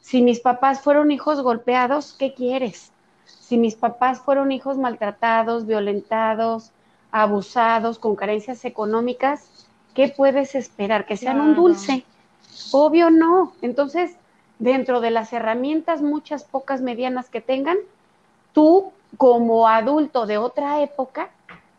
Si 0.00 0.22
mis 0.22 0.40
papás 0.40 0.80
fueron 0.80 1.10
hijos 1.10 1.40
golpeados, 1.40 2.14
¿qué 2.18 2.34
quieres? 2.34 2.92
Si 3.24 3.56
mis 3.56 3.74
papás 3.74 4.20
fueron 4.20 4.52
hijos 4.52 4.76
maltratados, 4.76 5.66
violentados, 5.66 6.72
abusados, 7.10 7.98
con 7.98 8.16
carencias 8.16 8.64
económicas, 8.64 9.66
¿qué 9.94 10.08
puedes 10.08 10.54
esperar? 10.54 11.06
¿Que 11.06 11.16
sean 11.16 11.40
un 11.40 11.54
dulce? 11.54 12.04
Obvio 12.72 13.10
no. 13.10 13.54
Entonces, 13.62 14.16
dentro 14.58 15.00
de 15.00 15.10
las 15.10 15.32
herramientas, 15.32 16.02
muchas 16.02 16.44
pocas 16.44 16.82
medianas 16.82 17.30
que 17.30 17.40
tengan, 17.40 17.78
tú 18.52 18.92
como 19.16 19.68
adulto 19.68 20.26
de 20.26 20.38
otra 20.38 20.82
época, 20.82 21.30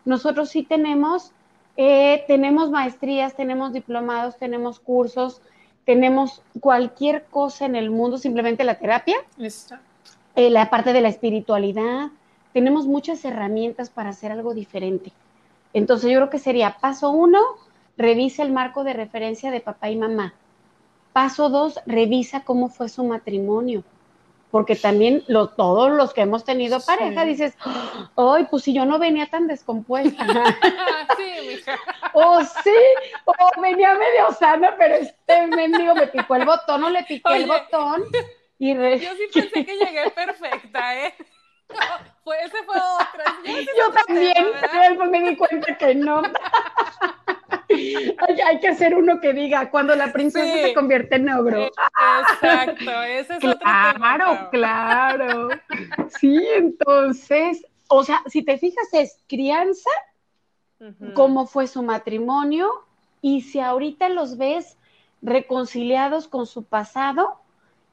nosotros 0.03 0.49
sí 0.49 0.63
tenemos, 0.63 1.31
eh, 1.77 2.23
tenemos 2.27 2.69
maestrías, 2.69 3.35
tenemos 3.35 3.73
diplomados, 3.73 4.37
tenemos 4.37 4.79
cursos, 4.79 5.41
tenemos 5.85 6.41
cualquier 6.59 7.25
cosa 7.25 7.65
en 7.65 7.75
el 7.75 7.91
mundo, 7.91 8.17
simplemente 8.17 8.63
la 8.63 8.79
terapia, 8.79 9.17
eh, 10.35 10.49
la 10.49 10.69
parte 10.69 10.93
de 10.93 11.01
la 11.01 11.09
espiritualidad, 11.09 12.09
tenemos 12.53 12.87
muchas 12.87 13.23
herramientas 13.25 13.89
para 13.89 14.09
hacer 14.09 14.31
algo 14.31 14.53
diferente. 14.53 15.11
Entonces 15.73 16.09
yo 16.09 16.17
creo 16.19 16.29
que 16.29 16.39
sería 16.39 16.77
paso 16.79 17.11
uno, 17.11 17.39
revisa 17.97 18.43
el 18.43 18.53
marco 18.53 18.83
de 18.83 18.93
referencia 18.93 19.51
de 19.51 19.59
papá 19.59 19.89
y 19.89 19.97
mamá. 19.97 20.33
Paso 21.11 21.49
dos, 21.49 21.79
revisa 21.85 22.43
cómo 22.43 22.69
fue 22.69 22.89
su 22.89 23.03
matrimonio. 23.03 23.83
Porque 24.55 24.77
también 24.77 25.21
lo, 25.27 25.49
todos 25.49 25.91
los 25.91 26.13
que 26.13 26.21
hemos 26.21 26.45
tenido 26.45 26.79
pareja 26.79 27.25
dices, 27.25 27.57
ay, 28.15 28.47
pues 28.49 28.63
si 28.63 28.73
yo 28.73 28.85
no 28.85 28.97
venía 28.97 29.25
tan 29.25 29.47
descompuesta. 29.47 30.25
sí, 31.17 31.47
mija. 31.49 31.77
O 32.13 32.41
sí, 32.41 32.71
o 33.25 33.61
venía 33.61 33.93
medio 33.95 34.31
sana, 34.31 34.73
pero 34.77 34.95
este 34.95 35.47
mendigo 35.47 35.93
me 35.93 36.07
picó 36.07 36.37
el 36.37 36.45
botón 36.45 36.85
o 36.85 36.89
le 36.89 37.03
piqué 37.03 37.35
el 37.35 37.47
botón. 37.47 38.05
Y 38.57 38.73
Yo 38.73 39.11
sí 39.15 39.27
pensé 39.33 39.65
que 39.65 39.75
llegué 39.75 40.09
perfecta, 40.11 41.05
¿eh? 41.05 41.13
Fue, 42.23 42.41
ese 42.41 42.63
fue 42.63 42.77
otra. 42.77 43.25
Yo 43.43 43.91
también, 44.05 44.45
pero 44.71 45.05
me 45.07 45.31
di 45.31 45.35
cuenta 45.35 45.77
que 45.77 45.95
no. 45.95 46.21
hay, 48.45 48.59
que 48.59 48.67
hacer 48.67 48.95
uno 48.95 49.19
que 49.19 49.33
diga 49.33 49.69
cuando 49.69 49.95
la 49.95 50.11
princesa 50.11 50.53
se 50.53 50.73
convierte 50.73 51.15
en 51.15 51.29
ogro. 51.29 51.65
Exacto, 51.65 53.03
ese 53.03 53.33
es 53.33 53.39
claro, 53.39 54.31
otro 54.31 54.49
Claro, 54.49 54.49
claro. 54.51 55.49
Sí, 56.19 56.45
entonces, 56.55 57.65
o 57.87 58.03
sea, 58.03 58.21
si 58.27 58.43
te 58.43 58.57
fijas, 58.57 58.87
es 58.93 59.17
crianza, 59.27 59.89
cómo 61.13 61.47
fue 61.47 61.67
su 61.67 61.83
matrimonio, 61.83 62.69
y 63.21 63.41
si 63.41 63.59
ahorita 63.59 64.09
los 64.09 64.37
ves 64.37 64.77
reconciliados 65.21 66.27
con 66.27 66.45
su 66.45 66.63
pasado, 66.63 67.39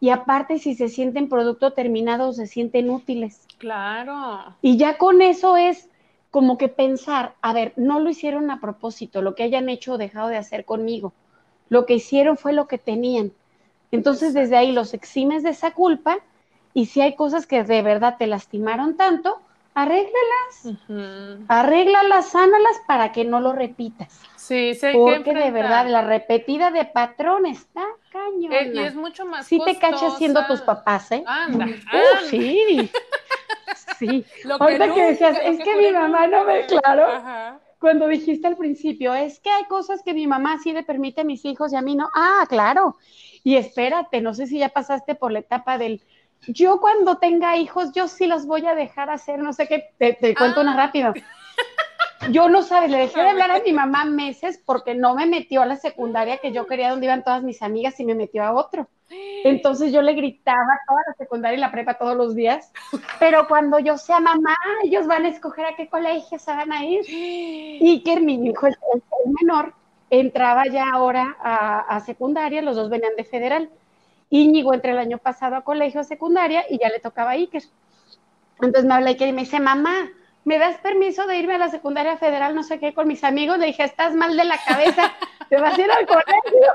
y 0.01 0.11
aparte 0.11 0.59
si 0.59 0.75
se 0.75 0.89
sienten 0.89 1.29
producto 1.29 1.73
terminado 1.75 2.29
o 2.29 2.33
se 2.33 2.49
sienten 2.49 2.91
útiles. 2.91 3.47
Claro. 3.59 4.57
Y 4.61 4.77
ya 4.77 4.99
con 4.99 5.23
eso 5.23 5.57
es 5.57 5.89
como 6.33 6.57
que 6.57 6.69
pensar, 6.69 7.35
a 7.43 7.53
ver, 7.53 7.75
no 7.77 8.01
lo 8.01 8.09
hicieron 8.09 8.51
a 8.51 8.59
propósito, 8.59 9.21
lo 9.21 9.35
que 9.35 9.43
hayan 9.43 9.69
hecho 9.69 9.93
o 9.93 9.99
dejado 9.99 10.29
de 10.29 10.39
hacer 10.39 10.65
conmigo. 10.65 11.13
Lo 11.69 11.85
que 11.85 11.93
hicieron 11.93 12.39
fue 12.39 12.55
lo 12.55 12.67
que 12.67 12.79
tenían. 12.79 13.33
Entonces 13.91 14.33
desde 14.33 14.57
ahí 14.57 14.73
los 14.73 14.95
eximes 14.95 15.43
de 15.43 15.51
esa 15.51 15.73
culpa 15.73 16.17
y 16.73 16.87
si 16.87 17.03
hay 17.03 17.17
cosas 17.17 17.47
que 17.47 17.63
de 17.65 17.83
verdad 17.83 18.17
te 18.19 18.27
lastimaron 18.27 18.97
tanto, 18.97 19.43
arréglalas, 19.75 21.45
arréglalas, 21.49 22.31
sánalas 22.31 22.81
para 22.87 23.13
que 23.13 23.27
no 23.27 23.39
lo 23.41 23.53
repitas. 23.53 24.19
Sí, 24.37 24.75
sí. 24.75 24.87
Porque 24.95 25.35
de 25.35 25.51
verdad 25.51 25.87
la 25.87 26.01
repetida 26.01 26.71
de 26.71 26.87
patrón 26.87 27.45
está 27.45 27.85
cañón. 28.11 28.55
Eh, 28.55 28.73
y 28.75 28.79
es 28.79 28.95
mucho 28.95 29.27
más 29.27 29.47
Sí 29.47 29.61
te 29.63 29.79
cachas 29.79 30.17
siendo 30.17 30.47
tus 30.47 30.63
papás, 30.63 31.13
¿eh? 31.13 31.23
Anda, 31.27 31.67
sí. 32.31 32.91
Sí. 33.99 34.25
Ahorita 34.61 34.93
que, 34.95 35.03
decías, 35.03 35.39
es 35.43 35.59
que, 35.59 35.77
mi 35.77 35.91
mamá 35.91 36.27
no 36.27 36.45
me, 36.45 36.67
claro. 36.67 37.61
Cuando 37.79 38.07
dijiste 38.07 38.47
al 38.47 38.57
principio, 38.57 39.13
es 39.13 39.41
que 39.41 39.51
hay 39.51 39.65
cosas 39.65 40.03
que 40.05 40.15
mi 40.15 40.27
mamá 40.27 40.59
sí 40.63 40.73
le 40.73 40.85
permite 40.85 41.23
a 41.23 41.25
mis 41.25 41.45
hijos 41.45 41.73
y 41.73 41.77
a 41.77 41.83
mí 41.83 41.97
no. 41.97 42.11
Ah, 42.15 42.47
claro. 42.49 42.97
Y 43.43 43.57
espérate, 43.57 44.21
no 44.21 44.35
sé 44.35 44.47
si 44.47 44.59
ya 44.59 44.69
pasaste 44.69 45.17
por 45.17 45.33
la 45.33 45.41
etapa 45.41 45.79
del 45.79 46.03
yo 46.49 46.81
cuando 46.81 47.19
tenga 47.19 47.57
hijos, 47.57 47.93
yo 47.93 48.09
sí 48.09 48.27
los 48.27 48.47
voy 48.47 48.67
a 48.67 48.75
dejar 48.75 49.11
hacer, 49.11 49.39
no 49.39 49.53
sé 49.53 49.69
qué, 49.69 49.91
te, 49.99 50.35
cuento 50.35 50.61
una 50.61 50.75
ah. 50.75 50.87
rápido. 50.87 51.13
Yo 52.31 52.49
no 52.49 52.63
sabes, 52.63 52.91
le 52.91 52.99
dejé 52.99 53.21
de 53.21 53.31
hablar 53.31 53.51
a 53.51 53.61
mi 53.61 53.73
mamá 53.73 54.05
meses 54.05 54.61
porque 54.65 54.95
no 54.95 55.15
me 55.15 55.27
metió 55.27 55.63
a 55.63 55.67
la 55.67 55.77
secundaria 55.77 56.39
que 56.39 56.53
yo 56.53 56.67
quería 56.67 56.91
donde 56.91 57.07
iban 57.07 57.25
todas 57.25 57.43
mis 57.43 57.63
amigas 57.63 57.99
y 57.99 58.05
me 58.05 58.15
metió 58.15 58.45
a 58.45 58.53
otro. 58.53 58.89
Entonces 59.45 59.93
yo 59.93 60.03
le 60.03 60.15
gritaba 60.15 60.81
toda 60.87 61.01
la 61.09 61.15
secundaria 61.15 61.57
y 61.57 61.61
la 61.61 61.73
prepa 61.73 61.95
todos 61.95 62.17
los 62.17 62.35
días, 62.35 62.73
pero 63.19 63.49
cuando 63.49 63.79
yo 63.79 63.99
sea 63.99 64.21
mamá, 64.21 64.55
ellos 64.85 65.07
van 65.07 65.25
a 65.25 65.29
escoger 65.29 65.67
a 65.67 65.77
qué 65.77 65.89
colegio 65.89 66.39
se 66.39 66.51
van 66.53 66.73
a 66.73 66.85
ir. 66.85 67.05
Y 67.09 68.03
que 68.05 68.21
mi 68.21 68.35
hijo, 68.47 68.67
el, 68.69 68.77
menor, 69.41 69.75
entraba 70.09 70.67
ya 70.67 70.91
ahora 70.93 71.37
a, 71.41 71.81
a 71.81 72.01
secundaria, 72.01 72.63
los 72.63 72.77
dos 72.77 72.89
venían 72.89 73.17
de 73.17 73.25
federal. 73.25 73.69
Íñigo 74.31 74.73
entró 74.73 74.93
el 74.93 74.99
año 74.99 75.19
pasado 75.19 75.57
a 75.57 75.65
colegio 75.65 76.05
secundaria 76.05 76.65
y 76.71 76.79
ya 76.79 76.89
le 76.89 77.01
tocaba 77.01 77.33
a 77.33 77.35
Iker. 77.35 77.63
Entonces 78.61 78.85
me 78.85 78.95
habla 78.95 79.11
Iker 79.11 79.29
y 79.29 79.33
me 79.33 79.43
dice, 79.43 79.61
mamá, 79.61 80.09
¿me 80.45 80.59
das 80.59 80.79
permiso 80.79 81.27
de 81.27 81.37
irme 81.37 81.55
a 81.55 81.59
la 81.59 81.69
secundaria 81.69 82.17
federal, 82.17 82.55
no 82.55 82.63
sé 82.63 82.79
qué, 82.79 82.95
con 82.95 83.09
mis 83.09 83.25
amigos? 83.25 83.59
Le 83.59 83.67
dije, 83.67 83.85
estás 83.85 84.15
mal 84.15 84.37
de 84.37 84.45
la 84.45 84.59
cabeza, 84.59 85.13
te 85.49 85.61
vas 85.61 85.79
a 85.79 85.81
ir 85.81 85.91
al 85.91 86.07
colegio. 86.07 86.73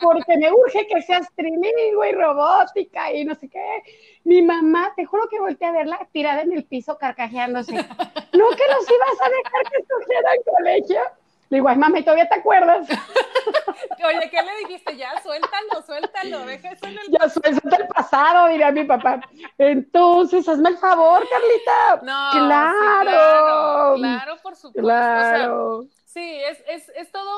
Porque 0.00 0.36
me 0.38 0.50
urge 0.50 0.86
que 0.86 1.02
seas 1.02 1.28
trilingüe 1.36 2.08
y 2.08 2.12
robótica 2.12 3.12
y 3.12 3.24
no 3.24 3.34
sé 3.34 3.48
qué. 3.48 3.82
Mi 4.24 4.42
mamá, 4.42 4.92
te 4.96 5.04
juro 5.04 5.28
que 5.28 5.38
volteé 5.38 5.68
a 5.68 5.72
verla 5.72 6.08
tirada 6.12 6.42
en 6.42 6.52
el 6.52 6.64
piso 6.64 6.98
carcajeándose. 6.98 7.74
¿No 7.74 7.82
que 7.82 8.64
los 8.72 8.90
ibas 8.90 9.20
a 9.20 9.28
dejar 9.28 9.70
que 9.70 9.78
estuvieran 9.78 10.36
colegio? 10.44 11.19
Le 11.50 11.56
digo, 11.56 11.68
ay, 11.68 11.76
mami, 11.76 12.02
¿todavía 12.02 12.28
te 12.28 12.36
acuerdas? 12.36 12.88
Oye, 14.04 14.30
¿qué 14.30 14.42
le 14.42 14.56
dijiste? 14.58 14.96
Ya, 14.96 15.20
suéltalo, 15.20 15.82
suéltalo, 15.84 16.46
deja 16.46 16.70
eso 16.70 16.86
en 16.86 16.98
el 16.98 17.10
Ya, 17.10 17.28
suelta 17.28 17.76
el 17.76 17.88
pasado, 17.88 18.48
diría 18.48 18.70
mi 18.70 18.84
papá. 18.84 19.20
Entonces, 19.58 20.48
hazme 20.48 20.70
el 20.70 20.78
favor, 20.78 21.26
Carlita. 21.28 21.96
No, 22.02 22.46
claro. 22.46 23.96
claro, 23.96 24.36
por 24.42 24.54
supuesto. 24.54 24.80
Claro. 24.80 25.84
sí, 26.06 26.40
es, 26.40 26.62
es, 26.68 26.88
es 26.96 27.10
todo. 27.10 27.30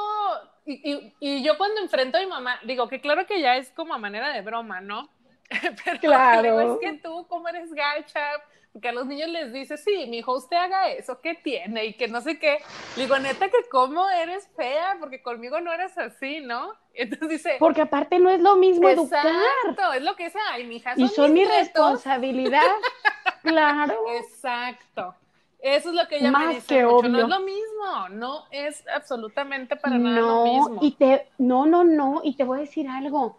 Y, 0.67 0.93
y, 0.93 1.15
y, 1.19 1.43
yo 1.43 1.57
cuando 1.57 1.81
enfrento 1.81 2.19
a 2.19 2.21
mi 2.21 2.27
mamá, 2.27 2.61
digo 2.65 2.89
que 2.89 3.01
claro 3.01 3.27
que 3.27 3.41
ya 3.41 3.57
es 3.57 3.71
como 3.71 3.95
a 3.95 3.99
manera 3.99 4.29
de 4.29 4.43
broma, 4.43 4.81
¿no? 4.81 5.09
Pero 5.85 5.99
claro. 6.01 6.75
es 6.75 6.79
que 6.81 6.99
tú, 6.99 7.27
como 7.29 7.49
eres 7.49 7.73
gacha, 7.73 8.31
porque 8.73 8.89
a 8.89 8.93
los 8.93 9.07
niños 9.07 9.29
les 9.29 9.53
dice, 9.53 9.77
sí, 9.77 10.07
mi 10.09 10.19
hijo, 10.19 10.35
usted 10.35 10.57
haga 10.57 10.89
eso, 10.89 11.21
¿qué 11.21 11.35
tiene? 11.35 11.85
Y 11.85 11.93
que 11.93 12.09
no 12.09 12.23
sé 12.23 12.39
qué. 12.39 12.59
digo, 12.97 13.19
neta, 13.19 13.51
que 13.51 13.69
cómo 13.71 14.09
eres 14.09 14.49
fea, 14.57 14.97
porque 14.99 15.23
conmigo 15.23 15.61
no 15.61 15.73
eres 15.73 15.97
así, 15.99 16.41
¿no? 16.41 16.73
Entonces 16.95 17.29
dice. 17.29 17.57
Porque 17.59 17.83
aparte 17.83 18.19
no 18.19 18.31
es 18.31 18.41
lo 18.41 18.57
mismo 18.57 18.89
educar. 18.89 19.27
Exacto, 19.27 19.93
es 19.93 20.03
lo 20.03 20.17
que 20.17 20.25
dice, 20.25 20.39
ay, 20.51 20.67
mi 20.67 20.77
hija. 20.77 20.95
y 20.97 21.07
son 21.09 21.35
mi 21.35 21.45
responsabilidad. 21.45 22.63
claro. 23.43 23.95
Exacto. 24.17 25.15
Eso 25.61 25.91
es 25.91 25.95
lo 25.95 26.09
que 26.09 26.17
ella 26.17 26.33
me 26.33 26.55
dice 26.55 26.85
mucho. 26.85 27.09
No 27.09 27.21
es 27.21 27.29
lo 27.29 27.41
mismo, 27.41 28.09
no 28.11 28.47
es 28.51 28.85
absolutamente 28.89 29.77
para 29.77 29.97
nada 29.97 30.21
lo 30.21 30.45
mismo. 30.45 30.79
Y 30.81 30.93
te, 30.93 31.29
no, 31.39 31.67
no, 31.67 31.85
no, 31.85 32.21
y 32.25 32.35
te 32.37 32.43
voy 32.43 32.59
a 32.59 32.61
decir 32.63 32.89
algo 32.89 33.39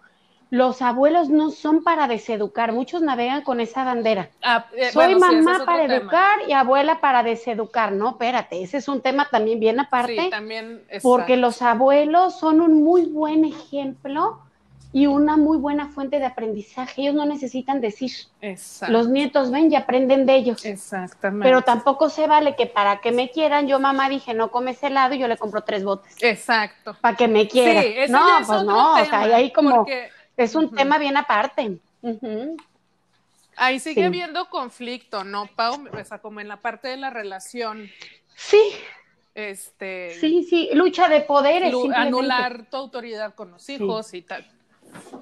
los 0.53 0.83
abuelos 0.83 1.29
no 1.29 1.49
son 1.49 1.83
para 1.83 2.07
deseducar, 2.07 2.73
muchos 2.73 3.01
navegan 3.01 3.41
con 3.41 3.59
esa 3.59 3.83
bandera. 3.83 4.29
Ah, 4.43 4.67
eh, 4.77 4.91
Soy 4.91 5.15
mamá 5.15 5.63
para 5.65 5.85
educar 5.85 6.41
y 6.47 6.51
abuela 6.51 7.01
para 7.01 7.23
deseducar, 7.23 7.91
no, 7.91 8.11
espérate, 8.11 8.61
ese 8.61 8.77
es 8.77 8.87
un 8.87 9.01
tema 9.01 9.27
también 9.31 9.59
bien 9.59 9.79
aparte. 9.79 10.15
Sí, 10.15 10.29
también. 10.29 10.83
Porque 11.01 11.37
los 11.37 11.63
abuelos 11.63 12.37
son 12.37 12.61
un 12.61 12.83
muy 12.83 13.07
buen 13.07 13.45
ejemplo 13.45 14.41
y 14.91 15.07
una 15.07 15.37
muy 15.37 15.57
buena 15.57 15.87
fuente 15.87 16.19
de 16.19 16.25
aprendizaje. 16.27 17.01
Ellos 17.01 17.15
no 17.15 17.25
necesitan 17.25 17.81
decir. 17.81 18.11
Exacto. 18.39 18.93
Los 18.93 19.09
nietos 19.09 19.49
ven 19.49 19.71
y 19.71 19.75
aprenden 19.75 20.27
de 20.27 20.35
ellos. 20.35 20.63
Exactamente. 20.63 21.47
Pero 21.47 21.63
tampoco 21.63 22.11
se 22.11 22.27
vale 22.27 22.55
que 22.55 22.67
para 22.67 23.01
que 23.01 23.11
me 23.11 23.31
quieran, 23.31 23.67
yo 23.67 23.79
mamá 23.79 24.07
dije, 24.07 24.35
no 24.35 24.51
comes 24.51 24.83
helado 24.83 25.15
y 25.15 25.17
yo 25.17 25.27
le 25.27 25.37
compro 25.37 25.63
tres 25.63 25.83
botes. 25.83 26.15
Exacto. 26.21 26.95
Para 27.01 27.17
que 27.17 27.27
me 27.27 27.47
quieran. 27.47 27.83
Sí, 27.83 28.11
no, 28.11 28.23
pues 28.45 28.63
no, 28.65 28.93
o 29.01 29.05
sea, 29.05 29.21
ahí 29.21 29.51
como 29.51 29.87
es 30.37 30.55
un 30.55 30.73
tema 30.73 30.97
bien 30.97 31.17
aparte. 31.17 31.77
Ahí 33.55 33.79
sigue 33.79 34.05
habiendo 34.05 34.49
conflicto, 34.49 35.23
¿no, 35.23 35.47
Pau? 35.55 35.87
O 35.91 36.03
sea, 36.03 36.19
como 36.19 36.39
en 36.39 36.47
la 36.47 36.57
parte 36.57 36.87
de 36.87 36.97
la 36.97 37.09
relación. 37.09 37.89
Sí, 38.35 38.61
Este, 39.35 40.15
sí, 40.19 40.43
sí, 40.43 40.69
lucha 40.73 41.09
de 41.09 41.21
poderes. 41.21 41.73
Anular 41.95 42.69
tu 42.69 42.77
autoridad 42.77 43.33
con 43.33 43.51
los 43.51 43.67
hijos 43.69 44.13
y 44.13 44.21
tal. 44.21 44.45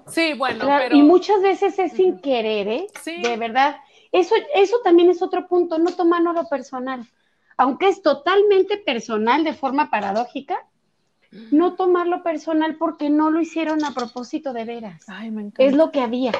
Sí, 0.07 0.33
bueno, 0.33 0.65
pero... 0.67 0.95
Y 0.95 1.01
muchas 1.01 1.41
veces 1.41 1.79
es 1.79 1.93
sin 1.93 2.19
querer, 2.19 2.67
¿eh? 2.67 2.87
Sí. 3.01 3.21
De 3.21 3.37
verdad. 3.37 3.77
Eso, 4.11 4.35
eso 4.53 4.77
también 4.83 5.09
es 5.09 5.21
otro 5.21 5.47
punto, 5.47 5.77
no 5.77 5.95
tomarlo 5.95 6.33
lo 6.33 6.49
personal. 6.49 7.07
Aunque 7.55 7.87
es 7.87 8.01
totalmente 8.01 8.77
personal 8.77 9.45
de 9.45 9.53
forma 9.53 9.89
paradójica, 9.89 10.65
no 11.51 11.75
tomarlo 11.75 12.23
personal 12.23 12.75
porque 12.75 13.09
no 13.09 13.31
lo 13.31 13.41
hicieron 13.41 13.83
a 13.85 13.93
propósito 13.93 14.53
de 14.53 14.65
veras. 14.65 15.03
Ay, 15.07 15.31
me 15.31 15.41
encanta. 15.41 15.63
Es 15.63 15.73
lo 15.73 15.91
que 15.91 16.01
había. 16.01 16.31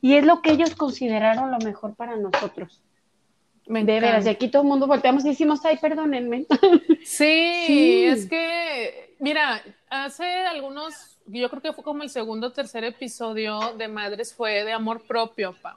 Y 0.00 0.14
es 0.14 0.24
lo 0.24 0.42
que 0.42 0.52
ellos 0.52 0.74
consideraron 0.74 1.50
lo 1.50 1.58
mejor 1.58 1.94
para 1.94 2.16
nosotros. 2.16 2.82
Me 3.66 3.84
de 3.84 3.98
veras, 3.98 4.24
y 4.26 4.28
aquí 4.28 4.48
todo 4.48 4.62
el 4.62 4.68
mundo 4.68 4.86
volteamos 4.86 5.24
y 5.24 5.30
decimos, 5.30 5.64
ay, 5.64 5.78
perdónenme. 5.78 6.46
Sí, 7.04 8.04
es 8.04 8.28
que, 8.28 9.14
mira, 9.20 9.62
hace 9.88 10.24
algunos, 10.24 11.18
yo 11.26 11.48
creo 11.48 11.62
que 11.62 11.72
fue 11.72 11.84
como 11.84 12.02
el 12.02 12.10
segundo 12.10 12.48
o 12.48 12.52
tercer 12.52 12.82
episodio 12.82 13.74
de 13.78 13.86
Madres 13.86 14.34
fue 14.34 14.64
de 14.64 14.72
amor 14.72 15.06
propio, 15.06 15.54
Pau. 15.62 15.76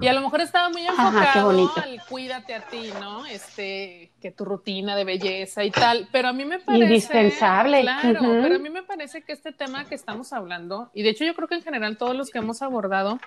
Y 0.00 0.06
a 0.06 0.12
lo 0.12 0.20
mejor 0.20 0.40
estaba 0.40 0.68
muy 0.68 0.86
enfocado 0.86 1.50
al 1.50 2.02
cuídate 2.08 2.54
a 2.54 2.66
ti, 2.68 2.90
¿no? 3.00 3.26
Este, 3.26 4.12
que 4.20 4.30
tu 4.30 4.44
rutina 4.44 4.96
de 4.96 5.04
belleza 5.04 5.64
y 5.64 5.70
tal. 5.70 6.08
Pero 6.12 6.28
a 6.28 6.32
mí 6.32 6.44
me 6.44 6.58
parece. 6.58 6.84
Indispensable. 6.84 7.82
Claro, 7.82 8.20
pero 8.20 8.56
a 8.56 8.58
mí 8.58 8.70
me 8.70 8.82
parece 8.82 9.22
que 9.22 9.32
este 9.32 9.52
tema 9.52 9.84
que 9.84 9.94
estamos 9.94 10.32
hablando, 10.32 10.90
y 10.94 11.02
de 11.02 11.10
hecho 11.10 11.24
yo 11.24 11.34
creo 11.34 11.48
que 11.48 11.56
en 11.56 11.62
general 11.62 11.96
todos 11.96 12.14
los 12.14 12.30
que 12.30 12.38
hemos 12.38 12.62
abordado, 12.62 13.18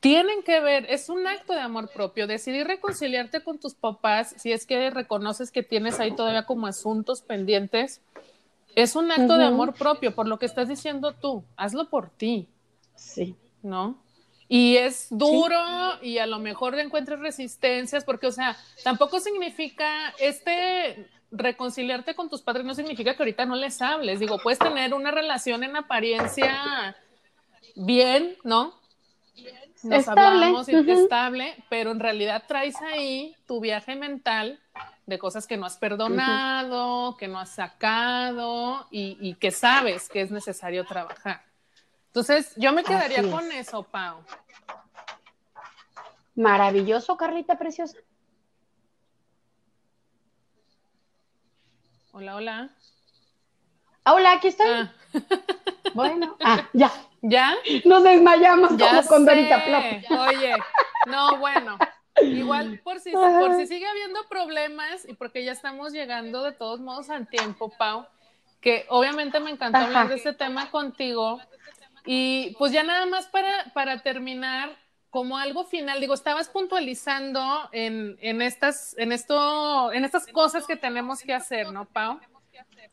tienen 0.00 0.42
que 0.42 0.58
ver, 0.60 0.86
es 0.88 1.08
un 1.08 1.26
acto 1.28 1.52
de 1.52 1.60
amor 1.60 1.88
propio, 1.88 2.26
decidir 2.26 2.66
reconciliarte 2.66 3.44
con 3.44 3.58
tus 3.58 3.74
papás, 3.74 4.34
si 4.36 4.50
es 4.50 4.66
que 4.66 4.90
reconoces 4.90 5.52
que 5.52 5.62
tienes 5.62 6.00
ahí 6.00 6.10
todavía 6.10 6.44
como 6.44 6.66
asuntos 6.66 7.22
pendientes, 7.22 8.02
es 8.74 8.96
un 8.96 9.12
acto 9.12 9.38
de 9.38 9.44
amor 9.44 9.74
propio, 9.74 10.12
por 10.14 10.26
lo 10.26 10.40
que 10.40 10.46
estás 10.46 10.68
diciendo 10.68 11.12
tú, 11.12 11.44
hazlo 11.56 11.88
por 11.88 12.10
ti. 12.10 12.48
Sí. 12.96 13.36
¿No? 13.62 14.02
Y 14.54 14.76
es 14.76 15.06
duro 15.08 15.56
y 16.02 16.18
a 16.18 16.26
lo 16.26 16.38
mejor 16.38 16.78
encuentres 16.78 17.18
resistencias, 17.20 18.04
porque, 18.04 18.26
o 18.26 18.32
sea, 18.32 18.54
tampoco 18.84 19.18
significa 19.18 20.12
este 20.18 21.08
reconciliarte 21.30 22.14
con 22.14 22.28
tus 22.28 22.42
padres, 22.42 22.66
no 22.66 22.74
significa 22.74 23.16
que 23.16 23.22
ahorita 23.22 23.46
no 23.46 23.56
les 23.56 23.80
hables. 23.80 24.20
Digo, 24.20 24.38
puedes 24.42 24.58
tener 24.58 24.92
una 24.92 25.10
relación 25.10 25.64
en 25.64 25.74
apariencia 25.74 26.94
bien, 27.76 28.36
¿no? 28.44 28.74
nos 29.84 30.00
estable. 30.00 30.20
hablamos 30.20 30.68
y 30.68 30.90
estable, 30.90 31.56
pero 31.70 31.90
en 31.90 32.00
realidad 32.00 32.44
traes 32.46 32.76
ahí 32.82 33.34
tu 33.46 33.58
viaje 33.58 33.96
mental 33.96 34.60
de 35.06 35.18
cosas 35.18 35.46
que 35.46 35.56
no 35.56 35.64
has 35.64 35.78
perdonado, 35.78 37.16
que 37.16 37.26
no 37.26 37.38
has 37.38 37.54
sacado 37.54 38.86
y, 38.90 39.34
que 39.40 39.50
sabes 39.50 40.10
que 40.10 40.20
es 40.20 40.30
necesario 40.30 40.84
trabajar. 40.84 41.42
Entonces, 42.12 42.52
yo 42.56 42.74
me 42.74 42.84
quedaría 42.84 43.22
con 43.30 43.50
eso, 43.52 43.84
Pau. 43.84 44.22
Maravilloso, 46.34 47.16
Carlita 47.16 47.56
Preciosa. 47.56 47.96
Hola, 52.12 52.36
hola. 52.36 52.70
Hola, 54.04 54.32
aquí 54.32 54.48
estoy. 54.48 54.68
Ah. 54.70 54.92
Bueno, 55.94 56.38
ah, 56.42 56.68
ya. 56.72 56.90
¿Ya? 57.22 57.54
Nos 57.84 58.02
desmayamos 58.02 58.70
como 58.70 59.06
con 59.06 59.26
Dorita 59.26 59.62
Oye, 60.26 60.54
no, 61.06 61.36
bueno. 61.38 61.78
Igual, 62.22 62.80
por 62.82 62.98
si, 63.00 63.12
por 63.12 63.54
si 63.56 63.66
sigue 63.66 63.86
habiendo 63.86 64.26
problemas 64.28 65.06
y 65.08 65.14
porque 65.14 65.44
ya 65.44 65.52
estamos 65.52 65.92
llegando 65.92 66.42
de 66.42 66.52
todos 66.52 66.80
modos 66.80 67.10
al 67.10 67.28
tiempo, 67.28 67.70
Pau, 67.78 68.06
que 68.60 68.86
obviamente 68.88 69.38
me 69.40 69.50
encantó 69.50 69.78
hablar 69.78 70.08
de 70.08 70.16
este 70.16 70.32
tema 70.32 70.70
contigo. 70.70 71.40
Y 72.04 72.54
pues 72.58 72.72
ya 72.72 72.82
nada 72.82 73.06
más 73.06 73.26
para, 73.28 73.72
para 73.74 74.02
terminar, 74.02 74.76
como 75.10 75.38
algo 75.38 75.64
final, 75.64 76.00
digo, 76.00 76.14
estabas 76.14 76.48
puntualizando 76.48 77.68
en, 77.72 78.16
en, 78.20 78.42
estas, 78.42 78.96
en, 78.98 79.12
esto, 79.12 79.92
en 79.92 80.04
estas 80.04 80.26
cosas 80.26 80.66
que 80.66 80.76
tenemos 80.76 81.20
que 81.22 81.34
hacer, 81.34 81.70
¿no, 81.70 81.84
Pau? 81.84 82.18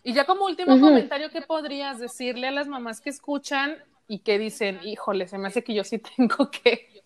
Y 0.03 0.13
ya 0.13 0.25
como 0.25 0.45
último 0.45 0.79
comentario, 0.79 1.29
¿qué 1.29 1.41
podrías 1.41 1.99
decirle 1.99 2.47
a 2.47 2.51
las 2.51 2.67
mamás 2.67 3.01
que 3.01 3.09
escuchan 3.09 3.77
y 4.07 4.19
que 4.19 4.39
dicen, 4.39 4.79
híjole, 4.83 5.27
se 5.27 5.37
me 5.37 5.47
hace 5.47 5.63
que 5.63 5.73
yo 5.73 5.83
sí 5.83 5.99
tengo 6.17 6.49
que 6.51 7.03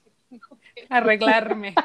arreglarme? 0.89 1.75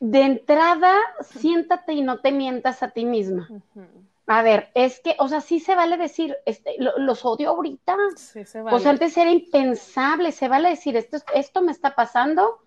De 0.00 0.20
entrada, 0.20 0.94
siéntate 1.22 1.92
y 1.92 2.02
no 2.02 2.18
te 2.18 2.30
mientas 2.30 2.82
a 2.82 2.90
ti 2.90 3.04
misma. 3.04 3.48
A 4.26 4.42
ver, 4.42 4.70
es 4.74 5.00
que, 5.00 5.16
o 5.18 5.28
sea, 5.28 5.40
sí 5.40 5.60
se 5.60 5.74
vale 5.74 5.98
decir, 5.98 6.34
este, 6.46 6.76
los 6.78 7.24
odio 7.24 7.50
ahorita. 7.50 7.96
Sí, 8.16 8.44
se 8.44 8.62
vale. 8.62 8.76
O 8.76 8.80
sea, 8.80 8.92
antes 8.92 9.16
era 9.16 9.30
impensable, 9.30 10.32
se 10.32 10.48
vale 10.48 10.70
decir, 10.70 10.96
esto, 10.96 11.18
esto 11.34 11.60
me 11.60 11.72
está 11.72 11.94
pasando 11.94 12.58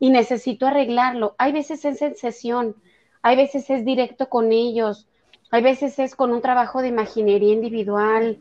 y 0.00 0.10
necesito 0.10 0.66
arreglarlo. 0.66 1.36
Hay 1.38 1.52
veces 1.52 1.84
es 1.84 2.02
en 2.02 2.16
sesión, 2.16 2.74
hay 3.22 3.36
veces 3.36 3.70
es 3.70 3.84
directo 3.84 4.28
con 4.28 4.50
ellos, 4.50 5.06
hay 5.50 5.62
veces 5.62 5.98
es 6.00 6.16
con 6.16 6.32
un 6.32 6.42
trabajo 6.42 6.82
de 6.82 6.88
imaginería 6.88 7.52
individual, 7.52 8.36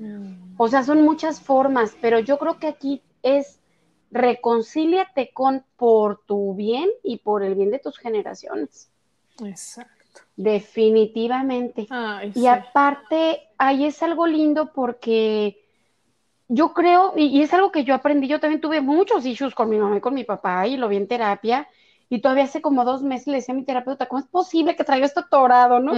o 0.57 0.67
sea, 0.67 0.83
son 0.83 1.03
muchas 1.03 1.41
formas, 1.41 1.95
pero 2.01 2.19
yo 2.19 2.39
creo 2.39 2.57
que 2.57 2.67
aquí 2.67 3.03
es 3.21 3.59
reconcíliate 4.09 5.31
con 5.31 5.63
por 5.75 6.21
tu 6.25 6.55
bien 6.55 6.89
y 7.03 7.17
por 7.17 7.43
el 7.43 7.55
bien 7.55 7.71
de 7.71 7.79
tus 7.79 7.97
generaciones. 7.97 8.89
Exacto. 9.43 9.92
Definitivamente. 10.35 11.87
y 12.33 12.47
aparte, 12.47 13.41
ahí 13.57 13.85
es 13.85 14.01
algo 14.01 14.25
lindo 14.25 14.71
porque 14.73 15.59
yo 16.47 16.73
creo, 16.73 17.13
y, 17.15 17.25
y, 17.25 17.41
es 17.41 17.53
algo 17.53 17.71
que 17.71 17.83
yo 17.83 17.93
aprendí, 17.93 18.27
yo 18.27 18.39
también 18.39 18.61
tuve 18.61 18.81
muchos 18.81 19.25
issues 19.25 19.55
con 19.55 19.69
mi 19.69 19.77
mamá 19.77 19.97
y 19.97 20.01
con 20.01 20.13
mi 20.13 20.23
papá, 20.23 20.67
y 20.67 20.77
lo 20.77 20.87
vi 20.87 20.97
en 20.97 21.07
terapia, 21.07 21.67
y 22.09 22.19
todavía 22.21 22.43
hace 22.43 22.61
como 22.61 22.85
dos 22.85 23.01
meses 23.01 23.27
le 23.27 23.37
decía 23.37 23.53
a 23.53 23.57
mi 23.57 23.63
terapeuta, 23.63 24.07
¿cómo 24.07 24.19
es 24.19 24.27
posible 24.27 24.75
que 24.75 24.83
traiga 24.83 25.05
esto 25.05 25.21
atorado, 25.21 25.79
no? 25.79 25.93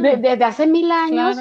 Desde 0.00 0.44
hace 0.44 0.66
mil 0.66 0.90
años. 0.90 1.36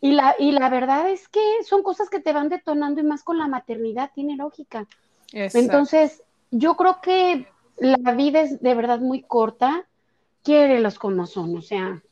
Y, 0.00 0.12
la, 0.12 0.34
y 0.38 0.52
la 0.52 0.70
verdad 0.70 1.10
es 1.10 1.28
que 1.28 1.42
son 1.68 1.82
cosas 1.82 2.08
que 2.08 2.20
te 2.20 2.32
van 2.32 2.48
detonando 2.48 3.02
y 3.02 3.04
más 3.04 3.22
con 3.22 3.36
la 3.36 3.48
maternidad, 3.48 4.12
tiene 4.14 4.36
lógica. 4.36 4.86
Entonces, 5.32 6.22
yo 6.50 6.74
creo 6.74 7.02
que 7.02 7.46
la 7.76 8.12
vida 8.12 8.40
es 8.40 8.62
de 8.62 8.74
verdad 8.74 9.00
muy 9.00 9.20
corta, 9.20 9.86
quiérelos 10.42 10.98
como 10.98 11.26
son, 11.26 11.56
o 11.56 11.62
sea, 11.62 12.02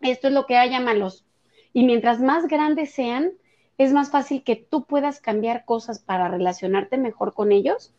esto 0.00 0.28
es 0.28 0.34
lo 0.34 0.46
que 0.46 0.56
hay, 0.56 0.78
malos. 0.80 1.24
Y 1.72 1.84
mientras 1.84 2.20
más 2.20 2.46
grandes 2.46 2.92
sean, 2.92 3.32
es 3.78 3.92
más 3.92 4.10
fácil 4.10 4.42
que 4.42 4.56
tú 4.56 4.84
puedas 4.84 5.20
cambiar 5.20 5.64
cosas 5.64 5.98
para 5.98 6.28
relacionarte 6.28 6.96
mejor 6.96 7.34
con 7.34 7.52
ellos 7.52 7.92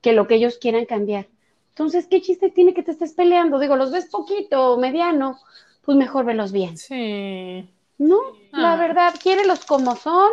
que 0.00 0.12
lo 0.12 0.26
que 0.26 0.36
ellos 0.36 0.58
quieran 0.58 0.84
cambiar. 0.84 1.28
Entonces, 1.70 2.06
¿qué 2.06 2.20
chiste 2.20 2.50
tiene 2.50 2.74
que 2.74 2.82
te 2.82 2.92
estés 2.92 3.14
peleando? 3.14 3.58
Digo, 3.58 3.74
los 3.74 3.90
ves 3.90 4.06
poquito, 4.06 4.76
mediano, 4.76 5.38
pues 5.82 5.98
mejor 5.98 6.24
velos 6.24 6.52
bien. 6.52 6.76
Sí. 6.76 7.68
No, 7.98 8.20
la 8.52 8.74
ah. 8.74 8.76
verdad, 8.76 9.14
quiérelos 9.20 9.64
como 9.64 9.96
son, 9.96 10.30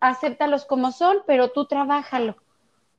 acéptalos 0.00 0.64
como 0.64 0.92
son, 0.92 1.18
pero 1.26 1.50
tú 1.50 1.66
trabájalo. 1.66 2.36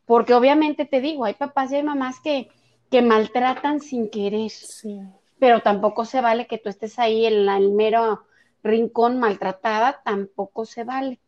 Porque 0.06 0.34
obviamente 0.34 0.86
te 0.86 1.02
digo, 1.02 1.26
hay 1.26 1.34
papás 1.34 1.72
y 1.72 1.76
hay 1.76 1.84
mamás 1.84 2.20
que, 2.20 2.50
que 2.92 3.02
maltratan 3.02 3.80
sin 3.80 4.10
querer. 4.10 4.50
Sí. 4.52 5.00
Pero 5.44 5.60
tampoco 5.60 6.06
se 6.06 6.22
vale 6.22 6.48
que 6.48 6.58
tú 6.58 6.70
estés 6.70 6.98
ahí 7.00 7.26
en 7.26 7.50
el 7.50 7.70
mero 7.72 8.24
rincón 8.64 9.20
maltratada, 9.20 10.00
tampoco 10.06 10.64
se 10.66 10.86
vale. 10.86 11.20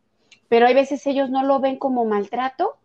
Pero 0.48 0.68
hay 0.68 0.74
veces 0.74 1.06
ellos 1.06 1.30
no 1.30 1.44
lo 1.44 1.60
ven 1.60 1.76
como 1.76 2.06
maltrato 2.06 2.78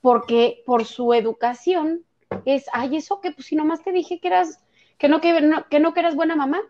porque 0.00 0.62
por 0.64 0.86
su 0.86 1.12
educación 1.12 2.00
es, 2.46 2.64
ay, 2.72 2.96
eso 2.96 3.20
que 3.20 3.30
pues 3.32 3.48
si 3.48 3.56
nomás 3.56 3.84
te 3.84 3.92
dije 3.92 4.20
que 4.20 4.28
eras, 4.28 4.58
que 4.96 5.10
no, 5.10 5.20
que 5.20 5.38
no, 5.42 5.68
que 5.68 5.80
no, 5.80 5.92
que 5.92 6.00
eras 6.00 6.16
buena 6.16 6.34
mamá. 6.34 6.62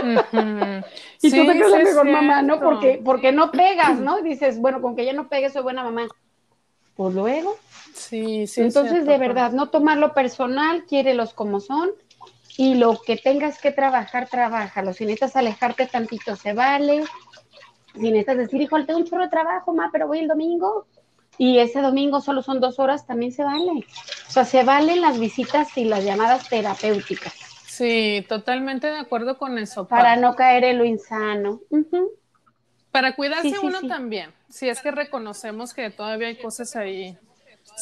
y 1.20 1.30
tú 1.30 1.44
te 1.44 1.52
crees 1.52 1.70
la 1.70 1.78
mejor 1.80 2.08
mamá, 2.10 2.40
¿no? 2.40 2.58
Porque, 2.58 3.02
porque 3.04 3.32
no 3.32 3.50
pegas, 3.50 3.98
¿no? 4.00 4.22
dices, 4.22 4.58
bueno, 4.58 4.80
con 4.80 4.96
que 4.96 5.02
ella 5.02 5.12
no 5.12 5.28
pegue, 5.28 5.50
soy 5.50 5.62
buena 5.62 5.84
mamá. 5.84 6.08
Pues 6.96 7.14
luego. 7.14 7.54
Sí, 7.92 8.46
sí. 8.46 8.62
Entonces, 8.62 9.04
de 9.04 9.18
verdad, 9.18 9.52
no 9.52 9.68
tomarlo 9.68 10.14
personal, 10.14 10.86
quiérelos 10.86 11.34
como 11.34 11.60
son. 11.60 11.90
Y 12.56 12.74
lo 12.74 13.00
que 13.00 13.16
tengas 13.16 13.58
que 13.58 13.72
trabajar, 13.72 14.28
trabájalo. 14.28 14.92
Si 14.92 15.04
necesitas 15.04 15.36
alejarte 15.36 15.86
tantito, 15.86 16.36
se 16.36 16.52
vale. 16.52 17.04
Si 17.94 18.00
necesitas 18.00 18.36
decir, 18.36 18.60
hijo, 18.60 18.84
tengo 18.84 19.00
un 19.00 19.06
chorro 19.06 19.22
de 19.22 19.28
trabajo, 19.28 19.72
ma, 19.72 19.90
pero 19.92 20.06
voy 20.06 20.20
el 20.20 20.28
domingo, 20.28 20.86
y 21.38 21.58
ese 21.58 21.80
domingo 21.80 22.20
solo 22.20 22.42
son 22.42 22.60
dos 22.60 22.78
horas, 22.78 23.06
también 23.06 23.32
se 23.32 23.42
vale. 23.42 23.84
O 24.28 24.30
sea, 24.30 24.44
se 24.44 24.62
valen 24.64 25.00
las 25.00 25.18
visitas 25.18 25.76
y 25.76 25.84
las 25.84 26.04
llamadas 26.04 26.48
terapéuticas. 26.48 27.32
Sí, 27.66 28.24
totalmente 28.28 28.86
de 28.86 28.98
acuerdo 28.98 29.36
con 29.36 29.58
eso. 29.58 29.88
Para 29.88 30.16
no 30.16 30.36
caer 30.36 30.64
en 30.64 30.78
lo 30.78 30.84
insano. 30.84 31.60
Para 32.92 33.16
cuidarse 33.16 33.58
uno 33.58 33.80
también, 33.88 34.32
si 34.48 34.68
es 34.68 34.80
que 34.80 34.92
reconocemos 34.92 35.74
que 35.74 35.90
todavía 35.90 36.28
hay 36.28 36.36
cosas 36.36 36.76
ahí. 36.76 37.18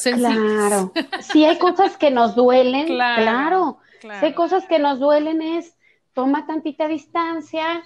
Claro, 0.01 0.91
si 1.21 1.45
hay 1.45 1.59
cosas 1.59 1.97
que 1.97 2.09
nos 2.09 2.33
duelen, 2.33 2.87
claro, 2.87 3.77
Si 4.03 4.25
hay 4.25 4.33
cosas 4.33 4.65
que 4.65 4.79
nos 4.79 4.99
duelen 4.99 5.41
es 5.41 5.77
toma 6.13 6.45
tantita 6.45 6.89
distancia 6.89 7.83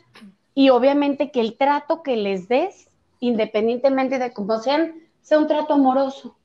y 0.55 0.69
obviamente 0.69 1.29
que 1.29 1.41
el 1.41 1.57
trato 1.57 2.01
que 2.01 2.17
les 2.17 2.47
des, 2.47 2.89
independientemente 3.19 4.17
de 4.17 4.33
cómo 4.33 4.57
sean, 4.57 4.95
sea 5.21 5.37
un 5.37 5.47
trato 5.47 5.75
amoroso. 5.75 6.35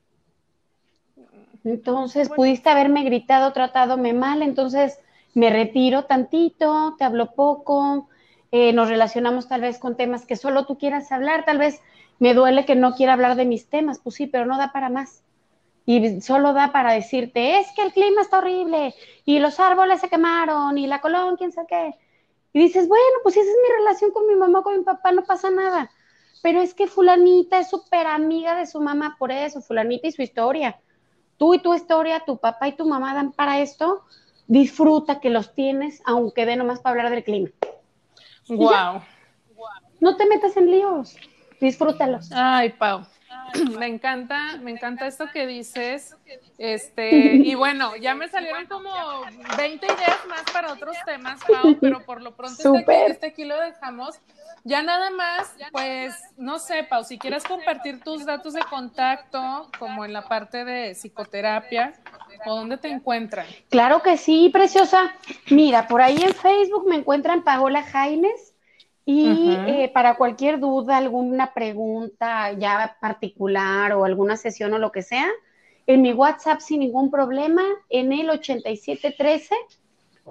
Entonces, 1.65 2.29
pudiste 2.29 2.69
haberme 2.69 3.05
gritado, 3.05 3.53
tratadome 3.53 4.13
mal, 4.13 4.43
entonces 4.43 4.99
me 5.33 5.49
retiro 5.49 6.05
tantito, 6.05 6.95
te 6.99 7.05
hablo 7.05 7.35
poco, 7.35 8.09
eh, 8.51 8.75
nos 8.75 8.91
relacionamos 8.91 9.49
tal 9.49 9.63
vez 9.63 9.79
con 9.79 9.97
temas 9.97 10.27
que 10.27 10.37
solo 10.37 10.67
tú 10.67 10.77
quieras 10.77 11.11
hablar, 11.13 11.47
tal 11.47 11.57
vez 11.57 11.81
me 12.19 12.35
duele 12.35 12.67
que 12.67 12.75
no 12.75 12.95
quiera 12.95 13.15
hablar 13.15 13.37
de 13.37 13.47
mis 13.47 13.69
temas, 13.69 14.01
pues 14.01 14.17
sí, 14.17 14.27
pero 14.27 14.45
no 14.45 14.59
da 14.59 14.73
para 14.73 14.91
más. 14.91 15.23
Y 15.85 16.21
solo 16.21 16.53
da 16.53 16.73
para 16.73 16.93
decirte, 16.93 17.59
es 17.59 17.67
que 17.75 17.83
el 17.83 17.93
clima 17.93 18.23
está 18.23 18.39
horrible, 18.39 18.95
y 19.25 19.39
los 19.41 19.59
árboles 19.59 20.01
se 20.01 20.09
quemaron, 20.09 20.79
y 20.79 20.87
la 20.87 21.01
colón, 21.01 21.37
quién 21.37 21.53
sabe 21.53 21.67
qué. 21.69 21.95
Y 22.53 22.61
dices, 22.61 22.87
bueno, 22.87 23.17
pues 23.23 23.37
esa 23.37 23.51
es 23.51 23.57
mi 23.63 23.77
relación 23.77 24.11
con 24.13 24.27
mi 24.27 24.35
mamá, 24.35 24.63
con 24.63 24.79
mi 24.79 24.85
papá, 24.85 25.11
no 25.13 25.25
pasa 25.25 25.51
nada. 25.51 25.91
Pero 26.43 26.61
es 26.61 26.75
que 26.75 26.87
fulanita 26.87 27.59
es 27.59 27.71
súper 27.71 28.07
amiga 28.07 28.55
de 28.57 28.67
su 28.67 28.81
mamá 28.81 29.17
por 29.19 29.33
eso, 29.33 29.61
fulanita 29.61 30.09
y 30.09 30.13
su 30.13 30.23
historia. 30.23 30.81
Tú 31.37 31.55
y 31.55 31.61
tu 31.61 31.75
historia, 31.75 32.25
tu 32.25 32.39
papá 32.39 32.69
y 32.69 32.77
tu 32.77 32.87
mamá 32.87 33.15
dan 33.15 33.33
para 33.33 33.61
esto, 33.61 34.05
disfruta 34.47 35.21
que 35.21 35.31
los 35.31 35.55
tienes, 35.55 36.03
aunque 36.05 36.47
dé 36.47 36.57
nomás 36.57 36.81
para 36.81 36.93
hablar 36.93 37.11
del 37.11 37.25
clima. 37.25 37.49
Wow. 38.49 39.03
No 40.01 40.17
te 40.17 40.27
metas 40.27 40.57
en 40.57 40.71
líos, 40.71 41.17
disfrútalos. 41.61 42.31
Ay, 42.33 42.71
Pau. 42.71 43.03
Me 43.79 43.87
encanta, 43.87 44.57
me 44.63 44.71
encanta 44.71 45.07
esto 45.07 45.27
que 45.33 45.47
dices. 45.47 46.17
Este, 46.59 47.11
y 47.37 47.55
bueno, 47.55 47.97
ya 47.97 48.15
me 48.15 48.29
salieron 48.29 48.67
como 48.67 48.91
20 49.57 49.87
ideas 49.87 50.27
más 50.29 50.43
para 50.53 50.73
otros 50.73 50.97
temas, 51.05 51.41
Pau, 51.45 51.77
pero 51.81 52.05
por 52.05 52.23
lo 52.23 52.35
pronto 52.35 52.75
este 52.75 52.93
aquí, 52.93 53.13
este 53.13 53.27
aquí, 53.27 53.45
lo 53.45 53.61
dejamos. 53.61 54.19
Ya 54.65 54.83
nada 54.83 55.11
más, 55.11 55.55
pues, 55.73 56.15
no 56.37 56.59
sé, 56.59 56.85
Pau, 56.85 57.05
si 57.05 57.19
quieres 57.19 57.45
compartir 57.45 58.01
tus 58.01 58.25
datos 58.25 58.55
de 58.55 58.63
contacto, 58.63 59.71
como 59.79 60.05
en 60.05 60.13
la 60.13 60.29
parte 60.29 60.65
de 60.65 60.95
psicoterapia, 60.95 61.95
¿o 62.47 62.55
dónde 62.55 62.79
te 62.79 62.89
encuentran? 62.89 63.47
Claro 63.69 64.03
que 64.03 64.17
sí, 64.17 64.51
preciosa. 64.51 65.15
Mira, 65.51 65.89
por 65.89 66.01
ahí 66.01 66.23
en 66.23 66.35
Facebook 66.35 66.89
me 66.89 66.97
encuentran 66.97 67.43
Paola 67.43 67.83
Jaimes 67.83 68.52
y 69.05 69.51
eh, 69.67 69.91
para 69.93 70.17
cualquier 70.17 70.61
duda, 70.61 70.97
alguna 70.97 71.53
pregunta 71.55 72.53
ya 72.53 72.97
particular 73.01 73.93
o 73.93 74.05
alguna 74.05 74.37
sesión 74.37 74.73
o 74.75 74.79
lo 74.79 74.93
que 74.93 75.03
sea, 75.03 75.29
en 75.87 76.03
mi 76.03 76.13
WhatsApp 76.13 76.61
sin 76.61 76.81
ningún 76.81 77.11
problema, 77.11 77.63
en 77.89 78.13
el 78.13 78.31
8713 78.31 79.55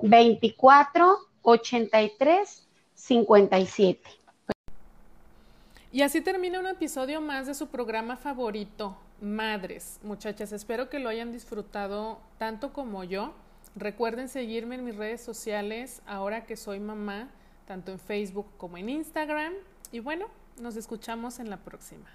24 0.02 1.18
83 1.42 2.68
57. 2.94 4.10
Y 5.92 6.04
así 6.04 6.22
termina 6.22 6.60
un 6.60 6.68
episodio 6.68 7.20
más 7.20 7.48
de 7.48 7.54
su 7.54 7.68
programa 7.68 8.16
favorito, 8.16 8.96
Madres. 9.20 10.00
Muchachas, 10.04 10.54
espero 10.54 10.90
que 10.90 11.00
lo 11.00 11.10
hayan 11.10 11.34
disfrutado 11.34 12.20
tanto 12.38 12.72
como 12.72 13.04
yo. 13.04 13.34
Recuerden 13.76 14.30
seguirme 14.30 14.76
en 14.76 14.86
mis 14.86 14.96
redes 14.96 15.22
sociales 15.22 16.02
ahora 16.06 16.46
que 16.46 16.56
soy 16.56 16.80
mamá 16.80 17.28
tanto 17.72 17.94
en 17.94 18.00
Facebook 18.00 18.48
como 18.58 18.76
en 18.78 18.90
Instagram. 18.90 19.54
Y 19.94 20.02
bueno, 20.02 20.28
nos 20.60 20.76
escuchamos 20.76 21.40
en 21.40 21.50
la 21.50 21.56
próxima. 21.56 22.10